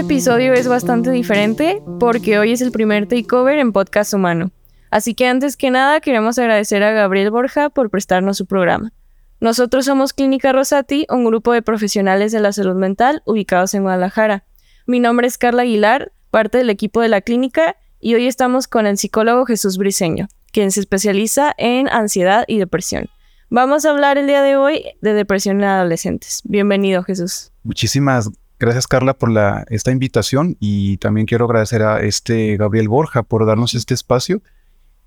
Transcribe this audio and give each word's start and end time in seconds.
Este 0.00 0.14
episodio 0.14 0.54
es 0.54 0.66
bastante 0.66 1.10
diferente 1.10 1.82
porque 2.00 2.38
hoy 2.38 2.52
es 2.52 2.62
el 2.62 2.72
primer 2.72 3.06
takeover 3.06 3.58
en 3.58 3.70
Podcast 3.70 4.14
Humano. 4.14 4.50
Así 4.90 5.14
que 5.14 5.26
antes 5.26 5.58
que 5.58 5.70
nada 5.70 6.00
queremos 6.00 6.38
agradecer 6.38 6.82
a 6.82 6.92
Gabriel 6.92 7.30
Borja 7.30 7.68
por 7.68 7.90
prestarnos 7.90 8.38
su 8.38 8.46
programa. 8.46 8.94
Nosotros 9.40 9.84
somos 9.84 10.14
Clínica 10.14 10.52
Rosati, 10.52 11.04
un 11.10 11.26
grupo 11.26 11.52
de 11.52 11.60
profesionales 11.60 12.32
de 12.32 12.40
la 12.40 12.54
salud 12.54 12.76
mental 12.76 13.22
ubicados 13.26 13.74
en 13.74 13.82
Guadalajara. 13.82 14.46
Mi 14.86 15.00
nombre 15.00 15.26
es 15.26 15.36
Carla 15.36 15.62
Aguilar, 15.62 16.12
parte 16.30 16.56
del 16.56 16.70
equipo 16.70 17.02
de 17.02 17.08
la 17.08 17.20
clínica, 17.20 17.76
y 18.00 18.14
hoy 18.14 18.26
estamos 18.26 18.68
con 18.68 18.86
el 18.86 18.96
psicólogo 18.96 19.44
Jesús 19.44 19.76
Briceño, 19.76 20.28
quien 20.50 20.70
se 20.70 20.80
especializa 20.80 21.54
en 21.58 21.90
ansiedad 21.90 22.46
y 22.48 22.58
depresión. 22.58 23.10
Vamos 23.50 23.84
a 23.84 23.90
hablar 23.90 24.16
el 24.16 24.26
día 24.26 24.40
de 24.40 24.56
hoy 24.56 24.82
de 25.02 25.12
depresión 25.12 25.58
en 25.58 25.64
adolescentes. 25.64 26.40
Bienvenido, 26.44 27.02
Jesús. 27.02 27.52
Muchísimas 27.64 28.30
gracias, 28.60 28.86
Carla, 28.86 29.14
por 29.14 29.30
la, 29.30 29.64
esta 29.70 29.90
invitación 29.90 30.56
y 30.60 30.98
también 30.98 31.26
quiero 31.26 31.46
agradecer 31.46 31.82
a 31.82 32.00
este 32.00 32.56
Gabriel 32.56 32.88
Borja 32.88 33.24
por 33.24 33.46
darnos 33.46 33.74
este 33.74 33.94
espacio 33.94 34.42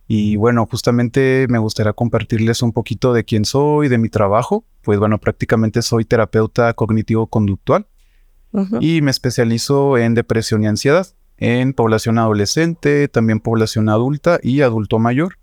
y 0.08 0.36
bueno, 0.36 0.68
justamente 0.70 1.48
me 1.50 1.60
gustaría 1.60 1.94
compartirles 1.94 2.62
un 2.62 2.74
poquito 2.74 3.14
de 3.14 3.24
quién 3.24 3.46
soy, 3.46 3.88
de 3.88 3.98
mi 3.98 4.10
trabajo. 4.10 4.66
Pues 4.82 5.00
bueno, 5.00 5.18
prácticamente 5.18 5.82
soy 5.82 6.06
terapeuta 6.06 6.74
cognitivo-conductual 6.74 7.88
y 8.80 9.02
me 9.02 9.10
especializo 9.10 9.98
en 9.98 10.14
depresión 10.14 10.64
y 10.64 10.68
ansiedad, 10.68 11.08
en 11.38 11.74
población 11.74 12.20
adolescente, 12.20 13.08
también 13.08 13.40
población 13.40 13.90
adulta 13.90 14.40
y 14.44 14.62
adulto 14.62 15.00
mayor. 15.00 15.40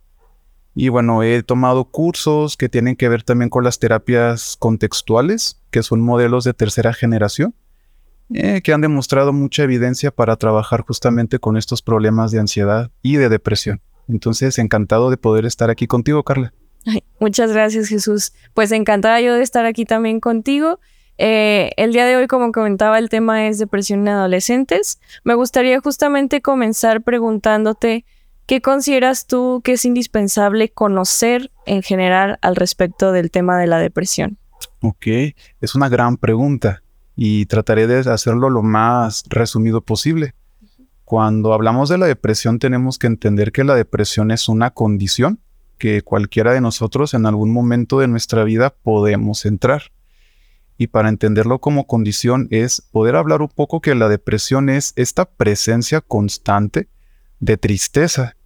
Y 0.76 0.90
bueno, 0.90 1.24
he 1.24 1.42
tomado 1.42 1.86
cursos 1.86 2.56
que 2.56 2.68
tienen 2.68 2.94
que 2.94 3.08
ver 3.08 3.24
también 3.24 3.50
con 3.50 3.64
las 3.64 3.80
terapias 3.80 4.56
contextuales, 4.56 5.60
que 5.72 5.82
son 5.82 6.00
modelos 6.00 6.44
de 6.44 6.54
tercera 6.54 6.92
generación, 6.92 7.54
eh, 8.32 8.60
que 8.62 8.72
han 8.72 8.80
demostrado 8.80 9.32
mucha 9.32 9.64
evidencia 9.64 10.10
para 10.12 10.36
trabajar 10.36 10.82
justamente 10.82 11.40
con 11.40 11.56
estos 11.56 11.82
problemas 11.82 12.30
de 12.30 12.38
ansiedad 12.38 12.90
y 13.02 13.16
de 13.16 13.28
depresión. 13.28 13.80
Entonces, 14.08 14.58
encantado 14.58 15.10
de 15.10 15.16
poder 15.16 15.46
estar 15.46 15.68
aquí 15.68 15.86
contigo, 15.86 16.22
Carla. 16.22 16.52
muchas 17.18 17.52
gracias, 17.52 17.88
Jesús. 17.88 18.32
Pues 18.54 18.70
encantada 18.72 19.20
yo 19.20 19.34
de 19.34 19.42
estar 19.42 19.66
aquí 19.66 19.84
también 19.84 20.20
contigo. 20.20 20.78
Eh, 21.18 21.72
el 21.76 21.92
día 21.92 22.06
de 22.06 22.16
hoy, 22.16 22.28
como 22.28 22.52
comentaba, 22.52 22.98
el 22.98 23.08
tema 23.08 23.48
es 23.48 23.58
depresión 23.58 24.00
en 24.00 24.08
adolescentes. 24.08 25.00
Me 25.24 25.34
gustaría 25.34 25.80
justamente 25.80 26.40
comenzar 26.40 27.02
preguntándote 27.02 28.04
qué 28.46 28.60
consideras 28.60 29.26
tú 29.26 29.60
que 29.62 29.72
es 29.72 29.84
indispensable 29.84 30.70
conocer 30.70 31.50
en 31.66 31.82
general 31.82 32.38
al 32.42 32.56
respecto 32.56 33.12
del 33.12 33.30
tema 33.30 33.58
de 33.58 33.66
la 33.66 33.78
depresión. 33.78 34.38
Ok, 34.82 35.06
es 35.60 35.74
una 35.74 35.88
gran 35.88 36.16
pregunta 36.16 36.82
y 37.16 37.46
trataré 37.46 37.86
de 37.86 37.98
hacerlo 38.10 38.50
lo 38.50 38.62
más 38.62 39.24
resumido 39.28 39.80
posible. 39.80 40.34
Cuando 41.04 41.52
hablamos 41.52 41.88
de 41.88 41.98
la 41.98 42.06
depresión 42.06 42.58
tenemos 42.58 42.98
que 42.98 43.08
entender 43.08 43.52
que 43.52 43.64
la 43.64 43.74
depresión 43.74 44.30
es 44.30 44.48
una 44.48 44.70
condición 44.70 45.40
que 45.78 46.02
cualquiera 46.02 46.52
de 46.52 46.60
nosotros 46.60 47.14
en 47.14 47.26
algún 47.26 47.52
momento 47.52 47.98
de 47.98 48.06
nuestra 48.06 48.44
vida 48.44 48.70
podemos 48.70 49.44
entrar. 49.46 49.82
Y 50.78 50.86
para 50.86 51.08
entenderlo 51.08 51.58
como 51.58 51.86
condición 51.86 52.46
es 52.50 52.80
poder 52.80 53.16
hablar 53.16 53.42
un 53.42 53.48
poco 53.48 53.80
que 53.80 53.94
la 53.94 54.08
depresión 54.08 54.68
es 54.68 54.92
esta 54.96 55.24
presencia 55.24 56.00
constante 56.00 56.88
de 57.40 57.56
tristeza, 57.56 58.36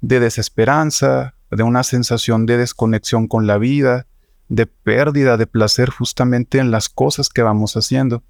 de 0.00 0.20
desesperanza, 0.20 1.34
de 1.50 1.62
una 1.62 1.82
sensación 1.82 2.46
de 2.46 2.58
desconexión 2.58 3.26
con 3.26 3.46
la 3.46 3.58
vida, 3.58 4.06
de 4.48 4.66
pérdida 4.66 5.36
de 5.36 5.46
placer 5.46 5.90
justamente 5.90 6.58
en 6.58 6.70
las 6.70 6.88
cosas 6.88 7.28
que 7.28 7.42
vamos 7.42 7.76
haciendo 7.76 8.22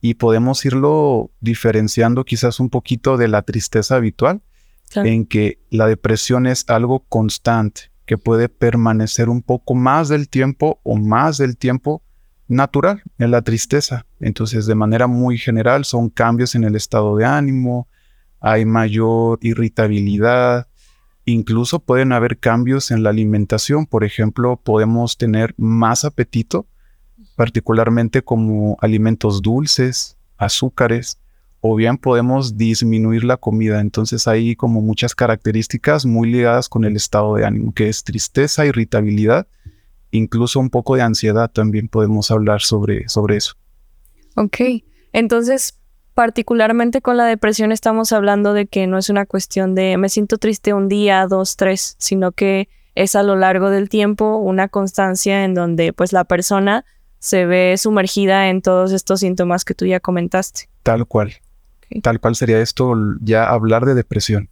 y 0.00 0.14
podemos 0.14 0.64
irlo 0.64 1.30
diferenciando 1.40 2.24
quizás 2.24 2.60
un 2.60 2.70
poquito 2.70 3.16
de 3.16 3.28
la 3.28 3.42
tristeza 3.42 3.96
habitual, 3.96 4.42
en 4.94 5.26
que 5.26 5.58
la 5.70 5.86
depresión 5.86 6.46
es 6.46 6.64
algo 6.68 7.00
constante, 7.08 7.90
que 8.04 8.18
puede 8.18 8.48
permanecer 8.48 9.28
un 9.28 9.42
poco 9.42 9.74
más 9.74 10.08
del 10.08 10.28
tiempo 10.28 10.80
o 10.84 10.96
más 10.96 11.38
del 11.38 11.56
tiempo 11.56 12.02
natural 12.46 13.02
en 13.18 13.32
la 13.32 13.42
tristeza. 13.42 14.06
Entonces, 14.20 14.66
de 14.66 14.76
manera 14.76 15.08
muy 15.08 15.38
general, 15.38 15.84
son 15.84 16.08
cambios 16.08 16.54
en 16.54 16.64
el 16.64 16.76
estado 16.76 17.16
de 17.16 17.24
ánimo, 17.24 17.88
hay 18.38 18.64
mayor 18.64 19.40
irritabilidad, 19.42 20.68
incluso 21.26 21.80
pueden 21.80 22.12
haber 22.12 22.38
cambios 22.38 22.90
en 22.90 23.02
la 23.02 23.10
alimentación. 23.10 23.84
Por 23.84 24.04
ejemplo, 24.04 24.56
podemos 24.56 25.18
tener 25.18 25.54
más 25.58 26.06
apetito 26.06 26.66
particularmente 27.36 28.22
como 28.22 28.76
alimentos 28.80 29.42
dulces, 29.42 30.16
azúcares, 30.38 31.18
o 31.60 31.74
bien 31.76 31.98
podemos 31.98 32.56
disminuir 32.56 33.24
la 33.24 33.36
comida. 33.36 33.80
Entonces 33.80 34.26
hay 34.26 34.56
como 34.56 34.80
muchas 34.80 35.14
características 35.14 36.06
muy 36.06 36.30
ligadas 36.30 36.68
con 36.68 36.84
el 36.84 36.96
estado 36.96 37.34
de 37.36 37.44
ánimo, 37.44 37.72
que 37.72 37.88
es 37.88 38.04
tristeza, 38.04 38.66
irritabilidad, 38.66 39.46
incluso 40.10 40.60
un 40.60 40.70
poco 40.70 40.96
de 40.96 41.02
ansiedad 41.02 41.50
también 41.50 41.88
podemos 41.88 42.30
hablar 42.30 42.62
sobre, 42.62 43.08
sobre 43.08 43.36
eso. 43.36 43.54
Ok, 44.36 44.58
entonces 45.12 45.78
particularmente 46.16 47.02
con 47.02 47.18
la 47.18 47.26
depresión 47.26 47.72
estamos 47.72 48.10
hablando 48.10 48.54
de 48.54 48.66
que 48.66 48.86
no 48.86 48.96
es 48.96 49.10
una 49.10 49.26
cuestión 49.26 49.74
de 49.74 49.98
me 49.98 50.08
siento 50.08 50.38
triste 50.38 50.72
un 50.72 50.88
día, 50.88 51.26
dos, 51.26 51.56
tres, 51.56 51.94
sino 51.98 52.32
que 52.32 52.70
es 52.94 53.14
a 53.16 53.22
lo 53.22 53.36
largo 53.36 53.68
del 53.68 53.90
tiempo 53.90 54.38
una 54.38 54.68
constancia 54.68 55.44
en 55.44 55.52
donde 55.52 55.92
pues 55.92 56.14
la 56.14 56.24
persona 56.24 56.86
se 57.18 57.44
ve 57.44 57.76
sumergida 57.76 58.48
en 58.48 58.62
todos 58.62 58.92
estos 58.92 59.20
síntomas 59.20 59.66
que 59.66 59.74
tú 59.74 59.84
ya 59.84 60.00
comentaste. 60.00 60.70
Tal 60.82 61.04
cual. 61.04 61.34
Tal 62.02 62.18
cual 62.18 62.34
sería 62.34 62.62
esto 62.62 62.94
ya 63.20 63.46
hablar 63.50 63.84
de 63.84 63.94
depresión. 63.94 64.48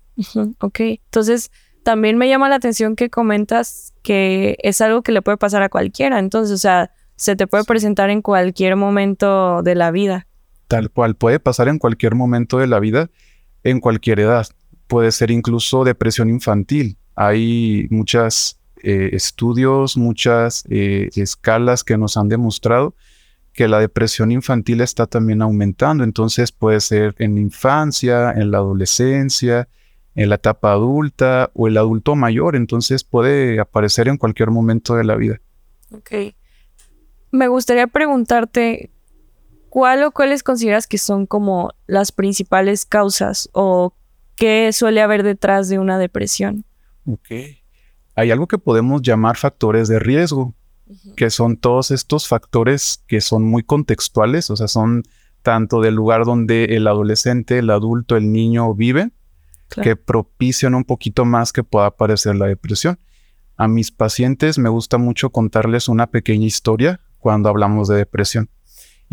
Ok, 0.60 0.80
entonces 0.80 1.50
también 1.82 2.18
me 2.18 2.28
llama 2.28 2.50
la 2.50 2.56
atención 2.56 2.94
que 2.94 3.08
comentas 3.08 3.94
que 4.02 4.58
es 4.62 4.82
algo 4.82 5.00
que 5.00 5.12
le 5.12 5.22
puede 5.22 5.38
pasar 5.38 5.62
a 5.62 5.70
cualquiera, 5.70 6.18
entonces, 6.18 6.52
o 6.52 6.58
sea, 6.58 6.90
se 7.16 7.36
te 7.36 7.46
puede 7.46 7.64
presentar 7.64 8.10
en 8.10 8.20
cualquier 8.20 8.76
momento 8.76 9.62
de 9.62 9.74
la 9.74 9.90
vida. 9.92 10.26
Tal 10.74 10.90
cual, 10.90 11.14
puede 11.14 11.38
pasar 11.38 11.68
en 11.68 11.78
cualquier 11.78 12.16
momento 12.16 12.58
de 12.58 12.66
la 12.66 12.80
vida, 12.80 13.08
en 13.62 13.78
cualquier 13.78 14.18
edad. 14.18 14.48
Puede 14.88 15.12
ser 15.12 15.30
incluso 15.30 15.84
depresión 15.84 16.28
infantil. 16.28 16.96
Hay 17.14 17.86
muchas 17.90 18.58
eh, 18.82 19.10
estudios, 19.12 19.96
muchas 19.96 20.64
eh, 20.68 21.10
escalas 21.14 21.84
que 21.84 21.96
nos 21.96 22.16
han 22.16 22.28
demostrado 22.28 22.96
que 23.52 23.68
la 23.68 23.78
depresión 23.78 24.32
infantil 24.32 24.80
está 24.80 25.06
también 25.06 25.42
aumentando. 25.42 26.02
Entonces 26.02 26.50
puede 26.50 26.80
ser 26.80 27.14
en 27.20 27.36
la 27.36 27.40
infancia, 27.42 28.32
en 28.32 28.50
la 28.50 28.58
adolescencia, 28.58 29.68
en 30.16 30.28
la 30.28 30.34
etapa 30.34 30.72
adulta 30.72 31.52
o 31.54 31.68
el 31.68 31.78
adulto 31.78 32.16
mayor. 32.16 32.56
Entonces 32.56 33.04
puede 33.04 33.60
aparecer 33.60 34.08
en 34.08 34.16
cualquier 34.16 34.50
momento 34.50 34.96
de 34.96 35.04
la 35.04 35.14
vida. 35.14 35.40
Ok. 35.92 36.34
Me 37.30 37.46
gustaría 37.46 37.86
preguntarte, 37.86 38.90
¿cuál 39.74 40.04
o 40.04 40.12
cuáles 40.12 40.44
consideras 40.44 40.86
que 40.86 40.98
son 40.98 41.26
como 41.26 41.72
las 41.88 42.12
principales 42.12 42.86
causas 42.86 43.48
o 43.52 43.92
qué 44.36 44.72
suele 44.72 45.02
haber 45.02 45.24
detrás 45.24 45.68
de 45.68 45.80
una 45.80 45.98
depresión? 45.98 46.64
Ok 47.06 47.30
hay 48.16 48.30
algo 48.30 48.46
que 48.46 48.58
podemos 48.58 49.02
llamar 49.02 49.36
factores 49.36 49.88
de 49.88 49.98
riesgo, 49.98 50.54
que 51.16 51.30
son 51.30 51.56
todos 51.56 51.90
estos 51.90 52.28
factores 52.28 53.02
que 53.08 53.20
son 53.20 53.44
muy 53.44 53.62
contextuales, 53.62 54.50
o 54.50 54.56
sea, 54.56 54.68
son 54.68 55.02
tanto 55.42 55.80
del 55.80 55.94
lugar 55.94 56.24
donde 56.24 56.64
el 56.64 56.86
adolescente, 56.86 57.58
el 57.58 57.70
adulto, 57.70 58.16
el 58.16 58.32
niño 58.32 58.72
vive, 58.74 59.10
que 59.82 59.96
propician 59.96 60.74
un 60.74 60.84
poquito 60.84 61.24
más 61.24 61.52
que 61.52 61.64
pueda 61.64 61.86
aparecer 61.86 62.36
la 62.36 62.46
depresión. 62.46 62.98
A 63.56 63.66
mis 63.66 63.90
pacientes 63.90 64.58
me 64.58 64.68
gusta 64.68 64.98
mucho 64.98 65.30
contarles 65.30 65.88
una 65.88 66.08
pequeña 66.08 66.46
historia 66.46 67.00
cuando 67.18 67.48
hablamos 67.48 67.88
de 67.88 67.96
depresión. 67.96 68.48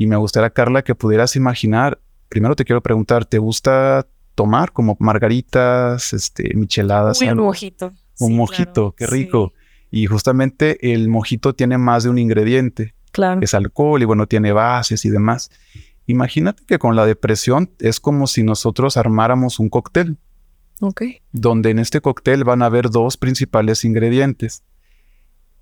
Y 0.02 0.08
me 0.08 0.16
gustaría, 0.16 0.50
Carla, 0.50 0.82
que 0.82 0.96
pudieras 0.96 1.36
imaginar, 1.36 2.02
primero 2.28 2.56
te 2.56 2.66
quiero 2.66 2.82
preguntar, 2.82 3.24
¿te 3.24 3.38
gusta 3.38 4.08
tomar 4.34 4.72
como 4.72 4.98
margaritas, 5.00 6.14
este, 6.14 6.56
micheladas? 6.56 7.22
un 7.22 7.36
mojito 7.36 7.94
un 8.18 8.36
mojito, 8.36 8.96
qué 8.98 9.06
rico. 9.06 9.54
Y 9.92 10.08
justamente 10.08 10.92
el 10.92 11.08
mojito 11.08 11.54
tiene 11.54 11.78
más 11.78 12.04
de 12.04 12.10
un 12.10 12.18
ingrediente. 12.18 12.96
Claro. 13.12 13.42
Es 13.44 13.54
alcohol 13.54 14.02
y 14.02 14.06
bueno, 14.06 14.26
tiene 14.26 14.52
bases 14.54 15.06
y 15.06 15.12
demás. 15.12 15.52
Imagínate 16.08 16.64
que 16.66 16.80
con 16.80 16.96
la 16.96 17.06
depresión 17.06 17.70
es 17.78 18.00
como 18.00 18.26
si 18.26 18.42
nosotros 18.42 18.98
armáramos 18.98 19.60
un 19.60 19.70
cóctel. 19.70 20.18
Ok. 20.80 21.04
Donde 21.32 21.70
en 21.70 21.78
este 21.78 22.02
cóctel 22.02 22.44
van 22.44 22.64
a 22.64 22.66
haber 22.66 22.90
dos 22.90 23.18
principales 23.18 23.86
ingredientes. 23.86 24.64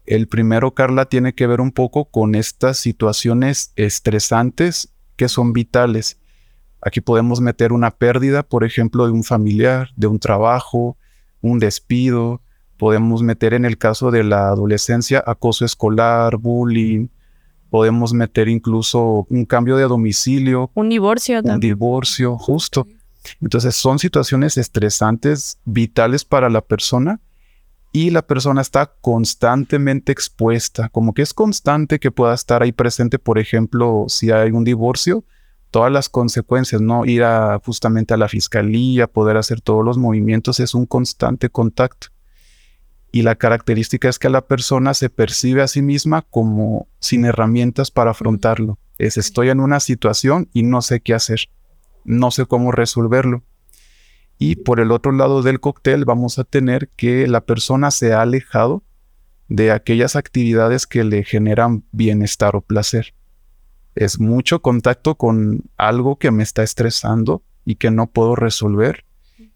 El 0.09 0.27
primero, 0.27 0.73
Carla, 0.73 1.05
tiene 1.05 1.35
que 1.35 1.45
ver 1.45 1.61
un 1.61 1.71
poco 1.71 2.05
con 2.05 2.33
estas 2.33 2.79
situaciones 2.79 3.73
estresantes 3.75 4.91
que 5.15 5.29
son 5.29 5.53
vitales. 5.53 6.19
Aquí 6.81 6.99
podemos 6.99 7.41
meter 7.41 7.71
una 7.73 7.91
pérdida, 7.91 8.41
por 8.41 8.63
ejemplo, 8.63 9.05
de 9.05 9.11
un 9.11 9.23
familiar, 9.23 9.89
de 9.95 10.07
un 10.07 10.17
trabajo, 10.17 10.97
un 11.41 11.59
despido, 11.59 12.41
podemos 12.77 13.21
meter 13.21 13.53
en 13.53 13.65
el 13.65 13.77
caso 13.77 14.09
de 14.09 14.23
la 14.23 14.47
adolescencia 14.47 15.23
acoso 15.23 15.63
escolar, 15.63 16.37
bullying, 16.37 17.09
Podemos 17.69 18.11
meter 18.11 18.49
incluso 18.49 19.27
un 19.29 19.45
cambio 19.45 19.77
de 19.77 19.83
domicilio. 19.83 20.71
Un 20.73 20.89
divorcio 20.89 21.39
Un 21.43 21.59
divorcio, 21.59 22.35
justo. 22.35 22.87
Entonces 23.41 23.75
son 23.75 23.99
situaciones 23.99 24.57
estresantes, 24.57 25.59
vitales 25.65 26.25
para 26.25 26.49
la 26.49 26.61
persona 26.61 27.19
y 27.91 28.11
la 28.11 28.21
persona 28.21 28.61
está 28.61 28.93
constantemente 29.01 30.11
expuesta, 30.11 30.89
como 30.89 31.13
que 31.13 31.23
es 31.23 31.33
constante 31.33 31.99
que 31.99 32.11
pueda 32.11 32.33
estar 32.33 32.61
ahí 32.61 32.71
presente, 32.71 33.17
por 33.17 33.39
ejemplo, 33.39 34.05
si 34.07 34.31
hay 34.31 34.51
un 34.51 34.63
divorcio, 34.63 35.23
todas 35.71 35.91
las 35.91 36.09
consecuencias, 36.09 36.81
¿no? 36.81 37.05
Ir 37.05 37.23
a, 37.23 37.59
justamente 37.63 38.13
a 38.13 38.17
la 38.17 38.27
fiscalía, 38.27 39.07
poder 39.07 39.37
hacer 39.37 39.61
todos 39.61 39.83
los 39.83 39.97
movimientos, 39.97 40.59
es 40.59 40.75
un 40.75 40.85
constante 40.85 41.49
contacto. 41.49 42.07
Y 43.11 43.23
la 43.23 43.35
característica 43.35 44.07
es 44.07 44.19
que 44.19 44.29
la 44.29 44.45
persona 44.45 44.93
se 44.93 45.09
percibe 45.09 45.63
a 45.63 45.67
sí 45.67 45.81
misma 45.81 46.21
como 46.29 46.87
sin 46.99 47.25
herramientas 47.25 47.89
para 47.89 48.11
afrontarlo. 48.11 48.77
Es 48.99 49.17
estoy 49.17 49.49
en 49.49 49.59
una 49.59 49.79
situación 49.79 50.47
y 50.53 50.61
no 50.61 50.83
sé 50.83 51.01
qué 51.01 51.15
hacer, 51.15 51.49
no 52.03 52.29
sé 52.29 52.45
cómo 52.45 52.71
resolverlo. 52.71 53.43
Y 54.39 54.55
por 54.55 54.79
el 54.79 54.91
otro 54.91 55.11
lado 55.11 55.43
del 55.43 55.59
cóctel 55.59 56.05
vamos 56.05 56.39
a 56.39 56.45
tener 56.45 56.87
que 56.95 57.27
la 57.27 57.41
persona 57.41 57.91
se 57.91 58.13
ha 58.13 58.21
alejado 58.21 58.83
de 59.49 59.71
aquellas 59.71 60.15
actividades 60.15 60.87
que 60.87 61.03
le 61.03 61.23
generan 61.25 61.83
bienestar 61.91 62.55
o 62.55 62.61
placer. 62.61 63.13
Es 63.95 64.19
mucho 64.19 64.61
contacto 64.61 65.15
con 65.15 65.65
algo 65.75 66.17
que 66.17 66.31
me 66.31 66.43
está 66.43 66.63
estresando 66.63 67.43
y 67.65 67.75
que 67.75 67.91
no 67.91 68.07
puedo 68.07 68.35
resolver. 68.35 69.03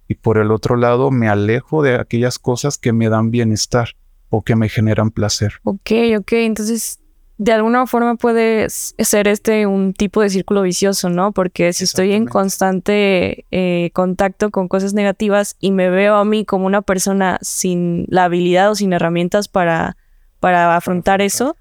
Y 0.09 0.15
por 0.15 0.37
el 0.37 0.51
otro 0.51 0.75
lado 0.75 1.11
me 1.11 1.29
alejo 1.29 1.81
de 1.81 1.95
aquellas 1.95 2.37
cosas 2.37 2.77
que 2.77 2.91
me 2.91 3.07
dan 3.07 3.31
bienestar 3.31 3.95
o 4.29 4.41
que 4.41 4.57
me 4.57 4.67
generan 4.67 5.11
placer. 5.11 5.53
Ok, 5.63 5.91
ok. 6.17 6.33
Entonces 6.33 6.99
de 7.37 7.51
alguna 7.51 7.87
forma 7.87 8.15
puede 8.15 8.69
ser 8.69 9.27
este 9.27 9.65
un 9.65 9.93
tipo 9.93 10.21
de 10.21 10.29
círculo 10.29 10.61
vicioso, 10.61 11.09
¿no? 11.09 11.31
Porque 11.31 11.73
si 11.73 11.83
estoy 11.83 12.13
en 12.13 12.25
constante 12.25 13.45
eh, 13.51 13.89
contacto 13.93 14.51
con 14.51 14.67
cosas 14.67 14.93
negativas 14.93 15.55
y 15.59 15.71
me 15.71 15.89
veo 15.89 16.15
a 16.15 16.25
mí 16.25 16.45
como 16.45 16.65
una 16.65 16.81
persona 16.81 17.39
sin 17.41 18.05
la 18.09 18.25
habilidad 18.25 18.71
o 18.71 18.75
sin 18.75 18.93
herramientas 18.93 19.47
para, 19.47 19.97
para 20.39 20.75
afrontar 20.75 21.21
eso, 21.21 21.57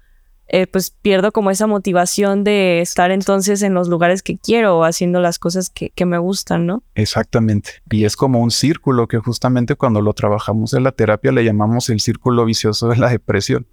eh, 0.47 0.67
pues 0.67 0.91
pierdo 0.91 1.31
como 1.31 1.49
esa 1.49 1.65
motivación 1.65 2.43
de 2.43 2.81
estar 2.81 3.09
entonces 3.09 3.63
en 3.63 3.73
los 3.73 3.87
lugares 3.87 4.21
que 4.21 4.37
quiero 4.37 4.77
o 4.77 4.83
haciendo 4.83 5.21
las 5.21 5.39
cosas 5.39 5.71
que, 5.71 5.91
me 6.05 6.19
gustan, 6.19 6.67
¿no? 6.67 6.83
Exactamente. 6.93 7.81
Y 7.89 8.03
es 8.05 8.15
como 8.15 8.39
un 8.39 8.51
círculo 8.51 9.07
que 9.07 9.17
justamente 9.17 9.75
cuando 9.75 10.01
lo 10.01 10.13
trabajamos 10.13 10.73
en 10.73 10.83
la 10.83 10.91
terapia 10.91 11.31
le 11.31 11.43
llamamos 11.43 11.89
el 11.89 11.99
círculo 11.99 12.45
vicioso 12.45 12.89
de 12.89 12.97
la 12.97 13.09
depresión 13.09 13.65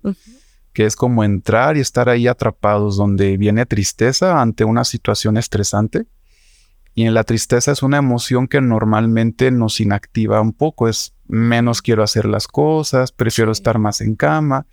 que 0.72 0.86
es 0.86 0.96
como 0.96 1.24
entrar 1.24 1.76
y 1.76 1.80
estar 1.80 2.08
ahí 2.08 2.26
atrapados, 2.26 2.96
donde 2.96 3.36
viene 3.36 3.66
tristeza 3.66 4.40
ante 4.40 4.64
una 4.64 4.84
situación 4.84 5.36
estresante. 5.36 6.06
Y 6.94 7.04
en 7.04 7.14
la 7.14 7.24
tristeza 7.24 7.72
es 7.72 7.82
una 7.82 7.98
emoción 7.98 8.48
que 8.48 8.60
normalmente 8.60 9.50
nos 9.50 9.80
inactiva 9.80 10.40
un 10.40 10.52
poco, 10.52 10.88
es 10.88 11.14
menos 11.26 11.82
quiero 11.82 12.02
hacer 12.02 12.26
las 12.26 12.48
cosas, 12.48 13.12
prefiero 13.12 13.52
estar 13.52 13.78
más 13.78 14.00
en 14.00 14.16
cama. 14.16 14.66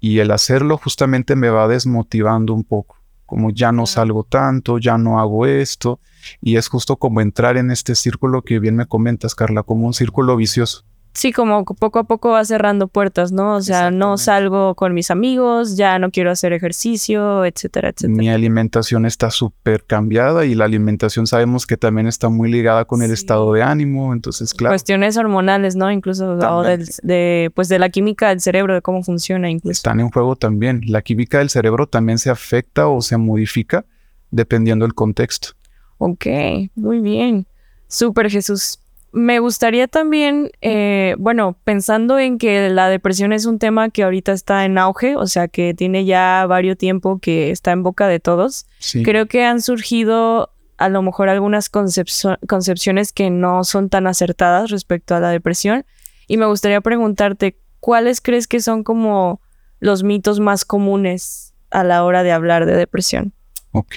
Y 0.00 0.20
el 0.20 0.30
hacerlo 0.30 0.78
justamente 0.78 1.36
me 1.36 1.48
va 1.48 1.66
desmotivando 1.66 2.54
un 2.54 2.64
poco, 2.64 2.96
como 3.26 3.50
ya 3.50 3.72
no 3.72 3.86
salgo 3.86 4.24
tanto, 4.24 4.78
ya 4.78 4.98
no 4.98 5.18
hago 5.18 5.46
esto. 5.46 6.00
Y 6.40 6.56
es 6.56 6.68
justo 6.68 6.96
como 6.96 7.20
entrar 7.20 7.56
en 7.56 7.70
este 7.70 7.94
círculo 7.94 8.42
que 8.42 8.58
bien 8.58 8.76
me 8.76 8.86
comentas, 8.86 9.34
Carla, 9.34 9.62
como 9.62 9.86
un 9.86 9.94
círculo 9.94 10.36
vicioso. 10.36 10.84
Sí, 11.14 11.32
como 11.32 11.64
poco 11.64 11.98
a 11.98 12.04
poco 12.04 12.30
va 12.30 12.44
cerrando 12.44 12.86
puertas, 12.86 13.32
¿no? 13.32 13.56
O 13.56 13.60
sea, 13.60 13.90
no 13.90 14.18
salgo 14.18 14.74
con 14.76 14.94
mis 14.94 15.10
amigos, 15.10 15.76
ya 15.76 15.98
no 15.98 16.10
quiero 16.10 16.30
hacer 16.30 16.52
ejercicio, 16.52 17.44
etcétera, 17.44 17.88
etcétera. 17.88 18.16
Mi 18.16 18.28
alimentación 18.28 19.04
está 19.04 19.30
súper 19.30 19.84
cambiada 19.84 20.44
y 20.44 20.54
la 20.54 20.64
alimentación 20.64 21.26
sabemos 21.26 21.66
que 21.66 21.76
también 21.76 22.06
está 22.06 22.28
muy 22.28 22.50
ligada 22.50 22.84
con 22.84 23.02
el 23.02 23.10
estado 23.10 23.52
de 23.52 23.62
ánimo, 23.62 24.12
entonces, 24.12 24.54
claro. 24.54 24.72
Cuestiones 24.72 25.16
hormonales, 25.16 25.74
¿no? 25.74 25.90
Incluso 25.90 26.34
o 26.34 26.62
de, 26.62 27.50
pues 27.54 27.68
de 27.68 27.78
la 27.78 27.88
química 27.88 28.28
del 28.28 28.40
cerebro, 28.40 28.74
de 28.74 28.82
cómo 28.82 29.02
funciona 29.02 29.50
incluso. 29.50 29.72
Están 29.72 30.00
en 30.00 30.10
juego 30.10 30.36
también. 30.36 30.82
La 30.86 31.02
química 31.02 31.38
del 31.38 31.50
cerebro 31.50 31.88
también 31.88 32.18
se 32.18 32.30
afecta 32.30 32.86
o 32.86 33.02
se 33.02 33.16
modifica 33.16 33.84
dependiendo 34.30 34.84
del 34.84 34.94
contexto. 34.94 35.48
Ok, 35.98 36.26
muy 36.76 37.00
bien. 37.00 37.46
Súper 37.88 38.30
Jesús 38.30 38.78
me 39.12 39.38
gustaría 39.40 39.88
también, 39.88 40.50
eh, 40.60 41.14
bueno, 41.18 41.56
pensando 41.64 42.18
en 42.18 42.38
que 42.38 42.68
la 42.68 42.88
depresión 42.88 43.32
es 43.32 43.46
un 43.46 43.58
tema 43.58 43.90
que 43.90 44.02
ahorita 44.02 44.32
está 44.32 44.64
en 44.64 44.78
auge, 44.78 45.16
o 45.16 45.26
sea, 45.26 45.48
que 45.48 45.74
tiene 45.74 46.04
ya 46.04 46.44
varios 46.46 46.76
tiempo 46.76 47.18
que 47.18 47.50
está 47.50 47.72
en 47.72 47.82
boca 47.82 48.06
de 48.06 48.20
todos, 48.20 48.66
creo 49.04 49.26
que 49.26 49.44
han 49.44 49.62
surgido 49.62 50.50
a 50.76 50.88
lo 50.88 51.02
mejor 51.02 51.28
algunas 51.28 51.70
concepciones 51.70 53.12
que 53.12 53.30
no 53.30 53.64
son 53.64 53.88
tan 53.88 54.06
acertadas 54.06 54.70
respecto 54.70 55.14
a 55.14 55.20
la 55.20 55.30
depresión. 55.30 55.84
Y 56.28 56.36
me 56.36 56.46
gustaría 56.46 56.80
preguntarte, 56.80 57.58
¿cuáles 57.80 58.20
crees 58.20 58.46
que 58.46 58.60
son 58.60 58.84
como 58.84 59.40
los 59.80 60.04
mitos 60.04 60.38
más 60.38 60.64
comunes 60.64 61.54
a 61.70 61.82
la 61.82 62.04
hora 62.04 62.22
de 62.22 62.32
hablar 62.32 62.64
de 62.66 62.76
depresión? 62.76 63.32
Ok. 63.72 63.96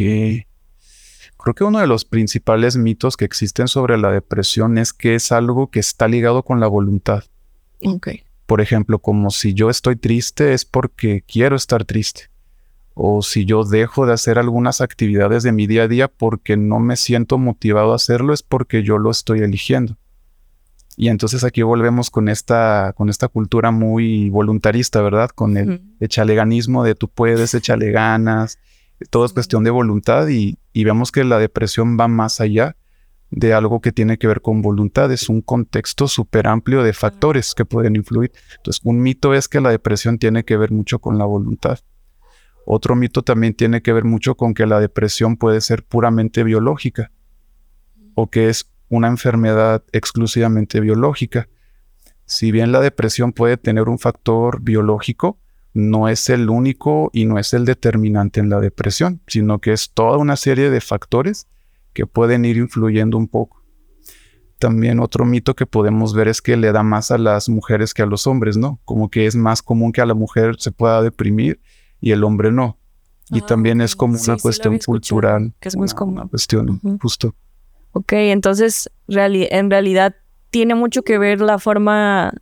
Creo 1.41 1.55
que 1.55 1.63
uno 1.63 1.79
de 1.79 1.87
los 1.87 2.05
principales 2.05 2.77
mitos 2.77 3.17
que 3.17 3.25
existen 3.25 3.67
sobre 3.67 3.97
la 3.97 4.11
depresión 4.11 4.77
es 4.77 4.93
que 4.93 5.15
es 5.15 5.31
algo 5.31 5.71
que 5.71 5.79
está 5.79 6.07
ligado 6.07 6.43
con 6.43 6.59
la 6.59 6.67
voluntad. 6.67 7.23
Ok. 7.83 8.09
Por 8.45 8.61
ejemplo, 8.61 8.99
como 8.99 9.31
si 9.31 9.53
yo 9.53 9.69
estoy 9.69 9.95
triste 9.95 10.53
es 10.53 10.65
porque 10.65 11.23
quiero 11.25 11.55
estar 11.55 11.85
triste. 11.85 12.29
O 12.93 13.23
si 13.23 13.45
yo 13.45 13.63
dejo 13.63 14.05
de 14.05 14.13
hacer 14.13 14.37
algunas 14.37 14.81
actividades 14.81 15.41
de 15.41 15.51
mi 15.51 15.65
día 15.65 15.83
a 15.83 15.87
día 15.87 16.07
porque 16.09 16.57
no 16.57 16.79
me 16.79 16.95
siento 16.95 17.37
motivado 17.37 17.93
a 17.93 17.95
hacerlo 17.95 18.33
es 18.33 18.43
porque 18.43 18.83
yo 18.83 18.97
lo 18.97 19.09
estoy 19.09 19.39
eligiendo. 19.39 19.97
Y 20.97 21.07
entonces 21.07 21.43
aquí 21.43 21.63
volvemos 21.63 22.11
con 22.11 22.29
esta, 22.29 22.93
con 22.95 23.09
esta 23.09 23.27
cultura 23.29 23.71
muy 23.71 24.29
voluntarista, 24.29 25.01
¿verdad? 25.01 25.29
Con 25.33 25.57
el 25.57 25.81
echaleganismo 25.99 26.83
de 26.83 26.93
tú 26.93 27.07
puedes, 27.07 27.55
échale 27.55 27.91
ganas, 27.91 28.59
todo 29.09 29.25
es 29.25 29.33
cuestión 29.33 29.63
de 29.63 29.71
voluntad 29.71 30.27
y, 30.27 30.59
vemos 30.73 31.11
que 31.11 31.23
la 31.23 31.39
depresión 31.39 31.97
va 31.99 32.07
más 32.07 32.41
allá 32.41 32.75
de 33.31 33.53
algo 33.53 33.79
que 33.79 33.91
tiene 33.91 34.17
que 34.17 34.27
ver 34.27 34.41
con 34.41 34.61
voluntad. 34.61 35.11
Es 35.11 35.29
un 35.29 35.41
contexto 35.41 36.07
súper 36.07 36.47
amplio 36.47 36.83
de 36.83 36.93
factores 36.93 37.53
que 37.55 37.65
pueden 37.65 37.95
influir. 37.95 38.31
Entonces, 38.57 38.81
un 38.83 39.01
mito 39.01 39.33
es 39.33 39.47
que 39.47 39.61
la 39.61 39.69
depresión 39.69 40.17
tiene 40.19 40.43
que 40.43 40.57
ver 40.57 40.71
mucho 40.71 40.99
con 40.99 41.17
la 41.17 41.25
voluntad. 41.25 41.79
Otro 42.65 42.95
mito 42.95 43.23
también 43.23 43.53
tiene 43.53 43.81
que 43.81 43.93
ver 43.93 44.03
mucho 44.03 44.35
con 44.35 44.53
que 44.53 44.65
la 44.65 44.79
depresión 44.79 45.37
puede 45.37 45.61
ser 45.61 45.83
puramente 45.83 46.43
biológica 46.43 47.11
o 48.13 48.29
que 48.29 48.49
es 48.49 48.69
una 48.89 49.07
enfermedad 49.07 49.83
exclusivamente 49.93 50.79
biológica. 50.79 51.47
Si 52.25 52.51
bien 52.51 52.71
la 52.71 52.81
depresión 52.81 53.33
puede 53.33 53.57
tener 53.57 53.89
un 53.89 53.97
factor 53.97 54.61
biológico, 54.61 55.39
no 55.73 56.09
es 56.09 56.29
el 56.29 56.49
único 56.49 57.09
y 57.13 57.25
no 57.25 57.39
es 57.39 57.53
el 57.53 57.65
determinante 57.65 58.39
en 58.39 58.49
la 58.49 58.59
depresión, 58.59 59.21
sino 59.27 59.59
que 59.59 59.73
es 59.73 59.91
toda 59.91 60.17
una 60.17 60.35
serie 60.35 60.69
de 60.69 60.81
factores 60.81 61.47
que 61.93 62.05
pueden 62.05 62.45
ir 62.45 62.57
influyendo 62.57 63.17
un 63.17 63.27
poco. 63.27 63.63
También 64.59 64.99
otro 64.99 65.25
mito 65.25 65.55
que 65.55 65.65
podemos 65.65 66.13
ver 66.13 66.27
es 66.27 66.41
que 66.41 66.55
le 66.55 66.71
da 66.71 66.83
más 66.83 67.09
a 67.09 67.17
las 67.17 67.49
mujeres 67.49 67.93
que 67.93 68.03
a 68.03 68.05
los 68.05 68.27
hombres, 68.27 68.57
¿no? 68.57 68.79
Como 68.85 69.09
que 69.09 69.25
es 69.25 69.35
más 69.35 69.61
común 69.61 69.91
que 69.91 70.01
a 70.01 70.05
la 70.05 70.13
mujer 70.13 70.55
se 70.59 70.71
pueda 70.71 71.01
deprimir 71.01 71.59
y 71.99 72.11
el 72.11 72.23
hombre 72.23 72.51
no. 72.51 72.77
Y 73.29 73.39
ah, 73.39 73.45
también 73.47 73.81
es 73.81 73.95
como 73.95 74.17
una 74.21 74.37
cuestión 74.37 74.77
cultural. 74.79 75.53
Que 75.59 75.69
es 75.69 75.77
muy 75.77 75.87
común. 75.89 76.19
Una 76.19 76.27
cuestión, 76.27 76.79
justo. 77.01 77.33
Ok, 77.93 78.13
entonces 78.13 78.89
en 79.07 79.69
realidad 79.69 80.15
tiene 80.49 80.75
mucho 80.75 81.03
que 81.03 81.17
ver 81.17 81.41
la 81.41 81.57
forma 81.57 82.33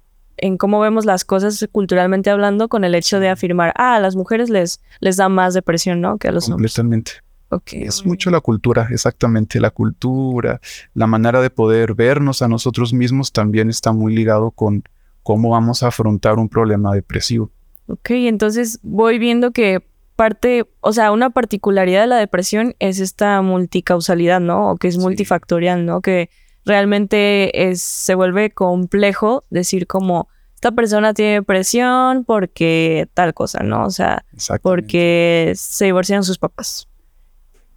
en 0.42 0.58
cómo 0.58 0.80
vemos 0.80 1.06
las 1.06 1.26
cosas 1.26 1.68
culturalmente 1.72 2.30
hablando 2.30 2.68
con 2.68 2.84
el 2.84 2.96
hecho 2.96 3.20
de 3.20 3.30
afirmar, 3.30 3.74
ah, 3.76 3.96
a 3.96 4.00
las 4.00 4.16
mujeres 4.16 4.50
les, 4.50 4.82
les 5.00 5.18
da 5.18 5.30
más 5.30 5.54
depresión, 5.54 6.02
¿no? 6.02 6.18
Que 6.18 6.30
a 6.30 6.32
los 6.32 6.50
hombres. 6.50 6.74
Completamente. 6.74 7.12
Okay, 7.52 7.82
es 7.82 8.06
mucho 8.06 8.30
la 8.30 8.42
cultura, 8.42 8.88
exactamente, 8.92 9.60
la 9.60 9.72
cultura, 9.72 10.62
la 10.94 11.08
manera 11.08 11.42
de 11.42 11.50
poder 11.50 11.96
vernos 11.96 12.44
a 12.44 12.48
nosotros 12.48 12.94
mismos 12.94 13.32
también 13.32 13.70
está 13.70 13.92
muy 13.92 14.14
ligado 14.14 14.52
con 14.52 14.84
cómo 15.24 15.50
vamos 15.50 15.82
a 15.82 15.88
afrontar 15.88 16.38
un 16.38 16.48
problema 16.48 16.94
depresivo. 16.94 17.50
Ok, 17.88 18.12
entonces 18.12 18.80
voy 18.84 19.18
viendo 19.18 19.50
que 19.50 19.84
parte, 20.16 20.66
o 20.82 20.94
sea, 20.94 21.12
una 21.12 21.32
particularidad 21.32 22.02
de 22.02 22.08
la 22.08 22.18
depresión 22.18 22.76
es 22.78 23.00
esta 23.00 23.42
multicausalidad, 23.42 24.40
¿no? 24.40 24.72
O 24.72 24.76
que 24.76 24.88
es 24.88 24.98
multifactorial, 24.98 25.86
¿no? 25.86 26.02
Que 26.02 26.30
realmente 26.70 27.70
es, 27.70 27.82
se 27.82 28.16
vuelve 28.16 28.52
complejo 28.52 29.44
decir 29.50 29.88
como 29.88 30.30
esta 30.54 30.72
persona 30.72 31.14
tiene 31.14 31.34
depresión 31.34 32.24
porque 32.24 33.10
tal 33.14 33.34
cosa, 33.34 33.64
¿no? 33.64 33.86
O 33.86 33.90
sea, 33.90 34.24
porque 34.62 35.54
se 35.56 35.86
divorcian 35.86 36.24
sus 36.24 36.38
papás. 36.38 36.88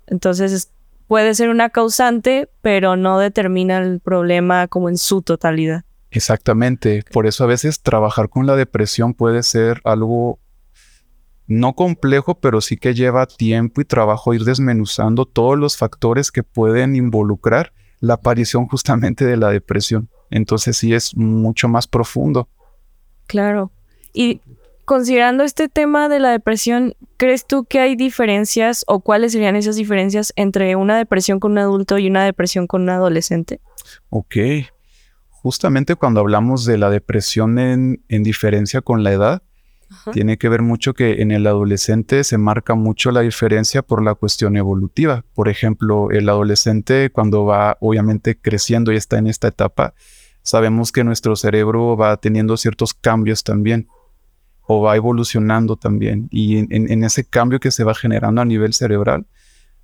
Entonces 0.06 0.70
puede 1.08 1.34
ser 1.34 1.48
una 1.48 1.70
causante, 1.70 2.50
pero 2.60 2.96
no 2.96 3.18
determina 3.18 3.78
el 3.78 4.00
problema 4.00 4.68
como 4.68 4.88
en 4.88 4.98
su 4.98 5.22
totalidad. 5.22 5.84
Exactamente. 6.10 7.02
Por 7.12 7.26
eso 7.26 7.44
a 7.44 7.46
veces 7.46 7.80
trabajar 7.80 8.28
con 8.28 8.46
la 8.46 8.56
depresión 8.56 9.14
puede 9.14 9.42
ser 9.42 9.80
algo 9.84 10.38
no 11.46 11.74
complejo, 11.74 12.34
pero 12.40 12.60
sí 12.60 12.76
que 12.76 12.94
lleva 12.94 13.26
tiempo 13.26 13.80
y 13.80 13.84
trabajo 13.84 14.34
ir 14.34 14.44
desmenuzando 14.44 15.24
todos 15.24 15.58
los 15.58 15.78
factores 15.78 16.30
que 16.30 16.42
pueden 16.42 16.94
involucrar 16.94 17.72
la 18.02 18.14
aparición 18.14 18.66
justamente 18.66 19.24
de 19.24 19.36
la 19.36 19.48
depresión. 19.50 20.10
Entonces 20.28 20.76
sí 20.76 20.92
es 20.92 21.16
mucho 21.16 21.68
más 21.68 21.86
profundo. 21.86 22.48
Claro. 23.28 23.70
Y 24.12 24.40
considerando 24.84 25.44
este 25.44 25.68
tema 25.68 26.08
de 26.08 26.18
la 26.18 26.30
depresión, 26.30 26.96
¿crees 27.16 27.46
tú 27.46 27.64
que 27.64 27.78
hay 27.78 27.94
diferencias 27.94 28.84
o 28.88 29.00
cuáles 29.00 29.32
serían 29.32 29.54
esas 29.54 29.76
diferencias 29.76 30.32
entre 30.34 30.74
una 30.74 30.98
depresión 30.98 31.38
con 31.38 31.52
un 31.52 31.58
adulto 31.58 31.96
y 31.96 32.08
una 32.08 32.24
depresión 32.24 32.66
con 32.66 32.82
un 32.82 32.90
adolescente? 32.90 33.60
Ok. 34.10 34.36
Justamente 35.30 35.94
cuando 35.94 36.20
hablamos 36.20 36.64
de 36.64 36.78
la 36.78 36.90
depresión 36.90 37.58
en, 37.60 38.02
diferencia 38.08 38.80
con 38.80 39.04
la 39.04 39.12
edad, 39.12 39.42
tiene 40.12 40.38
que 40.38 40.48
ver 40.48 40.62
mucho 40.62 40.94
que 40.94 41.22
en 41.22 41.30
el 41.30 41.46
adolescente 41.46 42.24
se 42.24 42.38
marca 42.38 42.74
mucho 42.74 43.10
la 43.10 43.20
diferencia 43.20 43.82
por 43.82 44.02
la 44.02 44.14
cuestión 44.14 44.56
evolutiva. 44.56 45.24
Por 45.34 45.48
ejemplo, 45.48 46.10
el 46.10 46.28
adolescente 46.28 47.10
cuando 47.10 47.44
va 47.44 47.76
obviamente 47.80 48.38
creciendo 48.38 48.92
y 48.92 48.96
está 48.96 49.18
en 49.18 49.26
esta 49.26 49.48
etapa, 49.48 49.94
sabemos 50.42 50.92
que 50.92 51.04
nuestro 51.04 51.36
cerebro 51.36 51.96
va 51.96 52.16
teniendo 52.16 52.56
ciertos 52.56 52.94
cambios 52.94 53.44
también 53.44 53.88
o 54.66 54.82
va 54.82 54.96
evolucionando 54.96 55.76
también. 55.76 56.28
Y 56.30 56.58
en, 56.58 57.04
ese 57.04 57.24
cambio 57.24 57.60
que 57.60 57.70
se 57.70 57.84
va 57.84 57.94
generando 57.94 58.40
a 58.40 58.44
nivel 58.44 58.72
cerebral, 58.72 59.26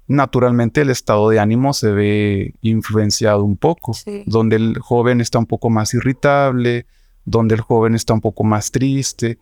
naturalmente 0.06 0.80
el 0.80 0.90
estado 0.90 1.28
de 1.30 1.38
ánimo 1.38 1.72
se 1.72 1.92
ve 1.92 2.54
influenciado 2.62 3.44
un 3.44 3.56
poco, 3.56 3.92
donde 4.26 4.56
el 4.56 4.78
joven 4.78 5.20
está 5.20 5.38
un 5.38 5.46
poco 5.46 5.70
más 5.70 5.94
irritable, 5.94 6.86
donde 7.24 7.54
el 7.54 7.60
joven 7.60 7.94
está 7.94 8.14
un 8.14 8.20
poco 8.20 8.44
más 8.44 8.70
triste, 8.70 9.38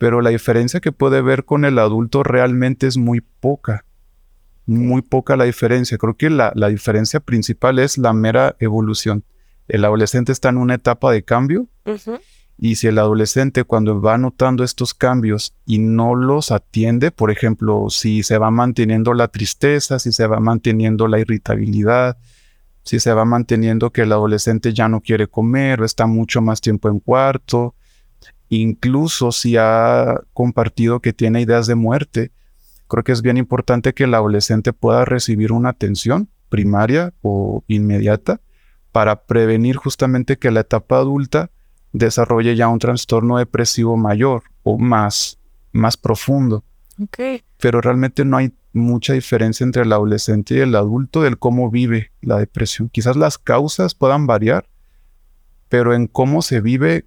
pero 0.00 0.22
la 0.22 0.30
diferencia 0.30 0.80
que 0.80 0.92
puede 0.92 1.20
ver 1.20 1.44
con 1.44 1.66
el 1.66 1.78
adulto 1.78 2.22
realmente 2.22 2.86
es 2.86 2.96
muy 2.96 3.20
poca. 3.20 3.84
Muy 4.64 5.02
poca 5.02 5.36
la 5.36 5.44
diferencia. 5.44 5.98
Creo 5.98 6.16
que 6.16 6.30
la, 6.30 6.52
la 6.54 6.68
diferencia 6.68 7.20
principal 7.20 7.78
es 7.78 7.98
la 7.98 8.14
mera 8.14 8.56
evolución. 8.60 9.24
El 9.68 9.84
adolescente 9.84 10.32
está 10.32 10.48
en 10.48 10.56
una 10.56 10.76
etapa 10.76 11.12
de 11.12 11.22
cambio 11.22 11.68
y 12.56 12.76
si 12.76 12.86
el 12.86 12.98
adolescente 12.98 13.64
cuando 13.64 14.00
va 14.00 14.16
notando 14.16 14.64
estos 14.64 14.94
cambios 14.94 15.54
y 15.66 15.80
no 15.80 16.14
los 16.14 16.50
atiende, 16.50 17.10
por 17.10 17.30
ejemplo, 17.30 17.90
si 17.90 18.22
se 18.22 18.38
va 18.38 18.50
manteniendo 18.50 19.12
la 19.12 19.28
tristeza, 19.28 19.98
si 19.98 20.12
se 20.12 20.26
va 20.26 20.40
manteniendo 20.40 21.08
la 21.08 21.18
irritabilidad, 21.18 22.16
si 22.84 23.00
se 23.00 23.12
va 23.12 23.26
manteniendo 23.26 23.90
que 23.90 24.02
el 24.02 24.12
adolescente 24.12 24.72
ya 24.72 24.88
no 24.88 25.02
quiere 25.02 25.26
comer 25.26 25.82
o 25.82 25.84
está 25.84 26.06
mucho 26.06 26.40
más 26.40 26.62
tiempo 26.62 26.88
en 26.88 27.00
cuarto, 27.00 27.74
incluso 28.58 29.32
si 29.32 29.56
ha 29.56 30.20
compartido 30.34 31.00
que 31.00 31.12
tiene 31.12 31.40
ideas 31.40 31.66
de 31.66 31.76
muerte, 31.76 32.32
creo 32.88 33.04
que 33.04 33.12
es 33.12 33.22
bien 33.22 33.36
importante 33.36 33.94
que 33.94 34.04
el 34.04 34.14
adolescente 34.14 34.72
pueda 34.72 35.04
recibir 35.04 35.52
una 35.52 35.70
atención 35.70 36.28
primaria 36.48 37.14
o 37.22 37.64
inmediata 37.68 38.40
para 38.92 39.22
prevenir 39.22 39.76
justamente 39.76 40.36
que 40.36 40.50
la 40.50 40.60
etapa 40.60 40.96
adulta 40.96 41.50
desarrolle 41.92 42.56
ya 42.56 42.68
un 42.68 42.80
trastorno 42.80 43.38
depresivo 43.38 43.96
mayor 43.96 44.42
o 44.64 44.78
más, 44.78 45.38
más 45.72 45.96
profundo. 45.96 46.64
Pero 47.58 47.80
realmente 47.80 48.24
no 48.24 48.36
hay 48.36 48.52
mucha 48.72 49.12
diferencia 49.12 49.64
entre 49.64 49.82
el 49.82 49.92
adolescente 49.92 50.54
y 50.54 50.58
el 50.58 50.74
adulto 50.74 51.22
del 51.22 51.38
cómo 51.38 51.70
vive 51.70 52.10
la 52.20 52.38
depresión. 52.38 52.88
Quizás 52.88 53.16
las 53.16 53.38
causas 53.38 53.94
puedan 53.94 54.26
variar, 54.26 54.68
pero 55.68 55.94
en 55.94 56.08
cómo 56.08 56.42
se 56.42 56.60
vive 56.60 57.06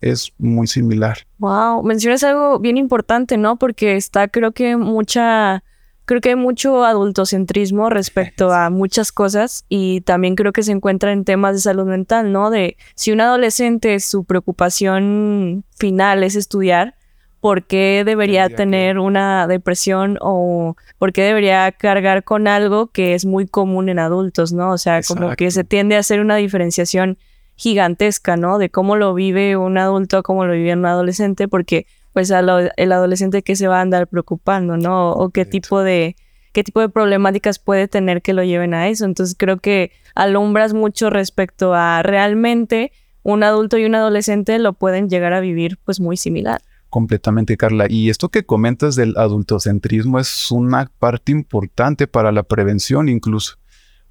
es 0.00 0.32
muy 0.38 0.66
similar. 0.66 1.18
Wow, 1.38 1.82
mencionas 1.82 2.22
algo 2.24 2.58
bien 2.58 2.76
importante, 2.76 3.36
¿no? 3.36 3.56
Porque 3.56 3.96
está 3.96 4.28
creo 4.28 4.52
que 4.52 4.76
mucha 4.76 5.62
creo 6.04 6.22
que 6.22 6.30
hay 6.30 6.36
mucho 6.36 6.84
adultocentrismo 6.84 7.90
respecto 7.90 8.52
a 8.52 8.70
muchas 8.70 9.12
cosas 9.12 9.64
y 9.68 10.00
también 10.00 10.34
creo 10.36 10.52
que 10.52 10.62
se 10.62 10.72
encuentra 10.72 11.12
en 11.12 11.24
temas 11.24 11.54
de 11.54 11.60
salud 11.60 11.86
mental, 11.86 12.32
¿no? 12.32 12.50
De 12.50 12.76
si 12.94 13.12
un 13.12 13.20
adolescente 13.20 14.00
su 14.00 14.24
preocupación 14.24 15.64
final 15.76 16.24
es 16.24 16.34
estudiar, 16.34 16.94
¿por 17.40 17.66
qué 17.66 18.02
debería 18.04 18.48
tener 18.48 18.98
una 18.98 19.46
depresión 19.46 20.18
o 20.20 20.76
por 20.98 21.12
qué 21.12 21.22
debería 21.22 21.70
cargar 21.72 22.24
con 22.24 22.48
algo 22.48 22.88
que 22.88 23.14
es 23.14 23.26
muy 23.26 23.46
común 23.46 23.88
en 23.88 23.98
adultos, 23.98 24.52
¿no? 24.52 24.72
O 24.72 24.78
sea, 24.78 25.02
como 25.02 25.36
que 25.36 25.50
se 25.50 25.62
tiende 25.62 25.96
a 25.96 26.00
hacer 26.00 26.20
una 26.20 26.36
diferenciación 26.36 27.18
gigantesca, 27.58 28.36
¿no? 28.36 28.56
De 28.56 28.70
cómo 28.70 28.96
lo 28.96 29.12
vive 29.12 29.56
un 29.56 29.76
adulto, 29.76 30.22
cómo 30.22 30.46
lo 30.46 30.54
vive 30.54 30.72
un 30.72 30.86
adolescente, 30.86 31.48
porque 31.48 31.86
pues 32.12 32.30
el 32.30 32.92
adolescente 32.92 33.42
que 33.42 33.56
se 33.56 33.68
va 33.68 33.78
a 33.78 33.82
andar 33.82 34.06
preocupando, 34.06 34.76
¿no? 34.76 35.10
O 35.12 35.30
qué 35.30 35.44
tipo 35.44 35.82
de 35.82 36.16
qué 36.52 36.64
tipo 36.64 36.80
de 36.80 36.88
problemáticas 36.88 37.58
puede 37.58 37.88
tener 37.88 38.22
que 38.22 38.32
lo 38.32 38.42
lleven 38.42 38.74
a 38.74 38.88
eso. 38.88 39.04
Entonces 39.04 39.36
creo 39.38 39.58
que 39.58 39.92
alumbras 40.14 40.72
mucho 40.72 41.10
respecto 41.10 41.74
a 41.74 42.02
realmente 42.02 42.92
un 43.22 43.42
adulto 43.42 43.76
y 43.76 43.84
un 43.84 43.94
adolescente 43.94 44.58
lo 44.58 44.72
pueden 44.72 45.10
llegar 45.10 45.32
a 45.32 45.40
vivir 45.40 45.78
pues 45.84 46.00
muy 46.00 46.16
similar. 46.16 46.62
Completamente, 46.90 47.56
Carla. 47.56 47.86
Y 47.88 48.08
esto 48.08 48.30
que 48.30 48.46
comentas 48.46 48.96
del 48.96 49.14
adultocentrismo 49.16 50.18
es 50.18 50.50
una 50.50 50.90
parte 50.98 51.32
importante 51.32 52.06
para 52.06 52.32
la 52.32 52.44
prevención 52.44 53.08
incluso. 53.08 53.58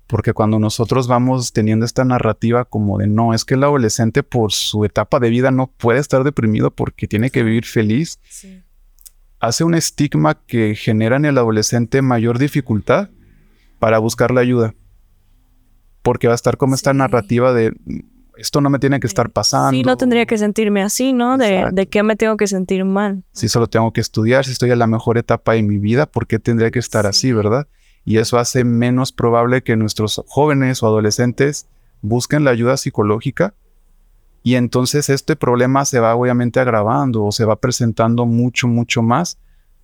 Porque 0.08 0.34
cuando 0.34 0.58
nosotros 0.58 1.08
vamos 1.08 1.52
teniendo 1.52 1.86
esta 1.86 2.06
narrativa 2.06 2.64
como 2.66 2.98
de 2.98 3.08
no, 3.08 3.34
es 3.34 3.44
que 3.44 3.56
el 3.56 3.64
adolescente 3.64 4.24
por 4.24 4.54
su 4.54 4.86
etapa 4.86 5.20
de 5.20 5.30
vida 5.30 5.52
no 5.52 5.68
puede 5.68 6.00
estar 6.00 6.24
deprimido 6.24 6.72
porque 6.72 7.08
tiene 7.08 7.30
que 7.30 7.44
vivir 7.44 7.66
feliz, 7.66 8.20
hace 9.40 9.64
un 9.66 9.76
estigma 9.76 10.36
que 10.46 10.76
genera 10.76 11.18
en 11.18 11.26
el 11.26 11.38
adolescente 11.38 12.02
mayor 12.02 12.40
dificultad 12.40 13.10
para 13.80 14.00
buscar 14.00 14.32
la 14.32 14.42
ayuda. 14.42 14.74
Porque 16.02 16.28
va 16.28 16.34
a 16.34 16.36
estar 16.36 16.56
como 16.56 16.76
esta 16.76 16.94
narrativa 16.94 17.54
de 17.54 17.74
esto 18.38 18.62
no 18.62 18.70
me 18.70 18.80
tiene 18.80 19.00
que 19.00 19.08
estar 19.08 19.32
pasando. 19.32 19.72
Sí, 19.72 19.84
no 19.84 19.98
tendría 19.98 20.26
que 20.26 20.38
sentirme 20.38 20.84
así, 20.84 21.12
¿no? 21.12 21.38
De, 21.38 21.70
de, 21.72 21.88
qué 21.88 22.04
me 22.04 22.16
tengo 22.16 22.38
que 22.38 22.48
sentir 22.48 22.86
mal. 22.86 23.24
Si 23.34 23.50
solo 23.50 23.68
tengo 23.68 23.92
que 23.92 24.02
estudiar, 24.02 24.46
si 24.46 24.52
estoy 24.52 24.72
en 24.72 24.80
la 24.80 24.88
mejor 24.88 25.18
etapa 25.18 25.54
de 25.54 25.64
mi 25.64 25.80
vida, 25.80 26.06
¿por 26.06 26.28
qué 26.28 26.40
tendría 26.40 26.72
que 26.72 26.80
estar 26.80 27.06
así, 27.08 27.34
verdad? 27.34 27.68
Y 28.08 28.20
eso 28.20 28.40
hace 28.40 28.64
menos 28.64 29.12
probable 29.12 29.64
que 29.64 29.76
nuestros 29.76 30.24
jóvenes 30.28 30.82
o 30.82 30.88
adolescentes 30.88 31.68
busquen 32.02 32.46
la 32.46 32.52
ayuda 32.52 32.78
psicológica 32.78 33.54
y 34.44 34.56
entonces 34.56 35.10
este 35.10 35.36
problema 35.36 35.84
se 35.84 36.00
va 36.00 36.16
obviamente 36.16 36.62
agravando 36.62 37.26
o 37.26 37.34
se 37.34 37.44
va 37.44 37.58
presentando 37.58 38.26
mucho, 38.26 38.70
mucho 38.70 39.02
más 39.02 39.38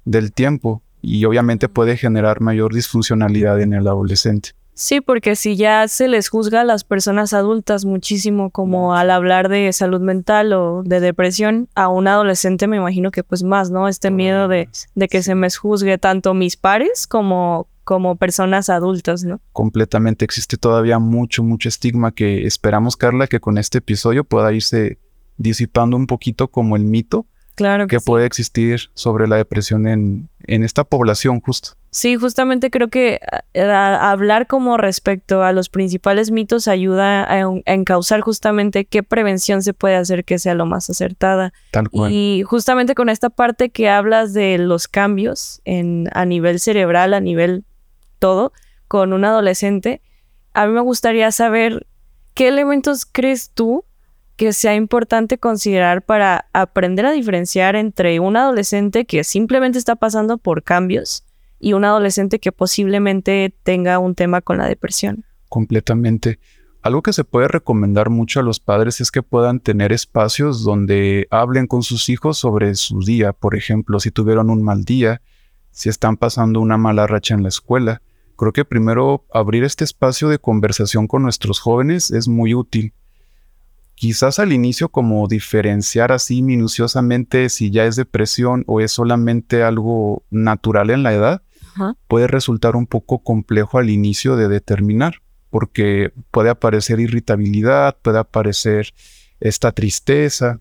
del 0.05 0.31
tiempo 0.31 0.81
y 1.01 1.25
obviamente 1.25 1.67
puede 1.67 1.97
generar 1.97 2.39
mayor 2.39 2.73
disfuncionalidad 2.73 3.59
en 3.59 3.73
el 3.73 3.85
adolescente. 3.89 4.51
Sí, 4.73 5.01
porque 5.01 5.35
si 5.35 5.57
ya 5.57 5.85
se 5.89 6.07
les 6.07 6.29
juzga 6.29 6.61
a 6.61 6.63
las 6.63 6.85
personas 6.85 7.33
adultas 7.33 7.83
muchísimo 7.83 8.51
como 8.51 8.95
al 8.95 9.11
hablar 9.11 9.49
de 9.49 9.73
salud 9.73 9.99
mental 9.99 10.53
o 10.53 10.81
de 10.83 11.01
depresión, 11.01 11.67
a 11.75 11.89
un 11.89 12.07
adolescente 12.07 12.67
me 12.67 12.77
imagino 12.77 13.11
que 13.11 13.25
pues 13.25 13.43
más, 13.43 13.69
¿no? 13.69 13.89
Este 13.89 14.11
miedo 14.11 14.47
de, 14.47 14.69
de 14.95 15.07
que 15.09 15.21
se 15.21 15.35
me 15.35 15.49
juzgue 15.49 15.97
tanto 15.97 16.33
mis 16.33 16.55
pares 16.55 17.05
como, 17.05 17.67
como 17.83 18.15
personas 18.15 18.69
adultas, 18.69 19.23
¿no? 19.23 19.41
Completamente. 19.51 20.25
Existe 20.25 20.57
todavía 20.57 20.99
mucho, 20.99 21.43
mucho 21.43 21.69
estigma 21.69 22.11
que 22.11 22.45
esperamos, 22.45 22.97
Carla, 22.97 23.27
que 23.27 23.39
con 23.39 23.57
este 23.57 23.79
episodio 23.79 24.23
pueda 24.23 24.51
irse 24.53 24.99
disipando 25.37 25.97
un 25.97 26.07
poquito 26.07 26.49
como 26.49 26.75
el 26.75 26.83
mito 26.83 27.25
claro 27.55 27.87
que, 27.87 27.99
puede 27.99 28.25
existir 28.25 28.89
sobre 28.93 29.27
la 29.27 29.37
depresión 29.37 29.87
en, 29.87 30.29
en 30.45 30.63
esta 30.63 30.83
población 30.83 31.39
justo. 31.41 31.71
Sí, 31.91 32.15
justamente 32.15 32.71
creo 32.71 32.87
que 32.87 33.19
hablar 33.53 34.47
como 34.47 34.77
respecto 34.77 35.43
a 35.43 35.51
los 35.51 35.69
principales 35.69 36.31
mitos 36.31 36.67
ayuda 36.67 37.23
a, 37.23 37.45
encauzar 37.65 38.21
justamente 38.21 38.85
qué 38.85 39.03
prevención 39.03 39.61
se 39.61 39.75
puede 39.75 39.95
hacer 39.95 40.25
que 40.25 40.39
sea 40.39 40.55
lo 40.55 40.65
más 40.65 40.89
acertada. 40.89 41.53
Tal 41.69 41.89
cual. 41.89 42.11
Y 42.11 42.41
justamente 42.43 42.95
con 42.95 43.09
esta 43.09 43.29
parte 43.29 43.69
que 43.69 43.89
hablas 43.89 44.33
de 44.33 44.57
los 44.57 44.87
cambios 44.87 45.61
en, 45.65 46.09
a 46.13 46.25
nivel 46.25 46.59
cerebral, 46.59 47.13
a 47.13 47.19
nivel 47.19 47.63
todo, 48.23 48.53
con 48.87 49.11
un 49.11 49.25
adolescente, 49.25 50.01
a 50.53 50.65
mí 50.65 50.71
me 50.71 50.79
gustaría 50.79 51.29
saber 51.33 51.87
qué 52.33 52.47
elementos 52.47 53.05
crees 53.05 53.51
tú 53.53 53.83
que 54.37 54.53
sea 54.53 54.75
importante 54.75 55.37
considerar 55.37 56.05
para 56.05 56.45
aprender 56.53 57.05
a 57.05 57.11
diferenciar 57.11 57.75
entre 57.75 58.21
un 58.21 58.37
adolescente 58.37 59.03
que 59.03 59.25
simplemente 59.25 59.77
está 59.77 59.97
pasando 59.97 60.37
por 60.37 60.63
cambios 60.63 61.25
y 61.59 61.73
un 61.73 61.83
adolescente 61.83 62.39
que 62.39 62.53
posiblemente 62.53 63.53
tenga 63.63 63.99
un 63.99 64.15
tema 64.15 64.39
con 64.39 64.57
la 64.57 64.69
depresión. 64.69 65.25
Completamente. 65.49 66.39
Algo 66.81 67.01
que 67.01 67.11
se 67.11 67.25
puede 67.25 67.49
recomendar 67.49 68.09
mucho 68.09 68.39
a 68.39 68.43
los 68.43 68.61
padres 68.61 69.01
es 69.01 69.11
que 69.11 69.21
puedan 69.21 69.59
tener 69.59 69.91
espacios 69.91 70.63
donde 70.63 71.27
hablen 71.29 71.67
con 71.67 71.83
sus 71.83 72.07
hijos 72.07 72.37
sobre 72.37 72.75
su 72.75 73.01
día. 73.01 73.33
Por 73.33 73.57
ejemplo, 73.57 73.99
si 73.99 74.11
tuvieron 74.11 74.49
un 74.49 74.63
mal 74.63 74.85
día, 74.85 75.21
si 75.71 75.89
están 75.89 76.15
pasando 76.15 76.61
una 76.61 76.77
mala 76.77 77.05
racha 77.05 77.33
en 77.33 77.43
la 77.43 77.49
escuela. 77.49 78.01
Creo 78.37 78.53
que 78.53 78.65
primero 78.65 79.25
abrir 79.33 79.63
este 79.63 79.83
espacio 79.83 80.29
de 80.29 80.39
conversación 80.39 81.07
con 81.07 81.23
nuestros 81.23 81.59
jóvenes 81.59 82.11
es 82.11 82.27
muy 82.27 82.53
útil. 82.53 82.93
quizás 83.95 84.39
al 84.39 84.51
inicio 84.51 84.89
como 84.89 85.27
diferenciar 85.27 86.11
así 86.11 86.41
minuciosamente 86.41 87.47
si 87.49 87.71
ya 87.71 87.85
es 87.85 87.95
depresión 87.95 88.63
o 88.67 88.81
es 88.81 88.91
solamente 88.91 89.63
algo 89.63 90.23
natural 90.29 90.89
en 90.89 91.03
la 91.03 91.13
edad, 91.13 91.41
puede 92.07 92.27
resultar 92.27 92.75
un 92.75 92.85
poco 92.87 93.23
complejo 93.23 93.77
al 93.77 93.89
inicio 93.89 94.35
de 94.35 94.47
determinar, 94.47 95.21
porque 95.49 96.11
puede 96.31 96.49
aparecer 96.49 96.99
irritabilidad, 96.99 97.97
puede 98.01 98.19
aparecer 98.19 98.93
esta 99.39 99.71
tristeza, 99.71 100.59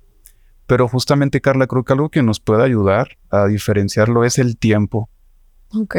pero 0.67 0.89
justamente 0.89 1.41
Carla, 1.41 1.67
creo 1.67 1.85
que 1.85 1.93
algo 1.93 2.11
que 2.11 2.23
nos 2.23 2.41
puede 2.41 2.63
ayudar 2.63 3.19
a 3.31 3.47
diferenciarlo 3.47 4.25
es 4.25 4.39
el 4.39 4.57
tiempo. 4.57 5.11
Ok. 5.71 5.97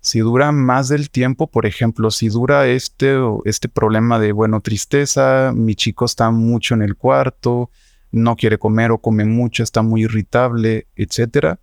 Si 0.00 0.20
dura 0.20 0.50
más 0.50 0.88
del 0.88 1.10
tiempo, 1.10 1.46
por 1.46 1.66
ejemplo, 1.66 2.10
si 2.10 2.28
dura 2.28 2.66
este, 2.66 3.16
este 3.44 3.68
problema 3.68 4.18
de, 4.18 4.32
bueno, 4.32 4.60
tristeza, 4.60 5.52
mi 5.54 5.74
chico 5.74 6.06
está 6.06 6.30
mucho 6.30 6.74
en 6.74 6.82
el 6.82 6.96
cuarto, 6.96 7.70
no 8.10 8.34
quiere 8.36 8.58
comer 8.58 8.92
o 8.92 8.98
come 8.98 9.24
mucho, 9.26 9.62
está 9.62 9.82
muy 9.82 10.04
irritable, 10.04 10.86
etcétera. 10.96 11.60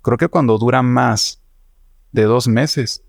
Creo 0.00 0.16
que 0.16 0.28
cuando 0.28 0.58
dura 0.58 0.82
más 0.82 1.42
de 2.12 2.22
dos 2.22 2.46
meses, 2.46 3.02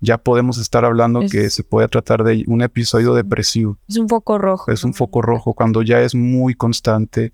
ya 0.00 0.18
podemos 0.18 0.58
estar 0.58 0.84
hablando 0.84 1.20
que 1.20 1.50
se 1.50 1.64
puede 1.64 1.88
tratar 1.88 2.24
de 2.24 2.44
un 2.46 2.62
episodio 2.62 3.14
depresivo. 3.14 3.78
Es 3.86 3.98
un 3.98 4.08
foco 4.08 4.38
rojo. 4.38 4.70
Es 4.70 4.82
un 4.84 4.94
foco 4.94 5.20
rojo 5.20 5.52
cuando 5.54 5.82
ya 5.82 6.00
es 6.00 6.14
muy 6.14 6.54
constante. 6.54 7.32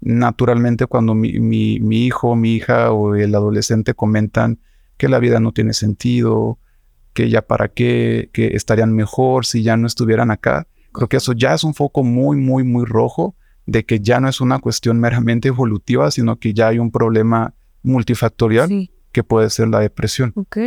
Naturalmente, 0.00 0.86
cuando 0.86 1.14
mi, 1.14 1.38
mi, 1.40 1.80
mi 1.80 2.06
hijo, 2.06 2.36
mi 2.36 2.54
hija 2.54 2.92
o 2.92 3.14
el 3.14 3.34
adolescente 3.34 3.94
comentan 3.94 4.58
que 5.00 5.08
la 5.08 5.18
vida 5.18 5.40
no 5.40 5.52
tiene 5.52 5.72
sentido, 5.72 6.58
que 7.14 7.30
ya 7.30 7.40
para 7.40 7.68
qué, 7.68 8.28
que 8.34 8.48
estarían 8.48 8.92
mejor 8.92 9.46
si 9.46 9.62
ya 9.62 9.78
no 9.78 9.86
estuvieran 9.86 10.30
acá. 10.30 10.66
Creo 10.92 11.08
que 11.08 11.16
eso 11.16 11.32
ya 11.32 11.54
es 11.54 11.64
un 11.64 11.72
foco 11.72 12.04
muy, 12.04 12.36
muy, 12.36 12.64
muy 12.64 12.84
rojo 12.84 13.34
de 13.64 13.86
que 13.86 14.00
ya 14.00 14.20
no 14.20 14.28
es 14.28 14.42
una 14.42 14.58
cuestión 14.58 15.00
meramente 15.00 15.48
evolutiva, 15.48 16.10
sino 16.10 16.36
que 16.36 16.52
ya 16.52 16.68
hay 16.68 16.78
un 16.78 16.90
problema 16.90 17.54
multifactorial 17.82 18.90
que 19.10 19.24
puede 19.24 19.48
ser 19.48 19.68
la 19.68 19.80
depresión. 19.80 20.34
Ok. 20.36 20.58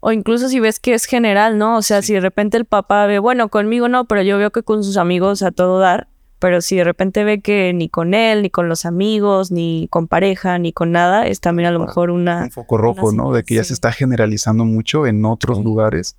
O 0.00 0.12
incluso 0.12 0.50
si 0.50 0.60
ves 0.60 0.80
que 0.80 0.92
es 0.92 1.06
general, 1.06 1.56
¿no? 1.56 1.78
O 1.78 1.82
sea, 1.82 2.02
si 2.02 2.12
de 2.12 2.20
repente 2.20 2.58
el 2.58 2.66
papá 2.66 3.06
ve, 3.06 3.18
bueno, 3.18 3.48
conmigo 3.48 3.88
no, 3.88 4.04
pero 4.04 4.20
yo 4.20 4.36
veo 4.36 4.50
que 4.50 4.62
con 4.62 4.84
sus 4.84 4.98
amigos 4.98 5.42
a 5.42 5.50
todo 5.50 5.78
dar, 5.78 6.08
pero 6.38 6.60
si 6.60 6.76
de 6.76 6.84
repente 6.84 7.24
ve 7.24 7.40
que 7.40 7.72
ni 7.74 7.88
con 7.88 8.14
él, 8.14 8.42
ni 8.42 8.50
con 8.50 8.68
los 8.68 8.84
amigos, 8.84 9.50
ni 9.50 9.88
con 9.90 10.06
pareja, 10.06 10.58
ni 10.58 10.72
con 10.72 10.92
nada, 10.92 11.26
es 11.26 11.40
también 11.40 11.68
a 11.68 11.72
lo 11.72 11.80
mejor 11.80 12.10
una... 12.10 12.44
Un 12.44 12.50
foco 12.50 12.76
rojo, 12.76 13.12
¿no? 13.12 13.32
De 13.32 13.42
que 13.42 13.56
ya 13.56 13.64
se 13.64 13.72
está 13.72 13.92
generalizando 13.92 14.64
mucho 14.64 15.06
en 15.06 15.24
otros 15.24 15.64
lugares 15.64 16.16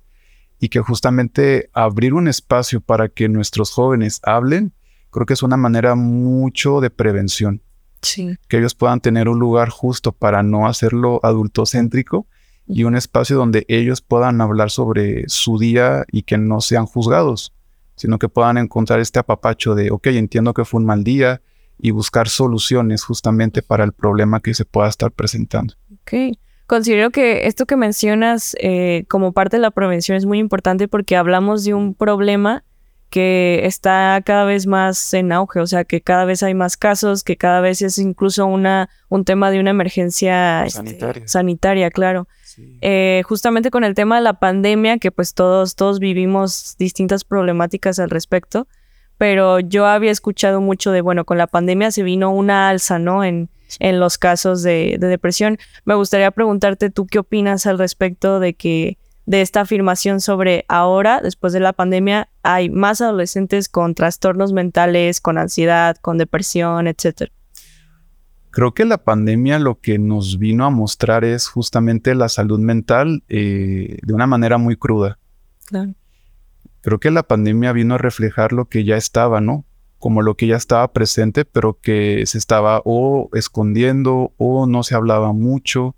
y 0.58 0.68
que 0.68 0.80
justamente 0.80 1.70
abrir 1.72 2.12
un 2.12 2.28
espacio 2.28 2.82
para 2.82 3.08
que 3.08 3.28
nuestros 3.28 3.72
jóvenes 3.72 4.20
hablen, 4.22 4.72
creo 5.10 5.24
que 5.24 5.32
es 5.32 5.42
una 5.42 5.56
manera 5.56 5.94
mucho 5.94 6.80
de 6.80 6.90
prevención. 6.90 7.62
Sí. 8.02 8.36
Que 8.48 8.58
ellos 8.58 8.74
puedan 8.74 9.00
tener 9.00 9.28
un 9.28 9.38
lugar 9.38 9.70
justo 9.70 10.12
para 10.12 10.42
no 10.42 10.66
hacerlo 10.66 11.20
adultocéntrico 11.22 12.26
y 12.66 12.84
un 12.84 12.94
espacio 12.94 13.36
donde 13.36 13.64
ellos 13.68 14.02
puedan 14.02 14.40
hablar 14.40 14.70
sobre 14.70 15.24
su 15.28 15.58
día 15.58 16.04
y 16.12 16.22
que 16.22 16.36
no 16.36 16.60
sean 16.60 16.86
juzgados 16.86 17.54
sino 18.00 18.18
que 18.18 18.30
puedan 18.30 18.56
encontrar 18.56 18.98
este 18.98 19.18
apapacho 19.18 19.74
de, 19.74 19.90
ok, 19.90 20.06
entiendo 20.06 20.54
que 20.54 20.64
fue 20.64 20.80
un 20.80 20.86
mal 20.86 21.04
día 21.04 21.42
y 21.78 21.90
buscar 21.90 22.30
soluciones 22.30 23.04
justamente 23.04 23.60
para 23.60 23.84
el 23.84 23.92
problema 23.92 24.40
que 24.40 24.54
se 24.54 24.64
pueda 24.64 24.88
estar 24.88 25.12
presentando. 25.12 25.74
Ok. 26.00 26.38
Considero 26.66 27.10
que 27.10 27.46
esto 27.46 27.66
que 27.66 27.76
mencionas 27.76 28.56
eh, 28.58 29.04
como 29.08 29.32
parte 29.32 29.58
de 29.58 29.60
la 29.60 29.70
prevención 29.70 30.16
es 30.16 30.24
muy 30.24 30.38
importante 30.38 30.88
porque 30.88 31.16
hablamos 31.16 31.62
de 31.64 31.74
un 31.74 31.94
problema 31.94 32.64
que 33.10 33.62
está 33.64 34.22
cada 34.24 34.44
vez 34.44 34.66
más 34.66 35.12
en 35.12 35.32
auge, 35.32 35.60
o 35.60 35.66
sea, 35.66 35.84
que 35.84 36.00
cada 36.00 36.24
vez 36.24 36.42
hay 36.42 36.54
más 36.54 36.78
casos, 36.78 37.22
que 37.22 37.36
cada 37.36 37.60
vez 37.60 37.82
es 37.82 37.98
incluso 37.98 38.46
una, 38.46 38.88
un 39.10 39.24
tema 39.26 39.50
de 39.50 39.60
una 39.60 39.70
emergencia 39.70 40.64
este, 40.64 40.78
sanitaria, 40.78 41.28
sanitaria 41.28 41.90
Eh, 42.80 43.22
justamente 43.26 43.70
con 43.70 43.84
el 43.84 43.94
tema 43.94 44.16
de 44.16 44.22
la 44.22 44.34
pandemia, 44.34 44.98
que 44.98 45.10
pues 45.10 45.34
todos, 45.34 45.76
todos 45.76 45.98
vivimos 45.98 46.76
distintas 46.78 47.24
problemáticas 47.24 47.98
al 47.98 48.10
respecto, 48.10 48.66
pero 49.18 49.60
yo 49.60 49.86
había 49.86 50.10
escuchado 50.10 50.60
mucho 50.60 50.92
de, 50.92 51.00
bueno, 51.00 51.24
con 51.24 51.38
la 51.38 51.46
pandemia 51.46 51.90
se 51.90 52.02
vino 52.02 52.32
una 52.32 52.68
alza, 52.68 52.98
¿no? 52.98 53.22
En, 53.24 53.50
en 53.78 54.00
los 54.00 54.18
casos 54.18 54.62
de, 54.62 54.96
depresión. 54.98 55.58
Me 55.84 55.94
gustaría 55.94 56.30
preguntarte 56.30 56.90
tú 56.90 57.06
qué 57.06 57.20
opinas 57.20 57.66
al 57.66 57.78
respecto 57.78 58.40
de 58.40 58.54
que 58.54 58.98
de 59.26 59.42
esta 59.42 59.60
afirmación 59.60 60.20
sobre 60.20 60.64
ahora, 60.68 61.20
después 61.22 61.52
de 61.52 61.60
la 61.60 61.72
pandemia, 61.72 62.28
hay 62.42 62.68
más 62.68 63.00
adolescentes 63.00 63.68
con 63.68 63.94
trastornos 63.94 64.52
mentales, 64.52 65.20
con 65.20 65.38
ansiedad, 65.38 65.96
con 65.98 66.18
depresión, 66.18 66.88
etcétera. 66.88 67.30
Creo 68.50 68.74
que 68.74 68.84
la 68.84 68.98
pandemia 68.98 69.58
lo 69.58 69.80
que 69.80 69.98
nos 69.98 70.38
vino 70.38 70.64
a 70.64 70.70
mostrar 70.70 71.24
es 71.24 71.48
justamente 71.48 72.14
la 72.14 72.28
salud 72.28 72.58
mental 72.58 73.22
eh, 73.28 73.98
de 74.02 74.12
una 74.12 74.26
manera 74.26 74.58
muy 74.58 74.76
cruda. 74.76 75.18
Claro. 75.66 75.94
Creo 76.80 76.98
que 76.98 77.10
la 77.10 77.22
pandemia 77.22 77.72
vino 77.72 77.94
a 77.94 77.98
reflejar 77.98 78.52
lo 78.52 78.64
que 78.64 78.84
ya 78.84 78.96
estaba, 78.96 79.40
¿no? 79.40 79.64
Como 79.98 80.22
lo 80.22 80.34
que 80.34 80.46
ya 80.46 80.56
estaba 80.56 80.92
presente, 80.92 81.44
pero 81.44 81.78
que 81.80 82.24
se 82.26 82.38
estaba 82.38 82.82
o 82.84 83.28
escondiendo 83.34 84.32
o 84.38 84.66
no 84.66 84.82
se 84.82 84.94
hablaba 84.94 85.32
mucho 85.32 85.94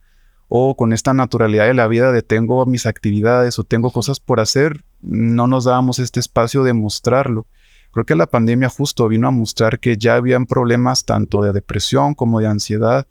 o 0.54 0.76
con 0.76 0.92
esta 0.92 1.14
naturalidad 1.14 1.66
de 1.66 1.72
la 1.72 1.86
vida 1.86 2.12
de 2.12 2.20
tengo 2.20 2.66
mis 2.66 2.84
actividades 2.84 3.58
o 3.58 3.64
tengo 3.64 3.90
cosas 3.90 4.20
por 4.20 4.38
hacer, 4.38 4.84
no 5.00 5.46
nos 5.46 5.64
dábamos 5.64 5.98
este 5.98 6.20
espacio 6.20 6.62
de 6.62 6.74
mostrarlo. 6.74 7.46
Creo 7.92 8.06
que 8.06 8.14
la 8.14 8.26
pandemia 8.26 8.70
justo 8.70 9.06
vino 9.06 9.28
a 9.28 9.30
mostrar 9.30 9.78
que 9.78 9.98
ya 9.98 10.14
habían 10.14 10.46
problemas 10.46 11.04
tanto 11.04 11.42
de 11.42 11.52
depresión 11.52 12.14
como 12.14 12.40
de 12.40 12.46
ansiedad, 12.46 13.06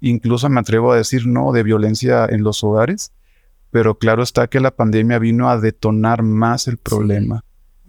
incluso 0.00 0.48
me 0.48 0.60
atrevo 0.60 0.92
a 0.92 0.96
decir 0.96 1.26
no, 1.26 1.52
de 1.52 1.64
violencia 1.64 2.26
en 2.26 2.44
los 2.44 2.62
hogares, 2.62 3.12
pero 3.70 3.96
claro 3.96 4.22
está 4.22 4.46
que 4.46 4.60
la 4.60 4.70
pandemia 4.70 5.18
vino 5.18 5.50
a 5.50 5.58
detonar 5.58 6.22
más 6.22 6.68
el 6.68 6.78
problema. 6.78 7.44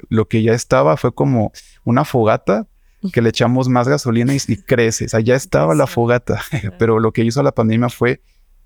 Lo 0.10 0.28
que 0.28 0.42
ya 0.42 0.54
estaba 0.54 0.98
fue 0.98 1.14
como 1.14 1.52
una 1.84 2.06
fogata 2.06 2.68
que 3.14 3.22
le 3.22 3.30
echamos 3.30 3.70
más 3.70 3.88
gasolina 3.88 4.34
y, 4.34 4.40
crece, 4.58 5.06
o 5.06 5.10
sea, 5.10 5.20
ya 5.20 5.36
estaba 5.36 5.76
la 5.76 5.88
fogata, 5.88 6.42
pero 6.80 7.00
lo 7.00 7.12
que 7.12 7.24
hizo 7.24 7.42
la 7.44 7.52
pandemia 7.52 7.90
fue 7.90 8.22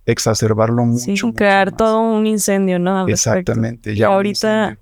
exacerbarlo 0.06 0.86
mucho. 0.86 1.28
Sí, 1.28 1.34
crear 1.34 1.76
todo 1.76 2.00
un 2.00 2.26
incendio, 2.26 2.80
¿no? 2.80 3.08
Exactamente. 3.08 3.96
Ya 3.96 4.08
ahorita 4.08 4.78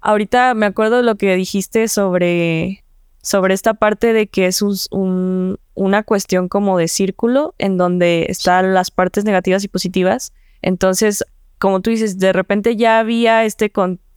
Ahorita 0.00 0.54
me 0.54 0.66
acuerdo 0.66 0.98
de 0.98 1.02
lo 1.02 1.16
que 1.16 1.34
dijiste 1.36 1.88
sobre, 1.88 2.84
sobre 3.22 3.54
esta 3.54 3.74
parte 3.74 4.12
de 4.12 4.28
que 4.28 4.46
es 4.46 4.62
un, 4.62 5.58
una 5.74 6.02
cuestión 6.02 6.48
como 6.48 6.78
de 6.78 6.88
círculo 6.88 7.54
en 7.58 7.76
donde 7.76 8.26
están 8.28 8.74
las 8.74 8.90
partes 8.90 9.24
negativas 9.24 9.64
y 9.64 9.68
positivas. 9.68 10.32
Entonces, 10.62 11.24
como 11.58 11.80
tú 11.80 11.90
dices, 11.90 12.18
de 12.18 12.32
repente 12.32 12.76
ya 12.76 12.98
había 12.98 13.44
este 13.44 13.70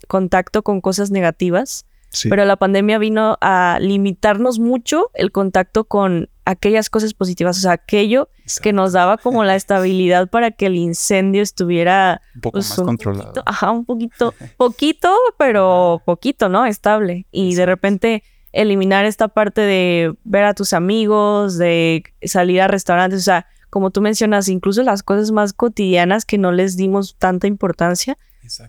contacto 0.08 0.64
con 0.64 0.82
cosas 0.82 1.12
negativas, 1.12 1.86
pero 2.30 2.46
la 2.46 2.58
pandemia 2.58 2.98
vino 2.98 3.38
a 3.42 3.78
limitarnos 3.82 4.60
mucho 4.60 5.10
el 5.14 5.32
contacto 5.32 5.86
con 5.86 6.30
aquellas 6.46 6.90
cosas 6.90 7.14
positivas, 7.14 7.58
o 7.58 7.62
sea, 7.62 7.72
aquello 7.74 8.30
que 8.62 8.74
nos 8.74 8.92
daba 8.92 9.18
como 9.18 9.44
la 9.44 9.56
estabilidad 9.56 10.30
para 10.30 10.52
que 10.52 10.68
el 10.68 10.76
incendio 10.76 11.42
estuviera 11.42 12.22
un 12.36 12.42
poco 12.42 12.54
pues, 12.54 12.70
más 12.70 12.82
controlado. 12.82 13.44
ajá, 13.46 13.72
un 13.72 13.86
poquito, 13.86 14.34
poquito, 14.58 15.16
pero 15.38 16.02
poquito, 16.06 16.50
¿no? 16.50 16.66
Estable. 16.66 17.26
Y 17.32 17.56
de 17.56 17.66
repente 17.66 18.24
eliminar 18.52 19.06
esta 19.06 19.30
parte 19.30 19.62
de 19.62 20.14
ver 20.24 20.44
a 20.44 20.54
tus 20.54 20.74
amigos, 20.74 21.58
de 21.58 22.04
salir 22.22 22.62
a 22.62 22.68
restaurantes, 22.68 23.20
o 23.22 23.24
sea, 23.24 23.48
como 23.70 23.90
tú 23.90 24.02
mencionas, 24.02 24.50
incluso 24.50 24.84
las 24.84 25.02
cosas 25.02 25.32
más 25.32 25.54
cotidianas 25.54 26.26
que 26.26 26.38
no 26.38 26.52
les 26.52 26.78
dimos 26.78 27.16
tanta 27.18 27.48
importancia, 27.48 28.20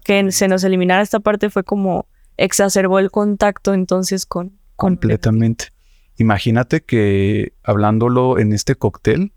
que 0.05 0.33
se 0.33 0.49
nos 0.49 0.65
eliminara 0.65 1.03
esta 1.03 1.21
parte 1.21 1.51
fue 1.51 1.65
como 1.65 2.07
exacerbó 2.37 2.99
el 2.99 3.11
contacto 3.11 3.75
entonces 3.75 4.27
con... 4.27 4.59
Completamente. 4.77 5.67
Imagínate 6.17 6.83
que 6.83 7.53
hablándolo 7.63 8.39
en 8.39 8.53
este 8.53 8.75
cóctel, 8.75 9.33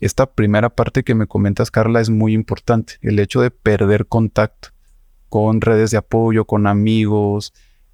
esta 0.00 0.26
primera 0.26 0.70
parte 0.70 1.02
que 1.02 1.14
me 1.14 1.26
comentas, 1.26 1.70
Carla, 1.70 2.00
es 2.00 2.10
muy 2.10 2.34
importante. 2.34 2.94
El 3.00 3.18
hecho 3.18 3.40
de 3.40 3.50
perder 3.50 4.06
contacto 4.06 4.70
con 5.28 5.60
redes 5.60 5.90
de 5.90 5.98
apoyo, 5.98 6.44
con 6.44 6.66
amigos, 6.66 7.52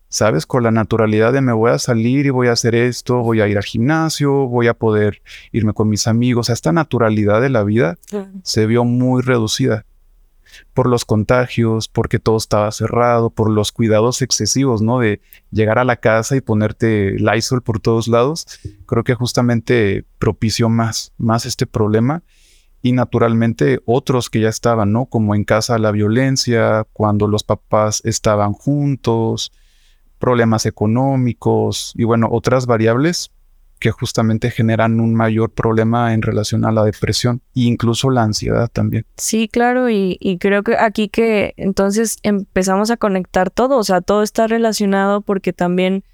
¿sabes? 0.08 0.46
Con 0.46 0.62
la 0.62 0.70
naturalidad 0.70 1.32
de 1.32 1.40
me 1.40 1.52
voy 1.52 1.70
a 1.70 1.78
salir 1.78 2.26
y 2.26 2.30
voy 2.30 2.48
a 2.48 2.52
hacer 2.52 2.74
esto, 2.74 3.18
voy 3.22 3.40
a 3.40 3.48
ir 3.48 3.56
al 3.56 3.64
gimnasio, 3.64 4.46
voy 4.46 4.68
a 4.68 4.74
poder 4.74 5.22
irme 5.52 5.72
con 5.72 5.88
mis 5.88 6.06
amigos. 6.06 6.50
esta 6.50 6.72
naturalidad 6.72 7.40
de 7.40 7.48
la 7.48 7.64
vida 7.64 7.98
se 8.42 8.66
vio 8.66 8.84
muy 8.84 9.22
reducida 9.22 9.86
por 10.74 10.88
los 10.88 11.04
contagios, 11.04 11.88
porque 11.88 12.18
todo 12.18 12.36
estaba 12.36 12.70
cerrado, 12.72 13.30
por 13.30 13.50
los 13.50 13.72
cuidados 13.72 14.22
excesivos, 14.22 14.82
¿no? 14.82 14.98
De 14.98 15.20
llegar 15.50 15.78
a 15.78 15.84
la 15.84 15.96
casa 15.96 16.36
y 16.36 16.40
ponerte 16.40 17.16
Lysol 17.18 17.62
por 17.62 17.80
todos 17.80 18.08
lados, 18.08 18.46
creo 18.86 19.04
que 19.04 19.14
justamente 19.14 20.04
propició 20.18 20.68
más, 20.68 21.12
más 21.18 21.46
este 21.46 21.66
problema. 21.66 22.22
Y 22.84 22.92
naturalmente 22.92 23.78
otros 23.84 24.28
que 24.28 24.40
ya 24.40 24.48
estaban, 24.48 24.90
¿no? 24.90 25.06
Como 25.06 25.36
en 25.36 25.44
casa 25.44 25.78
la 25.78 25.92
violencia, 25.92 26.84
cuando 26.92 27.28
los 27.28 27.44
papás 27.44 28.00
estaban 28.04 28.54
juntos, 28.54 29.52
problemas 30.18 30.66
económicos 30.66 31.92
y 31.96 32.04
bueno, 32.04 32.28
otras 32.30 32.66
variables 32.66 33.30
que 33.82 33.90
justamente 33.90 34.52
generan 34.52 35.00
un 35.00 35.12
mayor 35.12 35.50
problema 35.50 36.14
en 36.14 36.22
relación 36.22 36.64
a 36.64 36.70
la 36.70 36.84
depresión 36.84 37.42
e 37.56 37.62
incluso 37.62 38.10
la 38.10 38.22
ansiedad 38.22 38.70
también. 38.72 39.06
Sí, 39.16 39.48
claro, 39.48 39.90
y, 39.90 40.18
y, 40.20 40.38
creo 40.38 40.62
que 40.62 40.76
aquí 40.76 41.08
que 41.08 41.52
entonces 41.56 42.18
empezamos 42.22 42.92
a 42.92 42.96
conectar 42.96 43.50
todo, 43.50 43.78
o 43.78 43.82
sea, 43.82 44.00
todo 44.00 44.22
está 44.22 44.46
relacionado 44.46 45.20
porque 45.20 45.52
también 45.52 46.04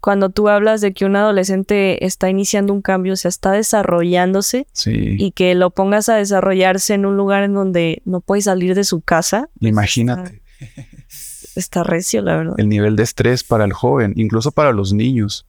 cuando 0.00 0.30
tú 0.30 0.48
hablas 0.48 0.80
de 0.80 0.92
que 0.92 1.04
un 1.04 1.14
adolescente 1.14 2.04
está 2.04 2.30
iniciando 2.30 2.72
un 2.72 2.82
cambio, 2.82 3.12
o 3.12 3.16
sea, 3.16 3.28
está 3.28 3.52
desarrollándose 3.52 4.66
y 4.84 5.30
que 5.30 5.54
lo 5.54 5.70
pongas 5.70 6.08
a 6.08 6.16
desarrollarse 6.16 6.94
en 6.94 7.06
un 7.06 7.16
lugar 7.16 7.44
en 7.44 7.54
donde 7.54 8.02
no 8.06 8.20
puede 8.20 8.42
salir 8.42 8.74
de 8.74 8.82
su 8.82 9.02
casa. 9.02 9.48
Pues 9.60 9.70
Imagínate. 9.70 10.42
Está, 10.58 11.60
está 11.60 11.82
recio, 11.84 12.22
la 12.22 12.38
verdad. 12.38 12.54
El 12.58 12.68
nivel 12.68 12.96
de 12.96 13.04
estrés 13.04 13.44
para 13.44 13.64
el 13.64 13.72
joven, 13.72 14.14
incluso 14.16 14.50
para 14.50 14.72
los 14.72 14.92
niños. 14.92 15.46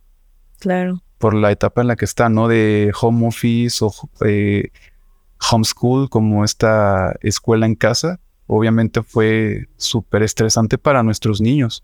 Claro 0.60 1.02
por 1.20 1.36
la 1.36 1.52
etapa 1.52 1.82
en 1.82 1.88
la 1.88 1.96
que 1.96 2.06
está, 2.06 2.30
¿no? 2.30 2.48
De 2.48 2.92
home 3.00 3.28
office 3.28 3.86
o 3.86 3.94
eh, 4.26 4.72
homeschool, 5.52 6.10
como 6.10 6.44
esta 6.44 7.16
escuela 7.22 7.66
en 7.66 7.76
casa, 7.76 8.20
obviamente 8.48 9.04
fue 9.04 9.68
súper 9.78 10.24
estresante 10.24 10.78
para 10.78 11.04
nuestros 11.04 11.42
niños. 11.42 11.84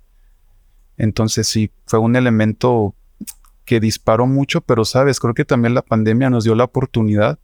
Entonces 0.98 1.48
sí, 1.48 1.70
fue 1.86 2.00
un 2.00 2.16
elemento 2.16 2.96
que 3.66 3.80
disparó 3.80 4.26
mucho, 4.26 4.62
pero 4.62 4.86
sabes, 4.86 5.20
creo 5.20 5.34
que 5.34 5.46
también 5.46 5.74
la 5.74 5.82
pandemia 5.82 6.30
nos 6.30 6.46
dio 6.46 6.56
la 6.56 6.64
oportunidad 6.64 7.38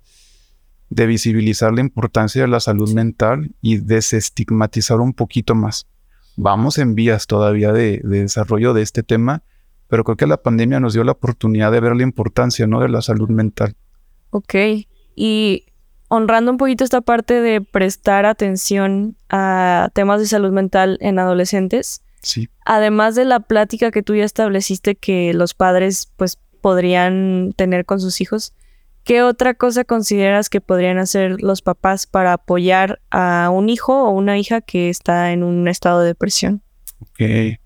de 0.90 1.06
visibilizar 1.06 1.74
la 1.74 1.82
importancia 1.82 2.42
de 2.42 2.48
la 2.48 2.60
salud 2.60 2.94
mental 2.94 3.54
y 3.62 3.78
desestigmatizar 3.78 5.00
un 5.00 5.14
poquito 5.14 5.56
más. 5.56 5.88
Vamos 6.38 6.78
en 6.78 6.96
vías 6.96 7.28
todavía 7.28 7.74
de, 7.74 8.02
de 8.04 8.22
desarrollo 8.22 8.74
de 8.74 8.82
este 8.82 9.04
tema, 9.04 9.44
pero 9.92 10.06
creo 10.06 10.16
que 10.16 10.26
la 10.26 10.42
pandemia 10.42 10.80
nos 10.80 10.94
dio 10.94 11.04
la 11.04 11.12
oportunidad 11.12 11.70
de 11.70 11.82
ver 11.82 11.98
la 11.98 12.04
importancia, 12.04 12.66
¿no? 12.66 12.80
De 12.80 12.88
la 12.88 13.02
salud 13.02 13.28
mental. 13.28 13.76
Ok, 14.30 14.56
y 15.18 15.66
honrando 16.08 16.50
un 16.50 16.58
poquito 16.58 16.86
esta 16.86 17.02
parte 17.02 17.42
de 17.42 17.60
prestar 17.60 18.26
atención 18.26 19.18
a 19.30 19.90
temas 19.94 20.22
de 20.22 20.28
salud 20.28 20.54
mental 20.54 20.98
en 21.02 21.20
adolescentes. 21.20 22.04
Sí. 22.22 22.48
Además 22.64 23.16
de 23.16 23.26
la 23.26 23.42
plática 23.42 23.92
que 23.92 24.02
tú 24.02 24.16
ya 24.16 24.24
estableciste 24.24 24.96
que 24.96 25.34
los 25.34 25.54
padres 25.56 26.10
pues 26.16 26.40
podrían 26.62 27.52
tener 27.58 27.86
con 27.86 28.00
sus 28.00 28.22
hijos, 28.22 28.54
¿qué 29.04 29.24
otra 29.24 29.56
cosa 29.56 29.84
consideras 29.84 30.50
que 30.50 30.62
podrían 30.62 31.00
hacer 31.00 31.42
los 31.42 31.62
papás 31.62 32.08
para 32.08 32.32
apoyar 32.32 33.02
a 33.10 33.50
un 33.52 33.68
hijo 33.68 34.06
o 34.06 34.12
una 34.12 34.38
hija 34.38 34.62
que 34.62 34.88
está 34.90 35.34
en 35.34 35.44
un 35.44 35.68
estado 35.68 36.00
de 36.00 36.08
depresión? 36.08 36.62
Ok 37.02 37.60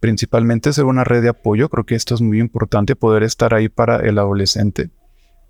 principalmente 0.00 0.72
ser 0.72 0.86
una 0.86 1.04
red 1.04 1.22
de 1.22 1.28
apoyo. 1.28 1.68
Creo 1.68 1.84
que 1.84 1.94
esto 1.94 2.14
es 2.14 2.20
muy 2.20 2.40
importante, 2.40 2.96
poder 2.96 3.22
estar 3.22 3.54
ahí 3.54 3.68
para 3.68 3.96
el 3.96 4.18
adolescente. 4.18 4.90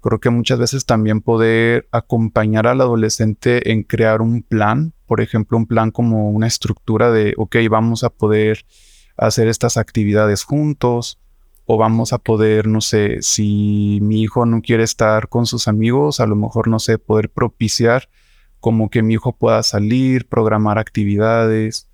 Creo 0.03 0.19
que 0.19 0.31
muchas 0.31 0.59
veces 0.59 0.87
también 0.87 1.21
poder 1.21 1.89
acompañar 1.93 2.67
al 2.67 2.81
adolescente 2.81 3.73
en 3.73 3.83
crear 3.83 4.23
un 4.23 4.43
plan, 4.43 4.95
por 5.07 5.21
ejemplo, 5.21 5.59
un 5.59 5.67
plan 5.67 5.91
como 5.91 6.31
una 6.31 6.47
estructura 6.47 7.11
de, 7.11 7.35
ok, 7.37 7.57
vamos 7.71 8.03
a 8.05 8.11
poder 8.11 8.65
hacer 9.17 9.49
estas 9.49 9.77
actividades 9.77 10.45
juntos, 10.45 11.19
o 11.73 11.77
vamos 11.77 12.13
a 12.13 12.19
poder, 12.19 12.67
no 12.67 12.81
sé, 12.81 13.19
si 13.21 14.01
mi 14.03 14.23
hijo 14.23 14.45
no 14.45 14.61
quiere 14.61 14.83
estar 14.83 15.29
con 15.29 15.47
sus 15.47 15.69
amigos, 15.69 16.19
a 16.19 16.27
lo 16.27 16.35
mejor, 16.35 16.67
no 16.67 16.81
sé, 16.81 16.99
poder 16.99 17.31
propiciar 17.31 18.09
como 18.59 18.91
que 18.91 19.03
mi 19.03 19.15
hijo 19.15 19.37
pueda 19.37 19.63
salir, 19.63 20.27
programar 20.27 20.79
actividades, 20.79 21.87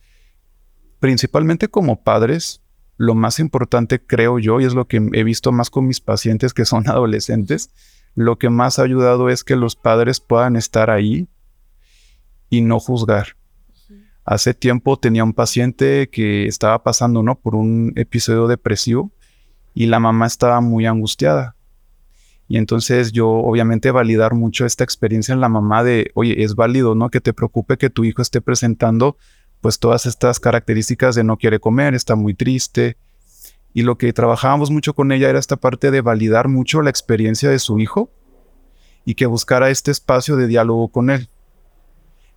principalmente 0.98 1.68
como 1.68 2.02
padres, 2.02 2.62
lo 2.96 3.14
más 3.14 3.38
importante 3.38 4.00
creo 4.00 4.38
yo, 4.38 4.60
y 4.60 4.64
es 4.64 4.74
lo 4.74 4.86
que 4.86 4.96
he 5.12 5.24
visto 5.24 5.52
más 5.52 5.70
con 5.70 5.86
mis 5.86 6.00
pacientes 6.00 6.54
que 6.54 6.64
son 6.64 6.88
adolescentes, 6.88 7.70
lo 8.14 8.38
que 8.38 8.48
más 8.48 8.78
ha 8.78 8.82
ayudado 8.82 9.28
es 9.28 9.44
que 9.44 9.56
los 9.56 9.76
padres 9.76 10.20
puedan 10.20 10.56
estar 10.56 10.90
ahí 10.90 11.28
y 12.48 12.62
no 12.62 12.80
juzgar. 12.80 13.36
Hace 14.24 14.54
tiempo 14.54 14.98
tenía 14.98 15.22
un 15.22 15.34
paciente 15.34 16.08
que 16.10 16.46
estaba 16.46 16.82
pasando 16.82 17.22
¿no? 17.22 17.38
por 17.38 17.54
un 17.54 17.92
episodio 17.94 18.48
depresivo 18.48 19.12
y 19.72 19.86
la 19.86 20.00
mamá 20.00 20.26
estaba 20.26 20.60
muy 20.60 20.86
angustiada. 20.86 21.54
Y 22.48 22.58
entonces 22.58 23.12
yo 23.12 23.28
obviamente 23.28 23.90
validar 23.90 24.34
mucho 24.34 24.64
esta 24.64 24.84
experiencia 24.84 25.32
en 25.32 25.40
la 25.40 25.48
mamá 25.48 25.84
de, 25.84 26.10
oye, 26.14 26.42
es 26.42 26.54
válido, 26.54 26.94
¿no? 26.94 27.10
Que 27.10 27.20
te 27.20 27.32
preocupe 27.32 27.76
que 27.76 27.90
tu 27.90 28.04
hijo 28.04 28.22
esté 28.22 28.40
presentando 28.40 29.16
pues 29.66 29.80
todas 29.80 30.06
estas 30.06 30.38
características 30.38 31.16
de 31.16 31.24
no 31.24 31.38
quiere 31.38 31.58
comer, 31.58 31.92
está 31.96 32.14
muy 32.14 32.34
triste. 32.34 32.96
Y 33.74 33.82
lo 33.82 33.98
que 33.98 34.12
trabajábamos 34.12 34.70
mucho 34.70 34.94
con 34.94 35.10
ella 35.10 35.28
era 35.28 35.40
esta 35.40 35.56
parte 35.56 35.90
de 35.90 36.02
validar 36.02 36.46
mucho 36.46 36.82
la 36.82 36.90
experiencia 36.90 37.50
de 37.50 37.58
su 37.58 37.80
hijo 37.80 38.08
y 39.04 39.16
que 39.16 39.26
buscara 39.26 39.68
este 39.68 39.90
espacio 39.90 40.36
de 40.36 40.46
diálogo 40.46 40.86
con 40.86 41.10
él. 41.10 41.28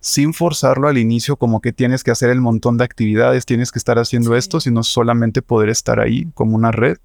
Sin 0.00 0.34
forzarlo 0.34 0.88
al 0.88 0.98
inicio 0.98 1.36
como 1.36 1.60
que 1.60 1.72
tienes 1.72 2.02
que 2.02 2.10
hacer 2.10 2.30
el 2.30 2.40
montón 2.40 2.78
de 2.78 2.82
actividades, 2.82 3.46
tienes 3.46 3.70
que 3.70 3.78
estar 3.78 4.00
haciendo 4.00 4.34
esto, 4.34 4.58
sino 4.58 4.82
solamente 4.82 5.40
poder 5.40 5.68
estar 5.68 6.00
ahí 6.00 6.26
como 6.34 6.56
una 6.56 6.72
red. 6.72 6.98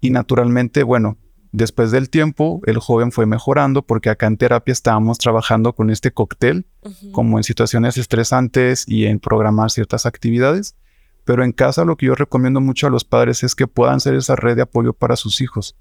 Y 0.00 0.10
naturalmente, 0.10 0.82
bueno, 0.82 1.16
Después 1.52 1.90
del 1.90 2.10
tiempo, 2.10 2.60
el 2.66 2.78
joven 2.78 3.10
fue 3.10 3.24
mejorando 3.26 3.82
porque 3.82 4.10
acá 4.10 4.26
en 4.26 4.36
terapia 4.36 4.72
estábamos 4.72 5.18
trabajando 5.18 5.72
con 5.74 5.90
este 5.90 6.10
cóctel, 6.10 6.66
como 7.12 7.38
en 7.38 7.44
situaciones 7.44 7.96
estresantes 7.96 8.84
y 8.86 9.06
en 9.06 9.18
programar 9.18 9.70
ciertas 9.70 10.04
actividades. 10.04 10.76
Pero 11.24 11.44
en 11.44 11.52
casa 11.52 11.84
lo 11.84 11.96
que 11.96 12.06
yo 12.06 12.14
recomiendo 12.14 12.60
mucho 12.60 12.86
a 12.86 12.90
los 12.90 13.04
padres 13.04 13.42
es 13.44 13.54
que 13.54 13.66
puedan 13.66 14.00
ser 14.00 14.14
esa 14.14 14.36
red 14.36 14.56
de 14.56 14.62
apoyo 14.62 14.92
para 14.92 15.16
sus 15.16 15.40
hijos. 15.40 15.76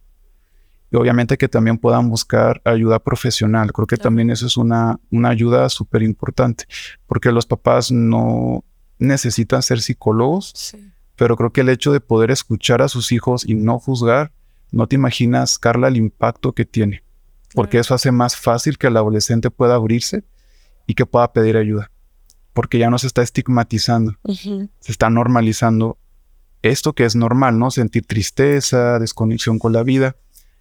Y 0.91 0.95
obviamente 0.95 1.37
que 1.37 1.49
también 1.49 1.77
puedan 1.77 2.09
buscar 2.09 2.61
ayuda 2.63 2.99
profesional. 2.99 3.73
Creo 3.73 3.87
que 3.87 3.97
también 3.97 4.29
eso 4.29 4.45
es 4.45 4.55
una, 4.55 4.99
una 5.11 5.29
ayuda 5.29 5.67
súper 5.69 6.01
importante, 6.01 6.65
porque 7.07 7.31
los 7.31 7.45
papás 7.45 7.91
no 7.91 8.63
necesitan 8.99 9.61
ser 9.61 9.81
psicólogos, 9.81 10.75
pero 11.17 11.35
creo 11.35 11.51
que 11.51 11.61
el 11.61 11.69
hecho 11.69 11.91
de 11.91 11.99
poder 11.99 12.31
escuchar 12.31 12.81
a 12.81 12.87
sus 12.87 13.11
hijos 13.11 13.45
y 13.45 13.55
no 13.55 13.79
juzgar 13.79 14.31
no 14.71 14.87
te 14.87 14.95
imaginas, 14.95 15.59
Carla, 15.59 15.87
el 15.87 15.97
impacto 15.97 16.53
que 16.53 16.65
tiene, 16.65 17.03
porque 17.53 17.79
eso 17.79 17.93
hace 17.93 18.11
más 18.11 18.35
fácil 18.35 18.77
que 18.77 18.87
el 18.87 18.97
adolescente 18.97 19.49
pueda 19.49 19.75
abrirse 19.75 20.23
y 20.85 20.93
que 20.93 21.05
pueda 21.05 21.31
pedir 21.33 21.57
ayuda, 21.57 21.91
porque 22.53 22.77
ya 22.77 22.89
no 22.89 22.97
se 22.97 23.07
está 23.07 23.21
estigmatizando, 23.21 24.15
se 24.25 24.91
está 24.91 25.09
normalizando 25.09 25.97
esto 26.61 26.93
que 26.93 27.05
es 27.05 27.15
normal, 27.15 27.59
¿no? 27.59 27.71
Sentir 27.71 28.05
tristeza, 28.05 28.99
desconexión 28.99 29.59
con 29.59 29.73
la 29.73 29.83
vida. 29.83 30.15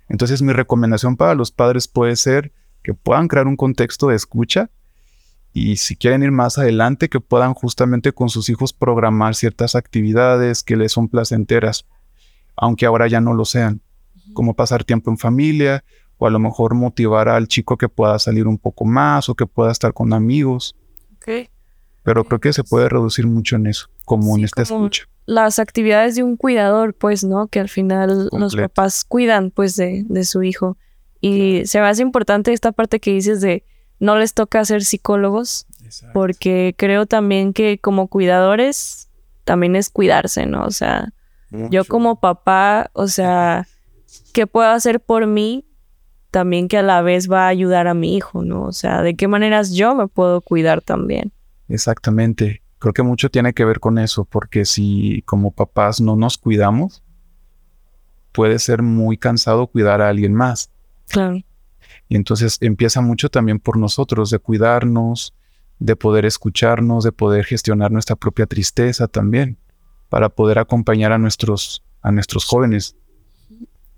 Entonces 0.09 0.43
mi 0.43 0.53
recomendación 0.53 1.17
para 1.17 1.35
los 1.35 1.51
padres 1.51 1.89
puede 1.89 2.17
ser 2.17 2.53
que 2.83 2.95
puedan 2.95 3.27
crear 3.27 3.47
un 3.47 3.57
contexto 3.57 4.09
de 4.09 4.17
escucha 4.17 4.71
y 5.53 5.77
si 5.77 5.97
quieren 5.97 6.23
ir 6.23 6.33
más 6.33 6.59
adelante, 6.59 7.09
que 7.09 7.19
puedan 7.19 7.55
justamente 7.55 8.13
con 8.13 8.29
sus 8.29 8.51
hijos 8.51 8.75
programar 8.75 9.35
ciertas 9.35 9.75
actividades 9.75 10.63
que 10.63 10.77
les 10.77 10.93
son 10.93 11.09
placenteras, 11.09 11.87
aunque 12.57 12.85
ahora 12.85 13.09
ya 13.09 13.21
no 13.23 13.33
lo 13.33 13.47
sean 13.47 13.81
como 14.33 14.55
pasar 14.55 14.85
tiempo 14.85 15.11
en 15.11 15.19
familia 15.19 15.85
o 16.19 16.27
a 16.27 16.31
lo 16.31 16.39
mejor 16.39 16.75
motivar 16.75 17.29
al 17.29 17.49
chico 17.49 17.77
que 17.77 17.89
pueda 17.89 18.19
salir 18.19 18.47
un 18.47 18.59
poco 18.59 18.85
más 18.85 19.29
o 19.29 19.35
que 19.35 19.47
pueda 19.47 19.71
estar 19.71 19.93
con 19.93 20.13
amigos. 20.13 20.75
Ok. 21.17 21.49
Pero 22.03 22.25
creo 22.25 22.41
que 22.41 22.53
se 22.53 22.65
puede 22.65 22.89
reducir 22.89 23.27
mucho 23.27 23.57
en 23.57 23.67
eso, 23.67 23.89
como 24.05 24.37
en 24.37 24.45
esta 24.45 24.63
escucha. 24.63 25.05
Las 25.27 25.59
actividades 25.59 26.15
de 26.15 26.23
un 26.23 26.37
cuidador, 26.37 26.95
pues, 26.95 27.25
¿no? 27.25 27.49
Que 27.49 27.59
al 27.59 27.69
final 27.69 28.29
los 28.31 28.55
papás 28.55 29.05
cuidan, 29.05 29.51
pues, 29.51 29.75
de, 29.75 30.05
de 30.09 30.25
su 30.25 30.45
hijo. 30.45 30.77
Y 31.21 31.67
se 31.67 31.81
me 31.81 31.89
hace 31.89 32.03
importante 32.03 32.53
esta 32.53 32.71
parte 32.71 33.01
que 33.01 33.11
dices 33.11 33.41
de 33.41 33.65
no 33.99 34.17
les 34.17 34.35
toca 34.35 34.65
ser 34.65 34.85
psicólogos, 34.85 35.67
porque 36.13 36.75
creo 36.77 37.07
también 37.07 37.53
que 37.53 37.79
como 37.79 38.09
cuidadores 38.09 39.09
también 39.45 39.77
es 39.77 39.91
cuidarse, 39.91 40.47
¿no? 40.47 40.65
O 40.65 40.71
sea, 40.71 41.13
yo 41.71 41.85
como 41.85 42.21
papá, 42.21 42.91
o 42.93 43.07
sea, 43.09 43.67
qué 44.33 44.47
puedo 44.47 44.69
hacer 44.69 45.01
por 45.01 45.27
mí 45.27 45.65
también 46.31 46.69
que 46.69 46.77
a 46.77 46.83
la 46.83 47.01
vez 47.03 47.31
va 47.31 47.47
a 47.47 47.49
ayudar 47.49 47.87
a 47.87 47.95
mi 47.95 48.17
hijo, 48.17 48.43
¿no? 48.43 48.65
O 48.65 48.73
sea, 48.73 49.03
de 49.03 49.17
qué 49.17 49.27
maneras 49.27 49.73
yo 49.73 49.95
me 49.95 50.07
puedo 50.07 50.41
cuidar 50.43 50.83
también. 50.83 51.33
Exactamente. 51.69 52.63
Creo 52.79 52.93
que 52.93 53.03
mucho 53.03 53.31
tiene 53.31 53.55
que 53.55 53.65
ver 53.65 53.81
con 53.81 53.99
eso, 53.99 54.27
porque 54.27 54.67
si 54.67 55.23
como 55.23 55.51
papás 55.51 56.01
no 56.01 56.15
nos 56.15 56.37
cuidamos, 56.37 57.03
puede 58.33 58.59
ser 58.59 58.83
muy 58.83 59.17
cansado 59.17 59.67
cuidar 59.67 60.03
a 60.03 60.11
alguien 60.11 60.35
más. 60.35 60.71
Claro. 61.09 61.41
Y 62.09 62.17
entonces 62.17 62.59
empieza 62.61 63.01
mucho 63.01 63.31
también 63.31 63.59
por 63.59 63.79
nosotros, 63.79 64.31
de 64.31 64.39
cuidarnos, 64.39 65.35
de 65.79 65.97
poder 65.97 66.27
escucharnos, 66.27 67.03
de 67.05 67.13
poder 67.13 67.47
gestionar 67.47 67.91
nuestra 67.91 68.15
propia 68.15 68.47
tristeza 68.47 69.09
también, 69.09 69.57
para 70.11 70.29
poder 70.29 70.59
acompañar 70.59 71.13
a 71.13 71.19
nuestros, 71.19 71.83
a 72.03 72.13
nuestros 72.13 72.45
jóvenes 72.45 72.95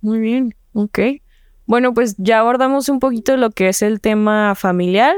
muy 0.00 0.18
bien, 0.18 0.54
ok. 0.72 0.98
Bueno, 1.66 1.92
pues 1.94 2.14
ya 2.18 2.38
abordamos 2.40 2.88
un 2.88 2.98
poquito 2.98 3.36
lo 3.36 3.50
que 3.50 3.68
es 3.68 3.82
el 3.82 4.00
tema 4.00 4.54
familiar 4.54 5.14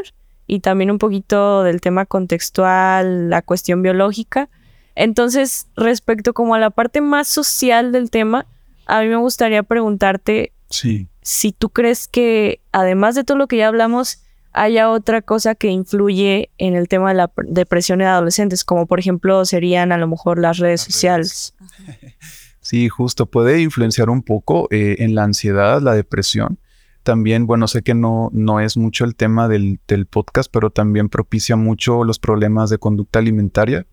y 0.46 0.60
también 0.60 0.90
un 0.90 0.98
poquito 0.98 1.62
del 1.62 1.80
tema 1.80 2.06
contextual, 2.06 3.30
la 3.30 3.42
cuestión 3.42 3.82
biológica. 3.82 4.48
Entonces, 4.96 5.68
respecto 5.76 6.34
como 6.34 6.54
a 6.54 6.58
la 6.58 6.70
parte 6.70 7.00
más 7.00 7.28
social 7.28 7.92
del 7.92 8.10
tema, 8.10 8.46
a 8.86 9.00
mí 9.02 9.08
me 9.08 9.16
gustaría 9.16 9.62
preguntarte 9.62 10.52
Sí. 10.68 11.08
si 11.22 11.52
tú 11.52 11.70
crees 11.70 12.08
que, 12.08 12.60
además 12.72 13.14
de 13.14 13.22
todo 13.24 13.36
lo 13.38 13.46
que 13.46 13.58
ya 13.58 13.68
hablamos, 13.68 14.22
haya 14.52 14.90
otra 14.90 15.22
cosa 15.22 15.54
que 15.54 15.68
influye 15.68 16.50
en 16.58 16.74
el 16.74 16.88
tema 16.88 17.10
de 17.10 17.14
la 17.14 17.32
pr- 17.32 17.46
depresión 17.48 18.00
en 18.00 18.08
adolescentes, 18.08 18.64
como 18.64 18.86
por 18.86 18.98
ejemplo 18.98 19.44
serían 19.44 19.92
a 19.92 19.96
lo 19.98 20.08
mejor 20.08 20.40
las 20.40 20.58
redes 20.58 20.80
sociales. 20.80 21.54
Sí, 22.70 22.88
justo 22.88 23.26
puede 23.26 23.60
influenciar 23.60 24.10
un 24.10 24.22
poco 24.22 24.68
eh, 24.70 24.94
en 25.00 25.16
la 25.16 25.24
ansiedad, 25.24 25.82
la 25.82 25.92
depresión. 25.92 26.60
También, 27.02 27.48
bueno, 27.48 27.66
sé 27.66 27.82
que 27.82 27.94
no, 27.94 28.30
no 28.32 28.60
es 28.60 28.76
mucho 28.76 29.04
el 29.04 29.16
tema 29.16 29.48
del, 29.48 29.80
del 29.88 30.06
podcast, 30.06 30.48
pero 30.52 30.70
también 30.70 31.08
propicia 31.08 31.56
mucho 31.56 32.04
los 32.04 32.20
problemas 32.20 32.70
de 32.70 32.78
conducta 32.78 33.18
alimentaria, 33.18 33.88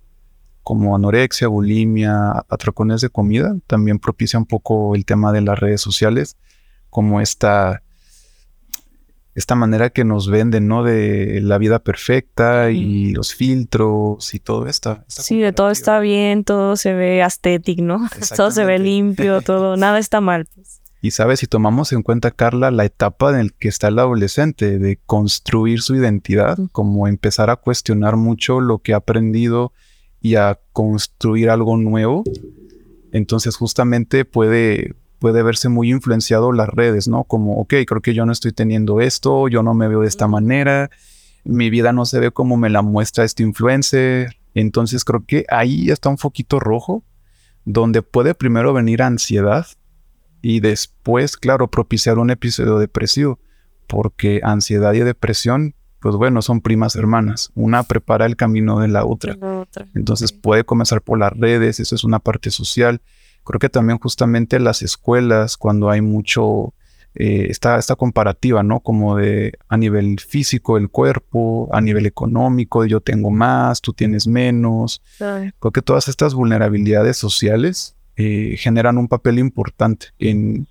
como 0.62 0.96
anorexia, 0.96 1.48
bulimia, 1.48 2.46
atracones 2.50 3.02
de 3.02 3.10
comida. 3.10 3.56
También 3.66 3.98
propicia 3.98 4.38
un 4.38 4.46
poco 4.46 4.94
el 4.94 5.06
tema 5.06 5.32
de 5.32 5.42
las 5.42 5.58
redes 5.58 5.82
sociales, 5.82 6.38
como 6.92 7.20
esta, 7.20 7.82
esta 9.38 9.54
manera 9.54 9.92
que 9.92 10.04
nos 10.04 10.32
venden, 10.32 10.68
¿no? 10.68 10.84
De 10.84 11.42
la 11.44 11.60
vida 11.60 11.78
perfecta 11.78 12.72
y 12.72 13.14
los 13.14 13.36
filtros 13.36 14.34
y 14.34 14.40
todo 14.40 14.66
esto. 14.66 14.98
Sí, 15.08 15.40
de 15.40 15.54
todo 15.54 15.70
está 15.70 16.00
bien, 16.00 16.44
todo 16.44 16.76
se 16.76 16.94
ve 16.94 17.22
estético, 17.22 17.84
¿no? 17.84 18.10
Todo 18.36 18.50
se 18.50 18.66
ve 18.66 18.80
limpio, 18.80 19.44
todo, 19.44 19.78
nada 19.78 20.00
está 20.06 20.22
mal. 20.22 20.48
pues. 20.56 20.82
Y 21.04 21.12
sabes, 21.12 21.40
si 21.40 21.46
tomamos 21.46 21.94
en 21.94 22.02
cuenta, 22.02 22.32
Carla, 22.32 22.72
la 22.72 22.84
etapa 22.86 23.40
en 23.40 23.46
la 23.48 23.54
que 23.60 23.68
está 23.68 23.90
el 23.90 24.00
adolescente 24.00 24.80
de 24.80 24.98
construir 25.06 25.82
su 25.84 25.96
identidad, 25.96 26.58
como 26.72 27.08
empezar 27.08 27.52
a 27.52 27.58
cuestionar 27.58 28.16
mucho 28.18 28.60
lo 28.60 28.80
que 28.80 28.94
ha 28.94 28.98
aprendido 28.98 29.72
y 30.20 30.34
a 30.34 30.60
construir 30.74 31.52
algo 31.52 31.78
nuevo, 31.78 32.24
entonces 33.12 33.56
justamente 33.56 34.26
puede, 34.26 34.96
puede 35.20 35.44
verse 35.44 35.70
muy 35.70 35.92
influenciado 35.92 36.52
las 36.52 36.70
redes, 36.70 37.08
¿no? 37.08 37.24
Como, 37.24 37.60
ok, 37.60 37.74
creo 37.86 38.02
que 38.02 38.14
yo 38.14 38.26
no 38.26 38.32
estoy 38.32 38.52
teniendo 38.52 39.02
esto, 39.02 39.48
yo 39.48 39.64
no 39.64 39.74
me 39.74 39.88
veo 39.88 40.02
de 40.02 40.08
esta 40.08 40.28
manera, 40.28 40.90
mi 41.44 41.70
vida 41.70 41.94
no 41.94 42.06
se 42.06 42.20
ve 42.20 42.32
como 42.32 42.58
me 42.58 42.70
la 42.70 42.82
muestra 42.82 43.24
este 43.24 43.44
influencer. 43.44 44.38
Entonces 44.54 45.06
creo 45.06 45.24
que 45.26 45.46
ahí 45.50 45.90
está 45.92 46.10
un 46.10 46.18
foquito 46.18 46.60
rojo, 46.60 47.04
donde 47.66 48.02
puede 48.02 48.34
primero 48.34 48.74
venir 48.74 49.02
ansiedad 49.02 49.68
y 50.42 50.60
después, 50.60 51.38
claro, 51.38 51.70
propiciar 51.70 52.20
un 52.20 52.30
episodio 52.30 52.78
depresivo, 52.78 53.40
porque 53.88 54.42
ansiedad 54.44 54.94
y 54.94 55.00
depresión, 55.00 55.76
pues 56.00 56.16
bueno, 56.16 56.42
son 56.42 56.62
primas 56.62 56.96
hermanas. 56.96 57.52
Una 57.56 57.84
prepara 57.84 58.26
el 58.26 58.36
camino 58.36 58.80
de 58.80 58.88
la 58.88 59.06
otra. 59.06 59.36
La 59.40 59.62
otra. 59.62 59.88
Entonces 59.96 60.32
puede 60.32 60.64
comenzar 60.64 61.02
por 61.02 61.20
las 61.20 61.34
redes, 61.34 61.80
eso 61.80 61.96
es 61.96 62.04
una 62.04 62.20
parte 62.20 62.52
social. 62.52 63.02
Creo 63.48 63.60
que 63.60 63.70
también 63.70 63.98
justamente 63.98 64.60
las 64.60 64.82
escuelas, 64.82 65.56
cuando 65.56 65.90
hay 65.90 66.02
mucho, 66.02 66.74
eh, 67.16 67.48
esta, 67.50 67.78
esta 67.78 67.96
comparativa, 67.96 68.62
¿no? 68.62 68.82
Como 68.82 69.16
de 69.16 69.54
a 69.70 69.78
nivel 69.78 70.20
físico, 70.20 70.78
el 70.78 70.90
cuerpo, 70.90 71.70
a 71.72 71.80
nivel 71.80 72.06
económico, 72.06 72.86
yo 72.86 73.00
tengo 73.00 73.32
más, 73.32 73.80
tú 73.80 73.94
tienes 73.94 74.28
menos. 74.28 75.02
Creo 75.18 75.72
que 75.72 75.82
todas 75.82 76.10
estas 76.10 76.34
vulnerabilidades 76.34 77.16
sociales 77.16 77.96
eh, 78.18 78.58
generan 78.58 78.98
un 78.98 79.08
papel 79.08 79.40
importante 79.40 80.08
en 80.20 80.68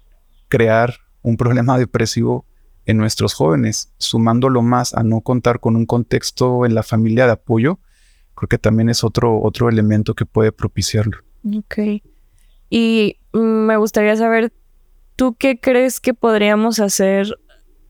crear 0.48 0.96
un 1.22 1.38
problema 1.38 1.78
depresivo 1.78 2.44
en 2.84 2.98
nuestros 2.98 3.32
jóvenes, 3.32 3.90
sumándolo 3.96 4.60
más 4.60 4.92
a 4.92 5.02
no 5.02 5.22
contar 5.22 5.60
con 5.60 5.76
un 5.76 5.86
contexto 5.86 6.66
en 6.66 6.74
la 6.74 6.82
familia 6.82 7.24
de 7.24 7.32
apoyo, 7.32 7.78
creo 8.34 8.48
que 8.48 8.58
también 8.58 8.90
es 8.90 9.02
otro, 9.02 9.40
otro 9.40 9.70
elemento 9.70 10.12
que 10.12 10.26
puede 10.26 10.52
propiciarlo. 10.52 11.16
Ok. 11.56 12.02
Y 12.68 13.18
me 13.32 13.76
gustaría 13.76 14.16
saber, 14.16 14.52
¿tú 15.16 15.34
qué 15.38 15.60
crees 15.60 16.00
que 16.00 16.14
podríamos 16.14 16.80
hacer 16.80 17.38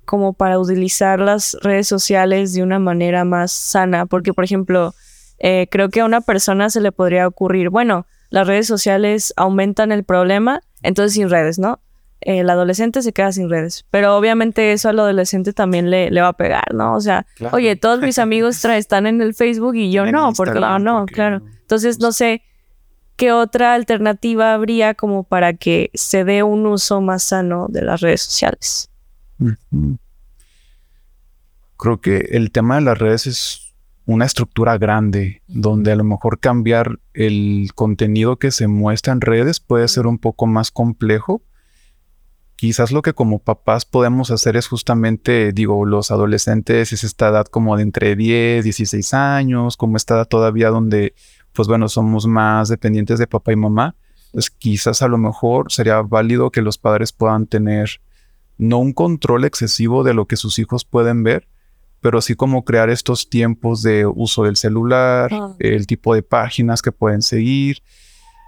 como 0.04 0.32
para 0.34 0.58
utilizar 0.58 1.18
las 1.18 1.56
redes 1.62 1.88
sociales 1.88 2.52
de 2.52 2.62
una 2.62 2.78
manera 2.78 3.24
más 3.24 3.52
sana? 3.52 4.06
Porque, 4.06 4.32
por 4.32 4.44
ejemplo, 4.44 4.94
eh, 5.38 5.66
creo 5.70 5.88
que 5.88 6.00
a 6.00 6.04
una 6.04 6.20
persona 6.20 6.70
se 6.70 6.80
le 6.80 6.92
podría 6.92 7.26
ocurrir, 7.26 7.70
bueno, 7.70 8.06
las 8.30 8.46
redes 8.46 8.66
sociales 8.66 9.32
aumentan 9.36 9.92
el 9.92 10.04
problema, 10.04 10.60
entonces 10.82 11.14
sin 11.14 11.30
redes, 11.30 11.58
¿no? 11.58 11.80
El 12.20 12.48
adolescente 12.48 13.02
se 13.02 13.12
queda 13.12 13.30
sin 13.30 13.50
redes, 13.50 13.84
pero 13.90 14.16
obviamente 14.16 14.72
eso 14.72 14.88
al 14.88 14.98
adolescente 14.98 15.52
también 15.52 15.90
le, 15.90 16.10
le 16.10 16.22
va 16.22 16.28
a 16.28 16.32
pegar, 16.32 16.74
¿no? 16.74 16.94
O 16.94 17.00
sea, 17.00 17.26
oye, 17.52 17.76
todos 17.76 18.00
mis 18.00 18.18
amigos 18.18 18.64
están 18.64 19.06
en 19.06 19.20
el 19.20 19.34
Facebook 19.34 19.76
y 19.76 19.92
yo 19.92 20.06
En 20.06 20.12
no, 20.12 20.32
porque 20.32 20.54
no, 20.54 20.60
Instagram, 20.60 20.82
no, 20.82 20.98
porque 21.00 21.14
claro. 21.14 21.42
Entonces, 21.60 22.00
no 22.00 22.12
sé 22.12 22.42
qué 23.16 23.32
otra 23.32 23.74
alternativa 23.74 24.54
habría 24.54 24.94
como 24.94 25.24
para 25.24 25.54
que 25.54 25.90
se 25.94 26.24
dé 26.24 26.42
un 26.42 26.66
uso 26.66 27.00
más 27.00 27.22
sano 27.22 27.66
de 27.68 27.82
las 27.82 28.00
redes 28.00 28.22
sociales. 28.22 28.90
Creo 31.76 32.00
que 32.00 32.28
el 32.30 32.50
tema 32.52 32.76
de 32.76 32.82
las 32.82 32.98
redes 32.98 33.26
es 33.26 33.74
una 34.06 34.24
estructura 34.24 34.78
grande, 34.78 35.42
donde 35.48 35.92
a 35.92 35.96
lo 35.96 36.04
mejor 36.04 36.38
cambiar 36.38 37.00
el 37.12 37.70
contenido 37.74 38.36
que 38.36 38.52
se 38.52 38.68
muestra 38.68 39.12
en 39.12 39.20
redes 39.20 39.60
puede 39.60 39.88
ser 39.88 40.06
un 40.06 40.18
poco 40.18 40.46
más 40.46 40.70
complejo. 40.70 41.42
Quizás 42.54 42.92
lo 42.92 43.02
que 43.02 43.12
como 43.12 43.40
papás 43.40 43.84
podemos 43.84 44.30
hacer 44.30 44.56
es 44.56 44.68
justamente, 44.68 45.52
digo, 45.52 45.84
los 45.84 46.10
adolescentes 46.10 46.92
es 46.92 47.04
esta 47.04 47.28
edad 47.28 47.46
como 47.46 47.76
de 47.76 47.82
entre 47.82 48.16
10, 48.16 48.64
16 48.64 49.12
años, 49.12 49.76
como 49.76 49.96
esta 49.96 50.14
edad 50.14 50.28
todavía 50.28 50.70
donde, 50.70 51.14
pues 51.56 51.66
bueno, 51.68 51.88
somos 51.88 52.26
más 52.26 52.68
dependientes 52.68 53.18
de 53.18 53.26
papá 53.26 53.52
y 53.52 53.56
mamá. 53.56 53.94
Pues 54.32 54.50
quizás 54.50 55.00
a 55.02 55.08
lo 55.08 55.16
mejor 55.18 55.72
sería 55.72 56.02
válido 56.02 56.50
que 56.50 56.60
los 56.62 56.76
padres 56.78 57.10
puedan 57.12 57.46
tener 57.46 58.00
no 58.58 58.78
un 58.78 58.92
control 58.92 59.44
excesivo 59.44 60.04
de 60.04 60.14
lo 60.14 60.26
que 60.26 60.36
sus 60.36 60.58
hijos 60.58 60.84
pueden 60.84 61.22
ver, 61.22 61.48
pero 62.00 62.20
sí 62.20 62.34
como 62.34 62.64
crear 62.64 62.90
estos 62.90 63.28
tiempos 63.30 63.82
de 63.82 64.06
uso 64.06 64.44
del 64.44 64.56
celular, 64.56 65.30
Ah. 65.32 65.54
el 65.58 65.86
tipo 65.86 66.14
de 66.14 66.22
páginas 66.22 66.82
que 66.82 66.92
pueden 66.92 67.22
seguir. 67.22 67.82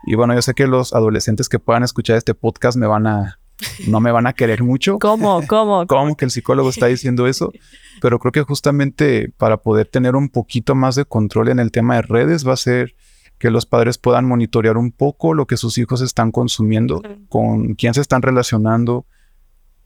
Y 0.07 0.15
bueno, 0.15 0.35
yo 0.35 0.43
sé 0.43 0.55
que 0.55 0.67
los 0.67 0.93
adolescentes 0.93 1.49
que 1.49 1.59
puedan 1.59 1.83
escuchar 1.83 2.17
este 2.17 2.35
podcast 2.35 2.77
me 2.79 2.87
van 2.87 3.07
a, 3.07 3.38
no 3.87 4.01
me 4.01 4.13
van 4.13 4.27
a 4.27 4.33
querer 4.33 4.63
mucho. 4.63 4.99
¿Cómo? 5.01 5.43
¿Cómo? 5.47 5.87
¿Cómo 5.89 6.17
que 6.17 6.25
el 6.25 6.31
psicólogo 6.31 6.71
está 6.71 6.87
diciendo 6.87 7.27
eso? 7.27 7.53
Pero 8.01 8.19
creo 8.19 8.33
que 8.33 8.43
justamente 8.43 9.33
para 9.37 9.57
poder 9.59 9.87
tener 9.87 10.15
un 10.17 10.29
poquito 10.29 10.75
más 10.75 10.95
de 10.95 11.05
control 11.05 11.49
en 11.49 11.59
el 11.59 11.71
tema 11.73 11.97
de 11.97 12.03
redes 12.03 12.47
va 12.47 12.53
a 12.53 12.57
ser 12.57 12.95
que 13.39 13.51
los 13.51 13.67
padres 13.67 13.99
puedan 13.99 14.25
monitorear 14.25 14.77
un 14.77 14.91
poco 14.91 15.33
lo 15.33 15.47
que 15.47 15.57
sus 15.57 15.79
hijos 15.79 16.01
están 16.01 16.33
consumiendo, 16.33 17.03
con 17.29 17.75
quién 17.75 17.95
se 17.95 18.01
están 18.01 18.21
relacionando, 18.23 19.07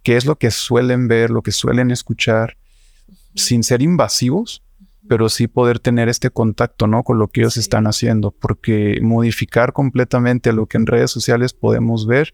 qué 0.02 0.16
es 0.16 0.24
lo 0.24 0.36
que 0.36 0.50
suelen 0.50 1.06
ver, 1.06 1.30
lo 1.30 1.42
que 1.42 1.52
suelen 1.52 1.90
escuchar, 1.90 2.56
sin 3.34 3.62
ser 3.62 3.82
invasivos, 3.82 4.62
pero 5.06 5.28
sí 5.28 5.48
poder 5.48 5.80
tener 5.80 6.08
este 6.08 6.30
contacto, 6.30 6.86
¿no? 6.86 7.02
Con 7.02 7.18
lo 7.18 7.28
que 7.28 7.40
ellos 7.42 7.54
Sí. 7.54 7.60
están 7.60 7.86
haciendo, 7.86 8.30
porque 8.30 8.98
modificar 9.02 9.72
completamente 9.74 10.52
lo 10.54 10.64
que 10.66 10.78
en 10.78 10.86
redes 10.86 11.10
sociales 11.10 11.52
podemos 11.52 12.06
ver, 12.06 12.32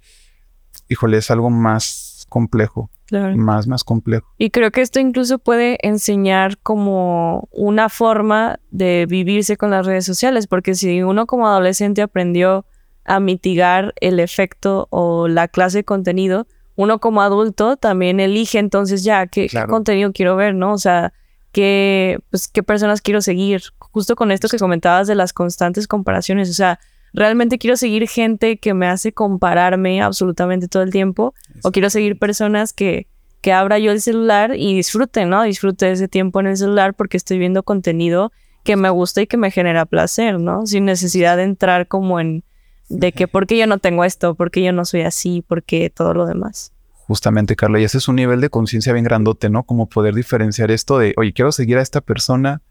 híjole, 0.88 1.18
es 1.18 1.30
algo 1.30 1.50
más 1.50 2.26
complejo, 2.28 2.90
Claro. 3.06 3.36
más, 3.36 3.66
más 3.66 3.84
complejo. 3.84 4.26
Y 4.36 4.50
creo 4.50 4.70
que 4.70 4.82
esto 4.82 5.00
incluso 5.00 5.38
puede 5.38 5.78
enseñar 5.82 6.58
como 6.58 7.48
una 7.52 7.88
forma 7.88 8.60
de 8.70 9.06
vivirse 9.08 9.56
con 9.56 9.70
las 9.70 9.86
redes 9.86 10.04
sociales, 10.04 10.46
porque 10.46 10.74
si 10.74 11.02
uno 11.02 11.26
como 11.26 11.48
adolescente 11.48 12.02
aprendió 12.02 12.66
a 13.04 13.20
mitigar 13.20 13.94
el 14.00 14.20
efecto 14.20 14.88
o 14.90 15.28
la 15.28 15.48
clase 15.48 15.78
de 15.78 15.84
contenido, 15.84 16.46
uno 16.76 17.00
como 17.00 17.22
adulto 17.22 17.76
también 17.76 18.20
elige 18.20 18.58
entonces 18.58 19.02
ya 19.02 19.26
qué, 19.26 19.48
contenido 19.68 20.12
quiero 20.12 20.36
ver, 20.36 20.54
¿no? 20.54 20.74
O 20.74 20.78
sea, 20.78 21.12
qué, 21.50 22.20
pues, 22.30 22.46
qué 22.48 22.62
personas 22.62 23.00
quiero 23.00 23.20
seguir. 23.22 23.62
Justo 23.78 24.14
con 24.14 24.30
esto 24.30 24.48
que 24.48 24.58
comentabas 24.58 25.06
de 25.08 25.14
las 25.14 25.32
constantes 25.32 25.88
comparaciones, 25.88 26.50
o 26.50 26.52
sea, 26.52 26.78
realmente 27.12 27.58
quiero 27.58 27.76
seguir 27.76 28.08
gente 28.08 28.58
que 28.58 28.74
me 28.74 28.86
hace 28.86 29.12
compararme 29.12 30.02
absolutamente 30.02 30.68
todo 30.68 30.82
el 30.82 30.90
tiempo 30.90 31.34
o 31.62 31.72
quiero 31.72 31.90
seguir 31.90 32.18
personas 32.18 32.72
que, 32.72 33.08
que 33.40 33.52
abra 33.52 33.78
yo 33.78 33.92
el 33.92 34.00
celular 34.00 34.54
y 34.56 34.74
disfrute, 34.74 35.24
¿no? 35.24 35.42
Disfrute 35.42 35.90
ese 35.90 36.08
tiempo 36.08 36.40
en 36.40 36.48
el 36.48 36.56
celular 36.56 36.94
porque 36.94 37.16
estoy 37.16 37.38
viendo 37.38 37.62
contenido 37.62 38.32
que 38.64 38.76
me 38.76 38.90
gusta 38.90 39.22
y 39.22 39.26
que 39.26 39.36
me 39.36 39.50
genera 39.50 39.86
placer, 39.86 40.38
¿no? 40.38 40.66
Sin 40.66 40.84
necesidad 40.84 41.36
de 41.36 41.44
entrar 41.44 41.88
como 41.88 42.20
en 42.20 42.44
de 42.88 43.12
que 43.12 43.28
por 43.28 43.46
qué 43.46 43.58
yo 43.58 43.66
no 43.66 43.78
tengo 43.78 44.04
esto, 44.04 44.34
por 44.34 44.50
qué 44.50 44.62
yo 44.62 44.72
no 44.72 44.84
soy 44.84 45.02
así, 45.02 45.42
por 45.46 45.62
qué 45.62 45.90
todo 45.90 46.14
lo 46.14 46.26
demás. 46.26 46.72
Justamente, 47.06 47.56
Carla, 47.56 47.80
y 47.80 47.84
ese 47.84 47.98
es 47.98 48.08
un 48.08 48.16
nivel 48.16 48.40
de 48.40 48.50
conciencia 48.50 48.92
bien 48.92 49.04
grandote, 49.04 49.48
¿no? 49.48 49.62
Como 49.64 49.88
poder 49.88 50.14
diferenciar 50.14 50.70
esto 50.70 50.98
de, 50.98 51.14
oye, 51.16 51.32
quiero 51.32 51.52
seguir 51.52 51.78
a 51.78 51.82
esta 51.82 52.00
persona, 52.00 52.62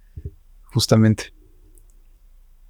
justamente. 0.65 1.33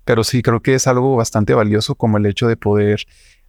Pero 0.07 0.23
sí, 0.23 0.41
creo 0.41 0.61
que 0.61 0.73
es 0.73 0.87
algo 0.87 1.15
bastante 1.17 1.53
valioso 1.53 1.93
como 1.95 2.17
el 2.17 2.25
hecho 2.25 2.47
de 2.47 2.55
poder 2.55 3.01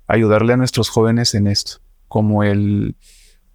ayudarle 0.09 0.53
a 0.53 0.57
nuestros 0.57 0.88
jóvenes 0.90 1.35
en 1.35 1.47
esto, 1.47 1.79
como 2.09 2.42
el 2.42 2.97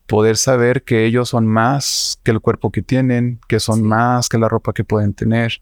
poder 0.07 0.37
saber 0.37 0.83
que 0.83 1.05
ellos 1.05 1.29
son 1.29 1.45
más 1.45 2.17
que 2.23 2.31
el 2.31 2.39
cuerpo 2.39 2.71
que 2.71 2.81
tienen, 2.81 3.39
que 3.47 3.59
son 3.59 3.77
Sí. 3.79 3.81
más 3.83 4.29
que 4.29 4.37
la 4.37 4.47
ropa 4.49 4.73
que 4.73 4.83
pueden 4.83 5.13
tener, 5.13 5.61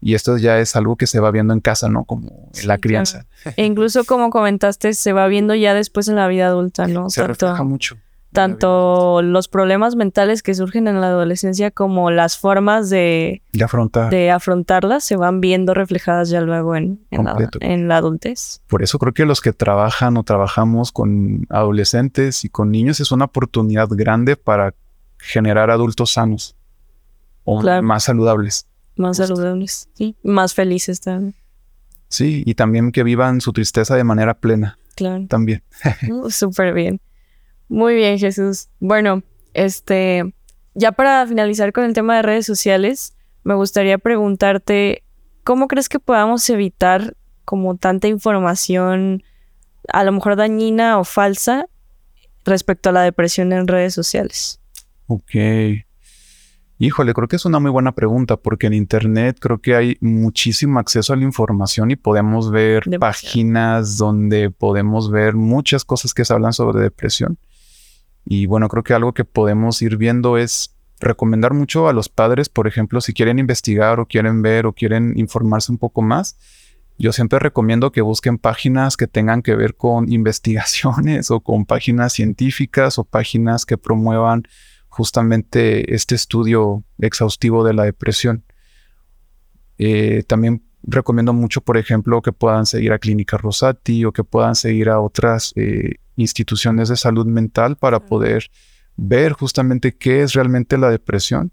Y 0.00 0.14
esto 0.14 0.36
ya 0.38 0.60
es 0.60 0.76
algo 0.76 0.94
que 0.94 1.08
se 1.08 1.18
va 1.18 1.32
viendo 1.32 1.52
en 1.52 1.58
casa, 1.58 1.88
¿no? 1.88 2.04
Como 2.04 2.52
en 2.54 2.68
la 2.68 2.78
crianza. 2.78 3.26
E 3.56 3.64
incluso 3.66 4.04
como 4.04 4.30
comentaste, 4.30 4.94
se 4.94 5.12
va 5.12 5.26
viendo 5.26 5.56
ya 5.56 5.74
después 5.74 6.06
en 6.06 6.14
la 6.14 6.28
vida 6.28 6.46
adulta, 6.46 6.86
¿no? 6.86 7.10
Se 7.10 7.26
refleja 7.26 7.64
mucho. 7.64 7.96
Tanto 8.32 9.22
los 9.22 9.48
problemas 9.48 9.96
mentales 9.96 10.42
que 10.42 10.54
surgen 10.54 10.86
en 10.86 11.00
la 11.00 11.08
adolescencia 11.08 11.70
como 11.70 12.10
las 12.10 12.36
formas 12.36 12.90
de, 12.90 13.42
de, 13.52 13.64
afrontar. 13.64 14.10
de 14.10 14.30
afrontarlas 14.30 15.02
se 15.02 15.16
van 15.16 15.40
viendo 15.40 15.72
reflejadas 15.72 16.28
ya 16.28 16.42
luego 16.42 16.76
en, 16.76 17.00
en, 17.10 17.24
la, 17.24 17.50
en 17.60 17.88
la 17.88 17.96
adultez. 17.96 18.60
Por 18.68 18.82
eso 18.82 18.98
creo 18.98 19.14
que 19.14 19.24
los 19.24 19.40
que 19.40 19.52
trabajan 19.52 20.16
o 20.18 20.24
trabajamos 20.24 20.92
con 20.92 21.46
adolescentes 21.48 22.44
y 22.44 22.50
con 22.50 22.70
niños 22.70 23.00
es 23.00 23.12
una 23.12 23.24
oportunidad 23.24 23.88
grande 23.90 24.36
para 24.36 24.74
generar 25.18 25.70
adultos 25.70 26.12
sanos 26.12 26.54
o 27.44 27.62
más 27.82 28.04
saludables. 28.04 28.66
Más 28.96 29.16
saludables, 29.16 29.88
sí. 29.94 30.16
Más 30.22 30.54
felices 30.54 31.00
también. 31.00 31.34
Sí, 32.08 32.42
y 32.44 32.54
también 32.54 32.92
que 32.92 33.02
vivan 33.02 33.40
su 33.40 33.52
tristeza 33.52 33.96
de 33.96 34.04
manera 34.04 34.34
plena. 34.34 34.78
Claro. 34.96 35.26
También. 35.28 35.62
Uh, 36.10 36.30
súper 36.30 36.74
bien. 36.74 37.00
Muy 37.68 37.94
bien, 37.94 38.18
Jesús. 38.18 38.68
Bueno, 38.80 39.22
este, 39.54 40.34
ya 40.74 40.92
para 40.92 41.26
finalizar 41.26 41.72
con 41.72 41.84
el 41.84 41.92
tema 41.92 42.16
de 42.16 42.22
redes 42.22 42.46
sociales, 42.46 43.14
me 43.44 43.54
gustaría 43.54 43.98
preguntarte, 43.98 45.02
¿cómo 45.44 45.68
crees 45.68 45.88
que 45.88 45.98
podamos 45.98 46.48
evitar 46.50 47.16
como 47.44 47.76
tanta 47.76 48.08
información, 48.08 49.22
a 49.88 50.04
lo 50.04 50.12
mejor 50.12 50.36
dañina 50.36 50.98
o 50.98 51.04
falsa, 51.04 51.66
respecto 52.44 52.88
a 52.88 52.92
la 52.92 53.02
depresión 53.02 53.52
en 53.52 53.68
redes 53.68 53.94
sociales? 53.94 54.60
Ok. 55.06 55.34
Híjole, 56.80 57.12
creo 57.12 57.26
que 57.26 57.36
es 57.36 57.44
una 57.44 57.58
muy 57.58 57.72
buena 57.72 57.92
pregunta 57.92 58.36
porque 58.36 58.68
en 58.68 58.74
Internet 58.74 59.38
creo 59.40 59.58
que 59.58 59.74
hay 59.74 59.96
muchísimo 60.00 60.78
acceso 60.78 61.12
a 61.12 61.16
la 61.16 61.24
información 61.24 61.90
y 61.90 61.96
podemos 61.96 62.52
ver 62.52 62.84
páginas 63.00 63.96
donde 63.96 64.50
podemos 64.50 65.10
ver 65.10 65.34
muchas 65.34 65.84
cosas 65.84 66.14
que 66.14 66.24
se 66.24 66.32
hablan 66.32 66.52
sobre 66.52 66.80
depresión. 66.80 67.36
Y 68.30 68.44
bueno, 68.44 68.68
creo 68.68 68.82
que 68.82 68.92
algo 68.92 69.14
que 69.14 69.24
podemos 69.24 69.80
ir 69.80 69.96
viendo 69.96 70.36
es 70.36 70.76
recomendar 71.00 71.54
mucho 71.54 71.88
a 71.88 71.94
los 71.94 72.10
padres, 72.10 72.50
por 72.50 72.66
ejemplo, 72.66 73.00
si 73.00 73.14
quieren 73.14 73.38
investigar 73.38 74.00
o 74.00 74.06
quieren 74.06 74.42
ver 74.42 74.66
o 74.66 74.74
quieren 74.74 75.14
informarse 75.16 75.72
un 75.72 75.78
poco 75.78 76.02
más. 76.02 76.36
Yo 76.98 77.12
siempre 77.14 77.38
recomiendo 77.38 77.90
que 77.90 78.02
busquen 78.02 78.36
páginas 78.36 78.98
que 78.98 79.06
tengan 79.06 79.40
que 79.40 79.56
ver 79.56 79.76
con 79.76 80.12
investigaciones 80.12 81.30
o 81.30 81.40
con 81.40 81.64
páginas 81.64 82.12
científicas 82.12 82.98
o 82.98 83.04
páginas 83.04 83.64
que 83.64 83.78
promuevan 83.78 84.42
justamente 84.88 85.94
este 85.94 86.14
estudio 86.14 86.84
exhaustivo 86.98 87.64
de 87.64 87.72
la 87.72 87.84
depresión. 87.84 88.44
Eh, 89.78 90.22
también 90.26 90.67
recomiendo 90.88 91.32
mucho, 91.32 91.60
por 91.60 91.76
ejemplo, 91.76 92.22
que 92.22 92.32
puedan 92.32 92.66
seguir 92.66 92.92
a 92.92 92.98
Clínica 92.98 93.36
Rosati 93.36 94.04
o 94.04 94.12
que 94.12 94.24
puedan 94.24 94.54
seguir 94.54 94.88
a 94.88 95.00
otras 95.00 95.52
eh, 95.56 95.96
instituciones 96.16 96.88
de 96.88 96.96
salud 96.96 97.26
mental 97.26 97.76
para 97.76 98.00
poder 98.00 98.50
ver 98.96 99.32
justamente 99.32 99.94
qué 99.94 100.22
es 100.22 100.32
realmente 100.32 100.76
la 100.78 100.90
depresión 100.90 101.52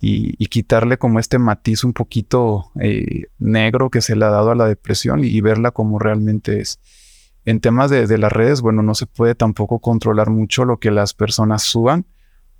y, 0.00 0.46
quitarle 0.48 0.98
como 0.98 1.20
este 1.20 1.38
matiz 1.38 1.84
un 1.84 1.92
poquito 1.92 2.72
eh, 2.80 3.26
negro 3.38 3.88
que 3.88 4.00
se 4.00 4.16
le 4.16 4.24
ha 4.24 4.30
dado 4.30 4.50
a 4.50 4.56
la 4.56 4.66
depresión 4.66 5.24
y, 5.24 5.40
verla 5.40 5.70
como 5.70 6.00
realmente 6.00 6.60
es. 6.60 6.80
En 7.44 7.60
temas 7.60 7.90
de, 7.90 8.06
de, 8.06 8.18
las 8.18 8.32
redes, 8.32 8.60
bueno, 8.60 8.82
no 8.82 8.94
se 8.94 9.06
puede 9.06 9.34
tampoco 9.36 9.78
controlar 9.78 10.30
mucho 10.30 10.64
lo 10.64 10.78
que 10.78 10.90
las 10.90 11.14
personas 11.14 11.62
suban, 11.62 12.04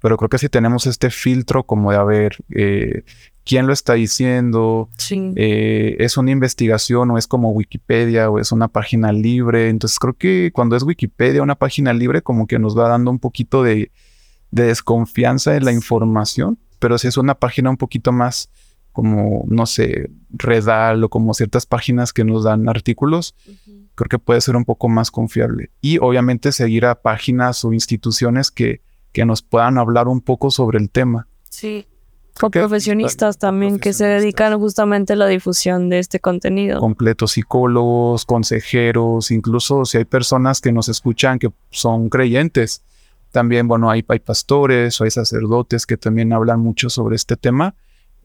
pero 0.01 0.17
creo 0.17 0.29
que 0.29 0.39
si 0.39 0.49
tenemos 0.49 0.87
este 0.87 1.11
filtro 1.11 1.65
como 1.65 1.93
de 1.93 1.97
a 1.97 2.05
ver 2.05 2.37
eh, 2.51 3.05
quién 3.45 3.67
lo 3.67 3.73
está 3.73 3.95
diciendo, 3.95 4.89
eh, 5.11 5.97
es 5.99 6.17
una 6.17 6.31
investigación 6.31 7.11
o 7.11 7.19
es 7.19 7.27
como 7.27 7.51
Wikipedia 7.51 8.31
o 8.31 8.39
es 8.39 8.53
una 8.53 8.69
página 8.69 9.13
libre. 9.13 9.69
Entonces 9.69 9.99
creo 9.99 10.15
que 10.15 10.51
cuando 10.53 10.77
es 10.77 10.83
Wikipedia, 10.83 11.43
una 11.43 11.55
página 11.55 11.93
libre, 11.93 12.23
como 12.23 12.47
que 12.47 12.59
nos 12.59 12.77
va 12.77 12.89
dando 12.89 13.11
un 13.11 13.19
poquito 13.19 13.63
de, 13.63 13.91
desconfianza 14.51 15.57
en 15.57 15.65
la 15.65 15.73
información, 15.73 16.59
pero 16.79 16.99
si 16.99 17.09
es 17.09 17.17
una 17.17 17.35
página 17.35 17.71
un 17.71 17.79
poquito 17.79 18.13
más 18.13 18.51
como, 18.93 19.45
no 19.49 19.65
sé, 19.65 20.11
Redal 20.29 21.03
o 21.05 21.09
como 21.09 21.33
ciertas 21.33 21.65
páginas 21.65 22.13
que 22.13 22.25
nos 22.25 22.45
dan 22.45 22.69
artículos, 22.69 23.35
creo 23.95 24.09
que 24.11 24.19
puede 24.19 24.43
ser 24.43 24.57
un 24.57 24.67
poco 24.67 24.91
más 24.91 25.11
confiable. 25.11 25.71
Y 25.81 25.99
obviamente 25.99 26.53
seguir 26.53 26.85
a 26.85 27.01
páginas 27.01 27.65
o 27.65 27.73
instituciones 27.73 28.51
que 28.51 28.83
que 29.13 29.25
nos 29.25 29.43
puedan 29.43 29.79
hablar 29.79 30.09
un 30.09 30.21
poco 30.21 30.51
sobre 30.51 30.79
el 30.79 30.91
tema. 30.91 31.29
Sí. 31.49 31.87
O 32.41 32.51
profesionistas 32.51 33.39
también 33.39 33.79
que 33.79 33.93
se 33.93 34.07
dedican 34.07 34.59
justamente 34.59 35.13
a 35.13 35.17
la 35.17 35.27
difusión 35.27 35.89
de 35.89 35.99
este 35.99 36.19
contenido. 36.19 36.81
Completo, 36.81 37.27
psicólogos, 37.27 38.25
consejeros, 38.25 39.31
incluso 39.31 39.85
si 39.85 39.99
hay 39.99 40.05
personas 40.05 40.61
que 40.61 40.73
nos 40.73 40.89
escuchan 40.89 41.39
que 41.39 41.51
son 41.71 42.09
creyentes. 42.09 42.83
También, 43.31 43.69
bueno, 43.69 43.91
hay, 43.91 44.05
hay 44.09 44.19
pastores 44.19 45.01
o 45.01 45.05
hay 45.05 45.11
sacerdotes 45.11 45.87
que 45.87 45.97
también 45.97 46.33
hablan 46.33 46.61
mucho 46.61 46.91
sobre 46.91 47.17
este 47.17 47.37
tema. 47.37 47.75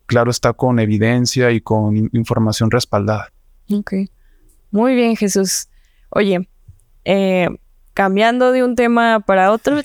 Claro, 0.05 0.31
está 0.31 0.53
con 0.53 0.79
evidencia 0.79 1.51
y 1.51 1.61
con 1.61 2.09
información 2.13 2.71
respaldada. 2.71 3.31
Ok. 3.71 3.93
Muy 4.71 4.95
bien, 4.95 5.15
Jesús. 5.15 5.67
Oye, 6.09 6.47
eh, 7.05 7.49
cambiando 7.97 8.51
de 8.51 8.63
un 8.63 8.75
tema 8.75 9.21
para 9.21 9.51
otro, 9.51 9.81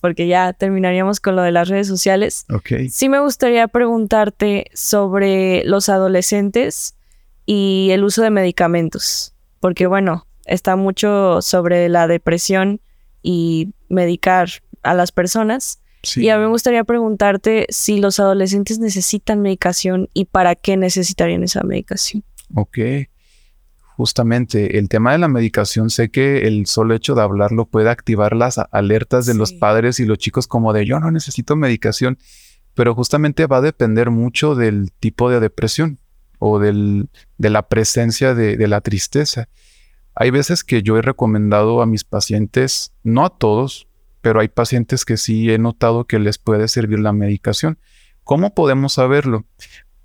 porque 0.00 0.26
ya 0.26 0.54
terminaríamos 0.54 1.20
con 1.20 1.36
lo 1.36 1.42
de 1.42 1.52
las 1.52 1.68
redes 1.68 1.86
sociales. 1.86 2.46
Sí 2.88 3.10
me 3.10 3.20
gustaría 3.20 3.68
preguntarte 3.68 4.70
sobre 4.72 5.62
los 5.66 5.90
adolescentes 5.90 6.94
y 7.44 7.90
el 7.92 8.04
uso 8.04 8.22
de 8.22 8.30
medicamentos, 8.30 9.34
porque 9.60 9.86
bueno, 9.86 10.26
está 10.46 10.76
mucho 10.76 11.42
sobre 11.42 11.90
la 11.90 12.06
depresión 12.06 12.80
y 13.22 13.74
medicar 13.90 14.48
a 14.82 14.94
las 14.94 15.12
personas. 15.12 15.78
Y 16.16 16.30
a 16.30 16.38
mí 16.38 16.44
me 16.44 16.48
gustaría 16.48 16.84
preguntarte 16.84 17.66
si 17.68 18.00
los 18.00 18.18
adolescentes 18.18 18.78
necesitan 18.78 19.42
medicación 19.42 20.08
y 20.14 20.24
para 20.24 20.54
qué 20.54 20.78
necesitarían 20.78 21.42
esa 21.42 21.62
medicación. 21.64 22.24
Ok 22.54 22.78
justamente 23.96 24.78
el 24.78 24.88
tema 24.88 25.12
de 25.12 25.18
la 25.18 25.28
medicación, 25.28 25.90
sé 25.90 26.10
que 26.10 26.46
el 26.46 26.66
solo 26.66 26.94
hecho 26.94 27.14
de 27.14 27.22
hablarlo 27.22 27.66
puede 27.66 27.90
activar 27.90 28.34
las 28.34 28.58
alertas 28.70 29.26
de 29.26 29.34
los 29.34 29.52
padres 29.52 30.00
y 30.00 30.04
los 30.04 30.18
chicos 30.18 30.46
como 30.46 30.72
de 30.72 30.86
yo 30.86 31.00
no 31.00 31.10
necesito 31.10 31.56
medicación, 31.56 32.18
pero 32.74 32.94
justamente 32.94 33.46
va 33.46 33.58
a 33.58 33.62
depender 33.62 34.10
mucho 34.10 34.54
del 34.54 34.92
tipo 34.92 35.30
de 35.30 35.40
depresión 35.40 35.98
o 36.38 36.58
del, 36.58 37.08
de 37.38 37.50
la 37.50 37.68
presencia 37.68 38.34
de, 38.34 38.56
de 38.56 38.68
la 38.68 38.80
tristeza. 38.80 39.48
Hay 40.14 40.30
veces 40.30 40.64
que 40.64 40.82
yo 40.82 40.98
he 40.98 41.02
recomendado 41.02 41.82
a 41.82 41.86
mis 41.86 42.04
pacientes, 42.04 42.92
no 43.02 43.24
a 43.24 43.30
todos, 43.30 43.88
pero 44.20 44.40
hay 44.40 44.48
pacientes 44.48 45.04
que 45.04 45.16
sí 45.16 45.50
he 45.50 45.58
notado 45.58 46.06
que 46.06 46.18
les 46.18 46.38
puede 46.38 46.68
servir 46.68 47.00
la 47.00 47.12
medicación. 47.12 47.78
¿Cómo 48.24 48.54
podemos 48.54 48.94
saberlo? 48.94 49.44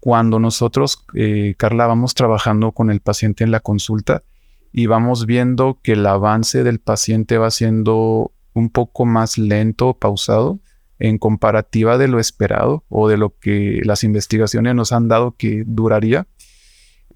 Cuando 0.08 0.39
nosotros, 0.39 1.04
eh, 1.15 1.56
Carla, 1.58 1.86
vamos 1.86 2.13
trabajando 2.13 2.72
con 2.72 2.91
el 2.91 3.02
paciente 3.02 3.43
en 3.43 3.52
la 3.52 3.60
consulta 3.60 4.24
y 4.72 4.86
vamos 4.86 5.26
viendo 5.26 5.82
que 5.84 5.91
el 5.91 6.06
avance 6.06 6.63
del 6.63 6.80
paciente 6.80 7.38
va 7.38 7.52
siendo 7.52 8.32
un 8.54 8.70
poco 8.70 9.06
más 9.06 9.38
lento 9.38 9.96
pausado 9.96 10.62
en 10.98 11.17
comparativa 11.17 11.98
de 11.98 12.08
lo 12.08 12.22
esperado 12.22 12.86
o 12.88 13.10
de 13.10 13.17
lo 13.17 13.38
que 13.38 13.82
las 13.84 14.06
investigaciones 14.06 14.76
nos 14.76 14.93
han 14.93 15.10
dado 15.10 15.36
que 15.36 15.65
duraría, 15.67 16.26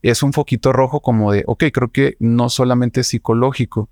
es 0.02 0.22
un 0.22 0.34
foquito 0.34 0.74
rojo 0.74 1.02
como 1.02 1.32
de, 1.32 1.46
ok, 1.48 1.64
creo 1.72 1.94
que 1.94 2.18
no 2.20 2.50
solamente 2.50 3.06
psicológico, 3.06 3.90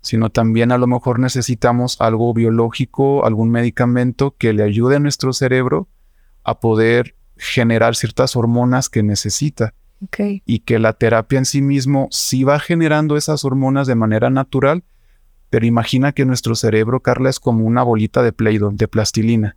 sino 0.00 0.30
también 0.30 0.72
a 0.72 0.78
lo 0.78 0.88
mejor 0.88 1.20
necesitamos 1.20 2.00
algo 2.00 2.34
biológico, 2.34 3.24
algún 3.26 3.52
medicamento 3.52 4.34
que 4.36 4.52
le 4.52 4.64
ayude 4.64 4.96
a 4.96 4.98
nuestro 4.98 5.32
cerebro 5.32 5.86
a 6.42 6.58
poder 6.58 7.14
generar 7.36 7.96
ciertas 7.96 8.36
hormonas 8.36 8.88
que 8.88 9.02
necesita. 9.02 9.74
Y 10.44 10.58
que 10.60 10.78
la 10.78 10.92
terapia 10.92 11.38
en 11.38 11.46
sí 11.46 11.62
mismo 11.62 12.08
sí 12.10 12.44
va 12.44 12.58
generando 12.58 13.16
esas 13.16 13.44
hormonas 13.44 13.86
de 13.86 13.94
manera 13.94 14.28
natural, 14.28 14.84
pero 15.48 15.66
imagina 15.66 16.12
que 16.12 16.24
nuestro 16.24 16.56
cerebro, 16.56 17.00
Carla, 17.00 17.30
es 17.30 17.38
como 17.38 17.64
una 17.64 17.82
bolita 17.82 18.22
de 18.22 18.32
play 18.32 18.58
de 18.58 18.88
plastilina. 18.88 19.54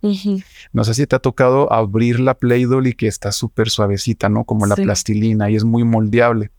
No 0.72 0.84
sé 0.84 0.94
si 0.94 1.06
te 1.06 1.16
ha 1.16 1.18
tocado 1.18 1.72
abrir 1.72 2.20
la 2.20 2.34
play 2.34 2.66
y 2.84 2.92
que 2.94 3.08
está 3.08 3.32
súper 3.32 3.68
suavecita, 3.68 4.28
¿no? 4.28 4.44
Como 4.44 4.66
la 4.66 4.76
plastilina 4.76 5.50
y 5.50 5.56
es 5.56 5.64
muy 5.64 5.84
moldeable. 5.84 6.50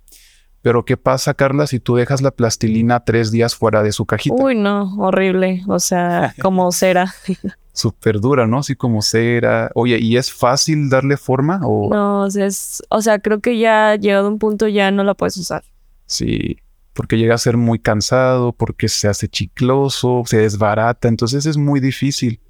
Pero 0.62 0.84
¿qué 0.84 0.98
pasa, 0.98 1.34
Carla, 1.36 1.68
si 1.68 1.80
tú 1.80 1.96
dejas 1.96 2.22
la 2.22 2.32
plastilina 2.32 3.06
tres 3.06 3.32
días 3.32 3.56
fuera 3.56 3.82
de 3.82 3.94
su 3.94 4.06
cajita? 4.06 4.36
Uy, 4.36 4.56
no, 4.56 4.94
horrible. 4.98 5.64
O 5.68 5.80
sea, 5.80 6.36
como 6.42 6.72
cera. 6.74 7.14
súper 7.80 8.20
dura, 8.20 8.46
¿no? 8.46 8.60
Así 8.60 8.76
como 8.76 9.02
cera. 9.02 9.72
Oye, 9.74 9.98
¿y 10.00 10.18
es 10.18 10.32
fácil 10.32 10.90
darle 10.90 11.18
forma? 11.18 11.60
O... 11.64 11.90
No, 11.90 12.28
es, 12.28 12.84
o 12.90 13.02
sea, 13.02 13.20
creo 13.20 13.40
que 13.40 13.58
ya 13.58 13.96
llegado 13.96 14.28
a 14.28 14.30
un 14.30 14.40
punto 14.40 14.68
ya 14.68 14.92
no 14.92 15.04
la 15.04 15.14
puedes 15.14 15.38
usar. 15.38 15.64
Sí, 16.06 16.58
porque 16.94 17.18
llega 17.18 17.36
a 17.36 17.40
ser 17.40 17.58
muy 17.58 17.80
cansado, 17.80 18.52
porque 18.52 18.90
se 18.90 19.08
hace 19.08 19.28
chicloso, 19.28 20.24
se 20.26 20.38
desbarata, 20.38 21.08
entonces 21.08 21.46
es 21.46 21.58
muy 21.58 21.80
difícil. 21.80 22.42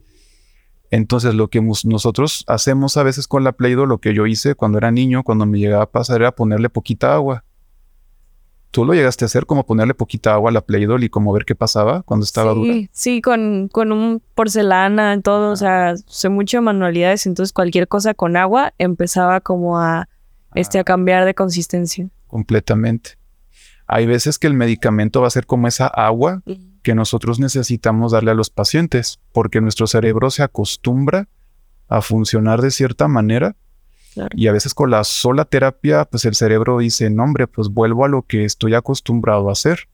Entonces 0.91 1.35
lo 1.35 1.49
que 1.49 1.61
nosotros 1.61 2.43
hacemos 2.47 2.97
a 2.97 3.03
veces 3.03 3.27
con 3.27 3.43
la 3.43 3.51
Play-Doh, 3.51 3.85
lo 3.85 3.99
que 3.99 4.13
yo 4.15 4.25
hice 4.25 4.55
cuando 4.55 4.79
era 4.79 4.91
niño, 4.91 5.23
cuando 5.23 5.45
me 5.45 5.59
llegaba 5.59 5.83
a 5.83 5.91
pasar, 5.91 6.21
era 6.21 6.33
ponerle 6.33 6.69
poquita 6.69 7.13
agua. 7.13 7.43
¿Tú 8.71 8.85
lo 8.85 8.93
llegaste 8.93 9.25
a 9.25 9.27
hacer 9.27 9.47
como 9.47 9.65
ponerle 9.65 9.95
poquita 9.95 10.33
agua 10.33 10.51
a 10.51 10.53
la 10.53 10.61
Play-Doh 10.61 10.99
y 10.99 11.09
como 11.09 11.33
ver 11.33 11.45
qué 11.45 11.55
pasaba 11.55 12.03
cuando 12.03 12.23
estaba 12.23 12.53
sí, 12.53 12.59
dura? 12.59 12.89
Sí, 12.91 13.21
con, 13.21 13.67
con 13.67 13.91
un 13.91 14.21
porcelana, 14.35 15.19
todo, 15.21 15.51
o 15.51 15.55
sea, 15.55 15.95
sé 16.05 16.29
mucho 16.29 16.61
manualidades, 16.61 17.25
entonces 17.25 17.51
cualquier 17.51 17.87
cosa 17.87 18.13
con 18.13 18.37
agua 18.37 18.73
empezaba 18.77 19.41
como 19.41 19.79
a, 19.79 20.07
este, 20.53 20.77
a 20.77 20.83
cambiar 20.83 21.25
de 21.25 21.33
consistencia. 21.33 22.09
Completamente. 22.27 23.17
Hay 23.87 24.05
veces 24.05 24.37
que 24.37 24.45
el 24.45 24.53
medicamento 24.53 25.21
va 25.21 25.27
a 25.27 25.31
ser 25.31 25.47
como 25.47 25.67
esa 25.67 25.87
agua 25.87 26.43
que 26.83 26.93
nosotros 26.93 27.39
necesitamos 27.39 28.11
darle 28.11 28.29
a 28.31 28.35
los 28.35 28.51
pacientes, 28.51 29.19
porque 29.31 29.61
nuestro 29.61 29.87
cerebro 29.87 30.29
se 30.29 30.43
acostumbra 30.43 31.27
a 31.87 32.01
funcionar 32.01 32.61
de 32.61 32.69
cierta 32.69 33.07
manera 33.07 33.55
y 34.35 34.47
a 34.47 34.51
veces 34.51 34.73
con 34.73 34.91
la 34.91 35.03
sola 35.03 35.45
terapia, 35.45 36.05
pues 36.05 36.25
el 36.25 36.35
cerebro 36.35 36.79
dice, 36.79 37.09
no 37.09 37.23
hombre, 37.23 37.47
pues 37.47 37.69
vuelvo 37.69 38.05
a 38.05 38.09
lo 38.09 38.23
que 38.23 38.45
estoy 38.45 38.73
acostumbrado 38.73 39.49
a 39.49 39.53
hacer. 39.53 39.87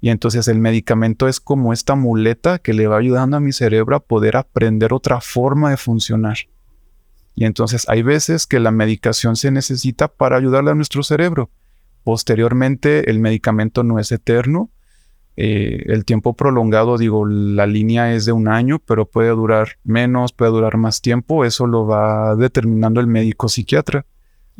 Y 0.00 0.10
entonces 0.10 0.46
el 0.48 0.58
medicamento 0.58 1.28
es 1.28 1.40
como 1.40 1.72
esta 1.72 1.94
muleta 1.94 2.58
que 2.58 2.72
le 2.72 2.86
va 2.86 2.98
ayudando 2.98 3.36
a 3.36 3.40
mi 3.40 3.52
cerebro 3.52 3.96
a 3.96 4.00
poder 4.00 4.36
aprender 4.36 4.92
otra 4.92 5.20
forma 5.20 5.70
de 5.70 5.76
funcionar. 5.76 6.36
Y 7.34 7.44
entonces 7.44 7.88
hay 7.88 8.02
veces 8.02 8.46
que 8.46 8.60
la 8.60 8.70
medicación 8.70 9.36
se 9.36 9.50
necesita 9.50 10.08
para 10.08 10.36
ayudarle 10.36 10.70
a 10.70 10.74
nuestro 10.74 11.02
cerebro. 11.02 11.50
Posteriormente 12.04 13.10
el 13.10 13.18
medicamento 13.18 13.82
no 13.82 13.98
es 13.98 14.12
eterno 14.12 14.70
eh, 15.40 15.84
el 15.86 16.04
tiempo 16.04 16.34
prolongado, 16.34 16.98
digo, 16.98 17.24
la 17.24 17.68
línea 17.68 18.12
es 18.12 18.24
de 18.24 18.32
un 18.32 18.48
año, 18.48 18.80
pero 18.80 19.06
puede 19.06 19.28
durar 19.28 19.78
menos, 19.84 20.32
puede 20.32 20.50
durar 20.50 20.76
más 20.78 21.00
tiempo. 21.00 21.44
Eso 21.44 21.68
lo 21.68 21.86
va 21.86 22.34
determinando 22.34 23.00
el 23.00 23.06
médico 23.06 23.48
psiquiatra. 23.48 24.04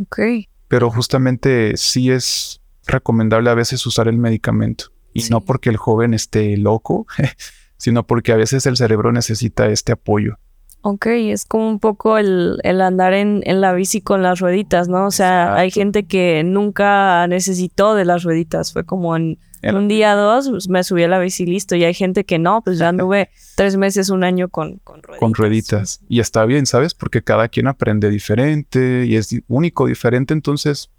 Ok. 0.00 0.20
Pero 0.68 0.88
justamente 0.92 1.76
sí 1.76 2.12
es 2.12 2.60
recomendable 2.86 3.50
a 3.50 3.54
veces 3.54 3.84
usar 3.86 4.06
el 4.06 4.18
medicamento. 4.18 4.92
Y 5.12 5.24
no 5.30 5.40
porque 5.40 5.68
el 5.68 5.78
joven 5.78 6.14
esté 6.14 6.56
loco, 6.56 7.08
sino 7.76 8.06
porque 8.06 8.30
a 8.30 8.36
veces 8.36 8.64
el 8.66 8.76
cerebro 8.76 9.10
necesita 9.10 9.66
este 9.66 9.90
apoyo. 9.90 10.38
Ok, 10.80 11.06
es 11.06 11.44
como 11.44 11.68
un 11.68 11.80
poco 11.80 12.18
el, 12.18 12.60
andar 12.64 13.12
en, 13.12 13.42
en, 13.44 13.60
la 13.60 13.72
bici 13.72 14.00
con 14.00 14.22
las 14.22 14.38
rueditas, 14.38 14.88
¿no? 14.88 15.06
O 15.06 15.10
sea, 15.10 15.54
hay 15.54 15.70
gente 15.70 16.06
que 16.06 16.42
nunca 16.44 17.26
necesitó 17.26 17.94
de 17.94 18.04
las 18.04 18.22
rueditas, 18.22 18.72
fue 18.72 18.84
como 18.84 19.16
en 19.16 19.38
en 19.62 19.76
un 19.76 19.88
día 19.88 20.14
dos 20.14 20.48
pues, 20.48 20.68
me 20.68 20.84
subí 20.84 21.02
a 21.02 21.08
la 21.08 21.18
bici 21.18 21.44
y 21.44 21.46
listo. 21.46 21.74
Y 21.76 21.84
hay 21.84 21.94
gente 21.94 22.24
que 22.24 22.38
no, 22.38 22.62
pues 22.62 22.78
ya 22.78 22.88
anduve 22.88 23.30
tres 23.56 23.76
meses, 23.76 24.10
un 24.10 24.24
año 24.24 24.48
con, 24.48 24.78
con 24.78 25.02
rueditas. 25.02 25.20
Con 25.20 25.34
rueditas. 25.34 26.00
Y 26.08 26.20
está 26.20 26.44
bien, 26.44 26.66
¿sabes? 26.66 26.94
Porque 26.94 27.22
cada 27.22 27.48
quien 27.48 27.66
aprende 27.66 28.10
diferente 28.10 29.04
y 29.06 29.16
es 29.16 29.34
único, 29.48 29.86
diferente. 29.86 30.34
Entonces, 30.34 30.90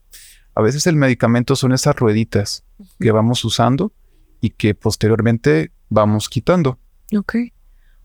a 0.56 0.62
veces 0.62 0.88
el 0.88 0.96
medicamento 0.96 1.56
son 1.56 1.74
esas 1.74 1.96
rueditas 1.96 2.66
que 3.00 3.12
vamos 3.12 3.44
usando 3.46 3.94
y 4.42 4.52
que 4.52 4.76
posteriormente 4.76 5.72
vamos 5.90 6.30
quitando. 6.30 6.80
Ok. 7.16 7.36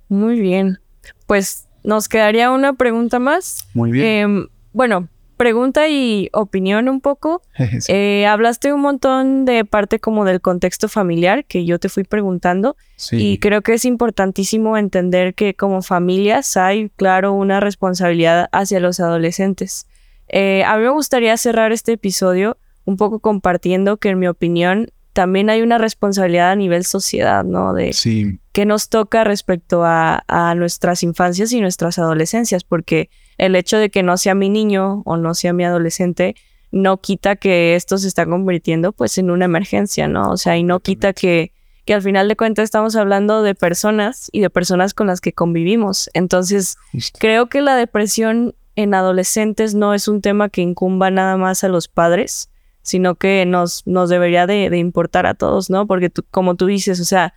Muy 0.08 0.40
bien. 0.40 0.78
Pues 1.26 1.66
nos 1.82 2.08
quedaría 2.08 2.50
una 2.50 2.72
pregunta 2.72 3.18
más. 3.18 3.68
Muy 3.74 3.92
bien. 3.92 4.06
Em, 4.06 4.48
bueno, 4.72 5.08
pregunta 5.36 5.88
y 5.88 6.30
opinión 6.32 6.88
un 6.88 7.00
poco. 7.00 7.42
Eh, 7.88 8.26
hablaste 8.26 8.72
un 8.72 8.80
montón 8.80 9.44
de 9.44 9.64
parte 9.64 9.98
como 9.98 10.24
del 10.24 10.40
contexto 10.40 10.88
familiar 10.88 11.44
que 11.44 11.64
yo 11.64 11.78
te 11.78 11.88
fui 11.88 12.04
preguntando 12.04 12.76
y 13.12 13.38
creo 13.38 13.62
que 13.62 13.74
es 13.74 13.84
importantísimo 13.84 14.76
entender 14.78 15.34
que 15.34 15.54
como 15.54 15.82
familias 15.82 16.56
hay, 16.56 16.88
claro, 16.96 17.32
una 17.32 17.60
responsabilidad 17.60 18.48
hacia 18.52 18.80
los 18.80 19.00
adolescentes. 19.00 19.86
Eh, 20.28 20.64
a 20.64 20.76
mí 20.76 20.84
me 20.84 20.90
gustaría 20.90 21.36
cerrar 21.36 21.72
este 21.72 21.92
episodio 21.92 22.56
un 22.84 22.96
poco 22.96 23.20
compartiendo 23.20 23.98
que 23.98 24.10
en 24.10 24.18
mi 24.18 24.28
opinión 24.28 24.90
también 25.14 25.48
hay 25.48 25.62
una 25.62 25.78
responsabilidad 25.78 26.50
a 26.50 26.56
nivel 26.56 26.84
sociedad, 26.84 27.44
¿no? 27.44 27.72
De 27.72 27.94
sí. 27.94 28.38
qué 28.52 28.66
nos 28.66 28.90
toca 28.90 29.24
respecto 29.24 29.84
a, 29.84 30.24
a 30.28 30.54
nuestras 30.54 31.02
infancias 31.02 31.52
y 31.52 31.60
nuestras 31.60 31.98
adolescencias, 31.98 32.64
porque 32.64 33.08
el 33.38 33.56
hecho 33.56 33.78
de 33.78 33.90
que 33.90 34.02
no 34.02 34.16
sea 34.18 34.34
mi 34.34 34.50
niño 34.50 35.02
o 35.06 35.16
no 35.16 35.34
sea 35.34 35.52
mi 35.52 35.64
adolescente 35.64 36.34
no 36.74 37.00
quita 37.00 37.36
que 37.36 37.76
esto 37.76 37.98
se 37.98 38.08
está 38.08 38.26
convirtiendo 38.26 38.92
pues 38.92 39.16
en 39.16 39.30
una 39.30 39.44
emergencia, 39.44 40.08
¿no? 40.08 40.32
O 40.32 40.36
sea, 40.36 40.56
y 40.56 40.64
no 40.64 40.80
quita 40.80 41.12
que, 41.12 41.52
que 41.84 41.94
al 41.94 42.02
final 42.02 42.26
de 42.26 42.34
cuentas 42.34 42.64
estamos 42.64 42.96
hablando 42.96 43.42
de 43.42 43.54
personas 43.54 44.28
y 44.32 44.40
de 44.40 44.50
personas 44.50 44.92
con 44.92 45.06
las 45.06 45.20
que 45.20 45.32
convivimos. 45.32 46.10
Entonces, 46.14 46.76
creo 47.18 47.48
que 47.48 47.60
la 47.60 47.76
depresión 47.76 48.56
en 48.74 48.92
adolescentes 48.92 49.74
no 49.74 49.94
es 49.94 50.08
un 50.08 50.20
tema 50.20 50.48
que 50.48 50.62
incumba 50.62 51.12
nada 51.12 51.36
más 51.36 51.62
a 51.62 51.68
los 51.68 51.86
padres, 51.86 52.50
sino 52.84 53.14
que 53.14 53.46
nos, 53.46 53.82
nos 53.86 54.10
debería 54.10 54.46
de, 54.46 54.68
de 54.68 54.78
importar 54.78 55.26
a 55.26 55.34
todos, 55.34 55.70
¿no? 55.70 55.86
Porque 55.86 56.10
tú, 56.10 56.22
como 56.30 56.54
tú 56.54 56.66
dices, 56.66 57.00
o 57.00 57.04
sea, 57.04 57.34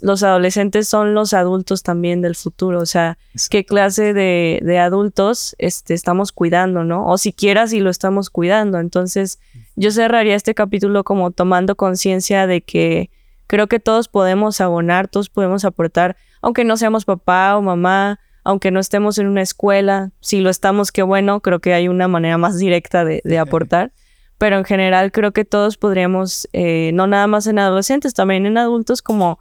los 0.00 0.22
adolescentes 0.22 0.88
son 0.88 1.12
los 1.12 1.34
adultos 1.34 1.82
también 1.82 2.22
del 2.22 2.36
futuro, 2.36 2.80
o 2.80 2.86
sea, 2.86 3.18
qué 3.50 3.66
clase 3.66 4.14
de, 4.14 4.60
de, 4.62 4.78
adultos 4.78 5.54
este, 5.58 5.92
estamos 5.92 6.32
cuidando, 6.32 6.84
¿no? 6.84 7.06
O 7.08 7.18
siquiera 7.18 7.66
si 7.66 7.80
lo 7.80 7.90
estamos 7.90 8.30
cuidando. 8.30 8.78
Entonces, 8.78 9.38
yo 9.74 9.90
cerraría 9.90 10.36
este 10.36 10.54
capítulo 10.54 11.04
como 11.04 11.30
tomando 11.32 11.74
conciencia 11.74 12.46
de 12.46 12.62
que 12.62 13.10
creo 13.48 13.66
que 13.66 13.80
todos 13.80 14.08
podemos 14.08 14.60
abonar, 14.60 15.08
todos 15.08 15.28
podemos 15.28 15.64
aportar, 15.64 16.16
aunque 16.40 16.64
no 16.64 16.76
seamos 16.76 17.04
papá 17.04 17.56
o 17.56 17.60
mamá, 17.60 18.20
aunque 18.44 18.70
no 18.70 18.78
estemos 18.78 19.18
en 19.18 19.26
una 19.26 19.42
escuela, 19.42 20.12
si 20.20 20.40
lo 20.40 20.48
estamos, 20.48 20.92
qué 20.92 21.02
bueno, 21.02 21.40
creo 21.40 21.58
que 21.58 21.74
hay 21.74 21.88
una 21.88 22.06
manera 22.06 22.38
más 22.38 22.56
directa 22.56 23.04
de, 23.04 23.20
de 23.24 23.38
aportar. 23.38 23.90
Pero 24.38 24.58
en 24.58 24.64
general 24.64 25.12
creo 25.12 25.32
que 25.32 25.44
todos 25.44 25.78
podríamos, 25.78 26.48
eh, 26.52 26.90
no 26.92 27.06
nada 27.06 27.26
más 27.26 27.46
en 27.46 27.58
adolescentes, 27.58 28.14
también 28.14 28.46
en 28.46 28.58
adultos, 28.58 29.00
como 29.02 29.38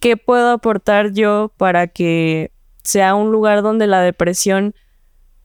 ¿qué 0.00 0.16
puedo 0.16 0.50
aportar 0.50 1.12
yo 1.12 1.52
para 1.56 1.88
que 1.88 2.52
sea 2.82 3.14
un 3.14 3.32
lugar 3.32 3.62
donde 3.62 3.86
la 3.86 4.00
depresión, 4.00 4.74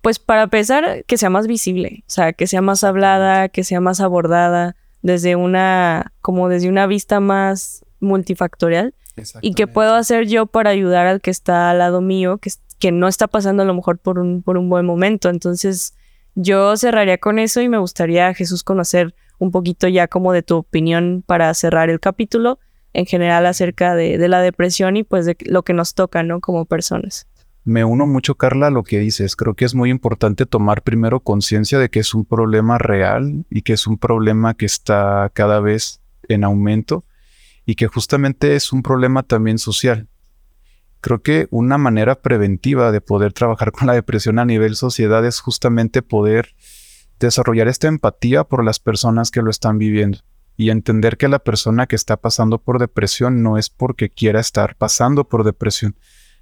pues 0.02 0.20
para 0.20 0.44
empezar, 0.44 1.04
que 1.06 1.18
sea 1.18 1.30
más 1.30 1.48
visible, 1.48 2.04
o 2.08 2.12
sea, 2.12 2.34
que 2.34 2.48
sea 2.48 2.62
más 2.62 2.84
hablada, 2.84 3.50
que 3.50 3.64
sea 3.64 3.82
más 3.82 4.00
abordada 4.02 4.76
desde 5.02 5.36
una, 5.36 6.14
como 6.22 6.50
desde 6.50 6.70
una 6.70 6.86
vista 6.86 7.20
más 7.20 7.84
multifactorial? 8.00 8.94
¿Y 9.42 9.54
qué 9.54 9.68
puedo 9.68 9.96
hacer 9.96 10.28
yo 10.28 10.46
para 10.46 10.70
ayudar 10.70 11.06
al 11.06 11.22
que 11.22 11.32
está 11.32 11.70
al 11.70 11.80
lado 11.80 12.02
mío, 12.02 12.38
que, 12.38 12.52
que 12.80 12.92
no 12.92 13.08
está 13.08 13.28
pasando 13.28 13.64
a 13.64 13.66
lo 13.66 13.74
mejor 13.74 13.98
por 14.00 14.20
un, 14.20 14.42
por 14.42 14.58
un 14.58 14.70
buen 14.70 14.86
momento? 14.86 15.30
Entonces, 15.30 15.96
yo 16.36 16.76
cerraría 16.78 17.18
con 17.18 17.40
eso 17.40 17.62
y 17.62 17.70
me 17.70 17.78
gustaría, 17.78 18.34
Jesús, 18.34 18.64
conocer 18.64 19.16
un 19.40 19.52
poquito 19.52 19.88
ya 19.88 20.08
como 20.08 20.34
de 20.34 20.44
tu 20.44 20.58
opinión 20.58 21.24
para 21.26 21.54
cerrar 21.54 21.90
el 21.90 22.00
capítulo 22.00 22.60
en 22.94 23.06
general 23.06 23.46
acerca 23.46 23.96
de, 23.96 24.28
la 24.28 24.42
depresión 24.42 24.98
y 24.98 25.04
pues 25.04 25.26
de 25.26 25.38
lo 25.46 25.64
que 25.64 25.74
nos 25.74 25.96
toca, 25.96 26.24
¿no? 26.24 26.42
Como 26.42 26.66
personas. 26.66 27.28
Me 27.64 27.86
uno 27.86 28.08
mucho, 28.08 28.36
Carla, 28.36 28.68
a 28.68 28.72
lo 28.72 28.84
que 28.84 29.00
dices. 29.00 29.36
Creo 29.36 29.54
que 29.54 29.66
es 29.66 29.76
muy 29.76 29.90
importante 29.90 30.46
tomar 30.46 30.82
primero 30.82 31.20
conciencia 31.20 31.80
de 31.80 31.90
que 31.90 32.00
es 32.00 32.14
un 32.14 32.26
problema 32.26 32.78
real 32.78 33.46
y 33.50 33.62
que 33.62 33.74
es 33.74 33.88
un 33.88 33.98
problema 33.98 34.56
que 34.56 34.66
está 34.66 35.32
cada 35.34 35.60
vez 35.60 36.02
en 36.28 36.44
aumento 36.44 37.06
y 37.66 37.76
que 37.76 37.88
justamente 37.88 38.56
es 38.56 38.74
un 38.74 38.82
problema 38.82 39.24
también 39.24 39.58
social. 39.58 40.08
Creo 41.02 41.22
que 41.22 41.48
una 41.50 41.78
manera 41.78 42.22
preventiva 42.22 42.92
de 42.92 43.02
poder 43.02 43.34
trabajar 43.34 43.72
con 43.74 43.88
la 43.88 43.94
depresión 43.94 44.40
a 44.40 44.46
nivel 44.46 44.76
sociedad 44.76 45.26
es 45.26 45.40
justamente 45.40 46.02
poder 46.02 46.56
desarrollar 47.20 47.68
esta 47.68 47.88
empatía 47.88 48.44
por 48.44 48.64
las 48.64 48.80
personas 48.80 49.30
que 49.32 49.42
lo 49.42 49.50
están 49.52 49.78
viviendo 49.78 50.20
y 50.58 50.70
entender 50.70 51.18
que 51.18 51.28
la 51.28 51.40
persona 51.40 51.88
que 51.88 51.96
está 51.96 52.18
pasando 52.18 52.60
por 52.60 52.80
depresión 52.80 53.42
no 53.42 53.58
es 53.58 53.70
porque 53.70 54.10
quiera 54.10 54.40
estar 54.40 54.76
pasando 54.76 55.28
por 55.28 55.44
depresión. 55.44 55.96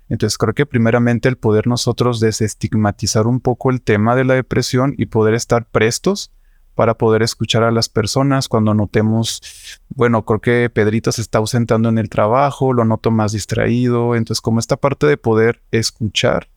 Entonces 0.10 0.38
creo 0.38 0.54
que 0.54 0.66
primeramente 0.66 1.30
el 1.30 1.38
poder 1.38 1.68
nosotros 1.68 2.20
desestigmatizar 2.20 3.28
un 3.28 3.40
poco 3.40 3.70
el 3.70 3.82
tema 3.82 4.16
de 4.16 4.26
la 4.26 4.34
depresión 4.34 4.96
y 4.98 5.06
poder 5.06 5.36
estar 5.36 5.70
prestos 5.70 6.32
para 6.80 6.94
poder 6.94 7.24
escuchar 7.24 7.64
a 7.64 7.72
las 7.72 7.90
personas 7.90 8.48
cuando 8.48 8.74
notemos, 8.74 9.42
bueno, 9.90 10.24
creo 10.24 10.40
que 10.40 10.70
Pedrito 10.70 11.12
se 11.12 11.22
está 11.22 11.40
ausentando 11.40 11.90
en 11.90 11.98
el 11.98 12.08
trabajo, 12.08 12.72
lo 12.72 12.86
noto 12.86 13.12
más 13.12 13.34
distraído, 13.34 14.16
entonces 14.16 14.40
como 14.40 14.62
esta 14.62 14.78
parte 14.78 15.06
de 15.06 15.18
poder 15.18 15.62
escuchar 15.72 16.48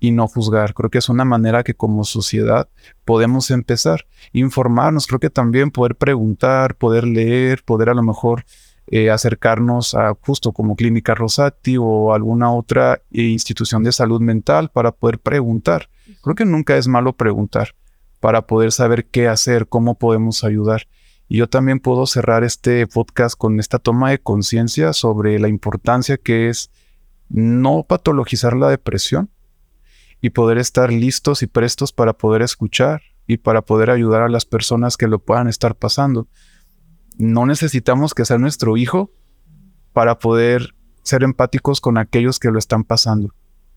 y 0.00 0.12
no 0.12 0.28
juzgar. 0.28 0.72
Creo 0.72 0.88
que 0.88 0.96
es 0.96 1.10
una 1.10 1.26
manera 1.26 1.62
que 1.62 1.74
como 1.74 2.04
sociedad 2.04 2.70
podemos 3.04 3.50
empezar. 3.50 4.06
Informarnos, 4.32 5.06
creo 5.06 5.20
que 5.20 5.28
también 5.28 5.70
poder 5.70 5.94
preguntar, 5.94 6.76
poder 6.76 7.04
leer, 7.04 7.62
poder 7.62 7.90
a 7.90 7.94
lo 7.94 8.02
mejor 8.02 8.46
eh, 8.86 9.10
acercarnos 9.10 9.94
a 9.94 10.16
justo 10.22 10.52
como 10.52 10.74
Clínica 10.74 11.14
Rosati 11.14 11.76
o 11.78 12.14
alguna 12.14 12.50
otra 12.50 13.02
institución 13.10 13.84
de 13.84 13.92
salud 13.92 14.22
mental 14.22 14.70
para 14.70 14.90
poder 14.90 15.18
preguntar. 15.18 15.90
Creo 16.22 16.34
que 16.34 16.46
nunca 16.46 16.78
es 16.78 16.88
malo 16.88 17.12
preguntar 17.12 17.74
para 18.26 18.48
poder 18.48 18.72
saber 18.72 19.06
qué 19.06 19.28
hacer, 19.28 19.68
cómo 19.68 20.00
podemos 20.00 20.42
ayudar. 20.42 20.88
Y 21.28 21.36
yo 21.36 21.48
también 21.48 21.78
puedo 21.78 22.06
cerrar 22.06 22.42
este 22.42 22.84
podcast 22.88 23.38
con 23.38 23.60
esta 23.60 23.78
toma 23.78 24.10
de 24.10 24.18
conciencia 24.18 24.92
sobre 24.94 25.38
la 25.38 25.46
importancia 25.46 26.16
que 26.16 26.48
es 26.48 26.72
no 27.28 27.84
patologizar 27.88 28.56
la 28.56 28.68
depresión, 28.68 29.30
y 30.20 30.30
poder 30.30 30.58
estar 30.58 30.92
listos 30.92 31.44
y 31.44 31.46
prestos 31.46 31.92
para 31.92 32.14
poder 32.14 32.42
escuchar 32.42 33.02
y 33.28 33.36
para 33.36 33.62
poder 33.62 33.90
ayudar 33.90 34.22
a 34.22 34.28
las 34.28 34.44
personas 34.44 34.96
que 34.96 35.06
lo 35.06 35.20
puedan 35.20 35.46
estar 35.46 35.76
pasando. 35.76 36.26
No 37.18 37.46
necesitamos 37.46 38.12
que 38.12 38.24
sea 38.24 38.38
nuestro 38.38 38.76
hijo 38.76 39.12
para 39.92 40.18
poder 40.18 40.74
ser 41.04 41.22
empáticos 41.22 41.80
con 41.80 41.96
aquellos 41.96 42.40
que 42.40 42.50
lo 42.50 42.58
están 42.58 42.82
pasando. 42.82 43.32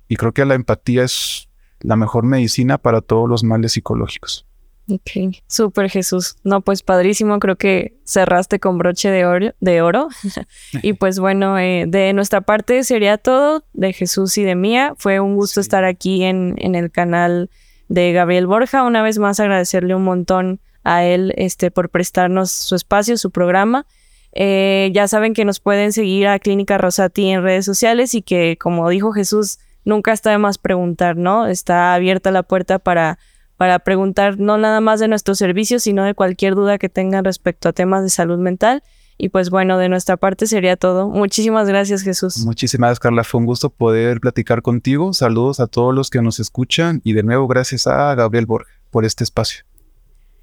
Y 0.08 0.16
creo 0.16 0.32
que 0.32 0.44
la 0.44 0.56
empatía 0.56 1.04
es 1.04 1.49
la 1.82 1.96
mejor 1.96 2.26
medicina 2.26 2.78
para 2.78 3.02
todos 3.02 3.30
los 3.30 3.44
males 3.44 3.74
psicológicos. 3.74 4.46
Ok, 4.92 5.36
súper 5.48 5.90
Jesús. 5.90 6.38
No, 6.44 6.62
pues 6.62 6.82
padrísimo, 6.82 7.38
creo 7.40 7.58
que 7.58 7.94
cerraste 8.06 8.60
con 8.60 8.78
broche 8.78 9.10
de 9.12 9.26
oro. 9.26 9.54
De 9.60 9.82
oro. 9.82 10.08
y 10.82 10.94
pues 10.94 11.20
bueno, 11.20 11.60
eh, 11.60 11.86
de 11.88 12.14
nuestra 12.14 12.42
parte 12.42 12.84
sería 12.84 13.18
todo, 13.18 13.64
de 13.74 13.94
Jesús 13.94 14.38
y 14.38 14.44
de 14.44 14.56
mía. 14.56 14.96
Fue 14.98 15.20
un 15.20 15.36
gusto 15.36 15.62
estar 15.62 15.84
aquí 15.84 16.24
en, 16.24 16.56
en, 16.58 16.74
el 16.76 16.92
canal 16.92 17.50
de 17.88 18.12
Gabriel 18.14 18.48
Borja. 18.48 18.84
Una 18.84 19.04
vez 19.04 19.20
más 19.20 19.40
agradecerle 19.40 19.94
un 19.94 20.04
montón 20.04 20.60
a 20.84 21.04
él 21.04 21.34
este, 21.38 21.70
por 21.70 21.90
prestarnos 21.90 22.50
su 22.50 22.76
espacio, 22.76 23.18
su 23.18 23.30
programa. 23.32 23.86
Eh, 24.32 24.92
ya 24.94 25.08
saben 25.08 25.34
que 25.34 25.46
nos 25.46 25.60
pueden 25.60 25.92
seguir 25.92 26.28
a 26.28 26.40
Clínica 26.40 26.78
Rosati 26.78 27.30
en 27.30 27.44
redes 27.44 27.66
sociales 27.66 28.14
y 28.14 28.22
que, 28.22 28.58
como 28.60 28.90
dijo 28.90 29.12
Jesús, 29.12 29.60
nunca 29.90 30.14
está 30.14 30.32
de 30.32 30.38
más 30.38 30.58
preguntar, 30.58 31.18
¿no? 31.18 31.48
Está 31.48 31.94
abierta 31.94 32.32
la 32.32 32.44
puerta 32.44 32.80
para 32.80 33.20
para 33.60 33.80
preguntar 33.80 34.40
no 34.40 34.58
nada 34.58 34.80
más 34.80 35.02
de 35.02 35.10
nuestros 35.10 35.38
servicios, 35.38 35.84
sino 35.84 36.06
de 36.06 36.14
cualquier 36.14 36.56
duda 36.56 36.78
que 36.78 36.88
tengan 36.88 37.26
respecto 37.26 37.68
a 37.68 37.74
temas 37.74 38.04
de 38.04 38.10
salud 38.10 38.38
mental. 38.40 38.84
Y 39.18 39.28
pues 39.28 39.50
bueno, 39.50 39.78
de 39.78 39.90
nuestra 39.90 40.16
parte 40.16 40.48
sería 40.48 40.78
todo. 40.78 41.10
Muchísimas 41.10 41.68
gracias, 41.68 42.02
Jesús. 42.02 42.38
Muchísimas 42.46 42.88
gracias, 42.88 43.00
Carla. 43.02 43.26
Fue 43.26 43.42
un 43.42 43.46
gusto 43.46 43.70
poder 43.70 44.22
platicar 44.22 44.62
contigo. 44.62 45.12
Saludos 45.12 45.60
a 45.60 45.68
todos 45.68 45.94
los 45.94 46.10
que 46.10 46.22
nos 46.22 46.40
escuchan 46.40 47.02
y 47.04 47.12
de 47.12 47.24
nuevo 47.24 47.50
gracias 47.50 47.86
a 47.86 48.16
Gabriel 48.16 48.46
Borges 48.46 48.74
por 48.92 49.04
este 49.04 49.26
espacio. 49.26 49.66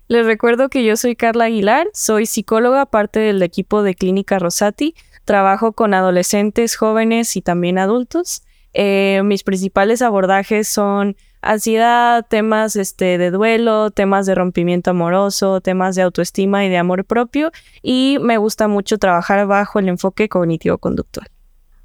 Les 0.08 0.26
recuerdo 0.26 0.68
que 0.68 0.84
yo 0.84 0.94
soy 0.98 1.16
Carla 1.16 1.46
Aguilar, 1.46 1.88
soy 1.94 2.26
psicóloga, 2.26 2.84
parte 2.84 3.18
del 3.18 3.42
equipo 3.42 3.82
de 3.82 3.94
Clínica 3.94 4.38
Rosati. 4.38 4.94
Trabajo 5.24 5.72
con 5.72 5.94
adolescentes, 5.94 6.76
jóvenes 6.76 7.34
y 7.34 7.40
también 7.40 7.78
adultos. 7.78 8.42
Eh, 8.78 9.22
mis 9.24 9.42
principales 9.42 10.02
abordajes 10.02 10.68
son 10.68 11.16
ansiedad, 11.40 12.26
temas 12.28 12.76
este, 12.76 13.16
de 13.16 13.30
duelo, 13.30 13.90
temas 13.90 14.26
de 14.26 14.34
rompimiento 14.34 14.90
amoroso, 14.90 15.62
temas 15.62 15.96
de 15.96 16.02
autoestima 16.02 16.62
y 16.66 16.68
de 16.68 16.76
amor 16.76 17.06
propio. 17.06 17.52
Y 17.82 18.18
me 18.20 18.36
gusta 18.36 18.68
mucho 18.68 18.98
trabajar 18.98 19.46
bajo 19.46 19.78
el 19.78 19.88
enfoque 19.88 20.28
cognitivo-conductual. 20.28 21.28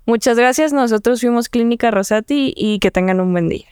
Muchas 0.05 0.37
gracias. 0.37 0.73
Nosotros 0.73 1.21
fuimos 1.21 1.47
Clínica 1.47 1.91
Rosati 1.91 2.53
y 2.57 2.79
que 2.79 2.91
tengan 2.91 3.21
un 3.21 3.31
buen 3.31 3.47
día. 3.47 3.67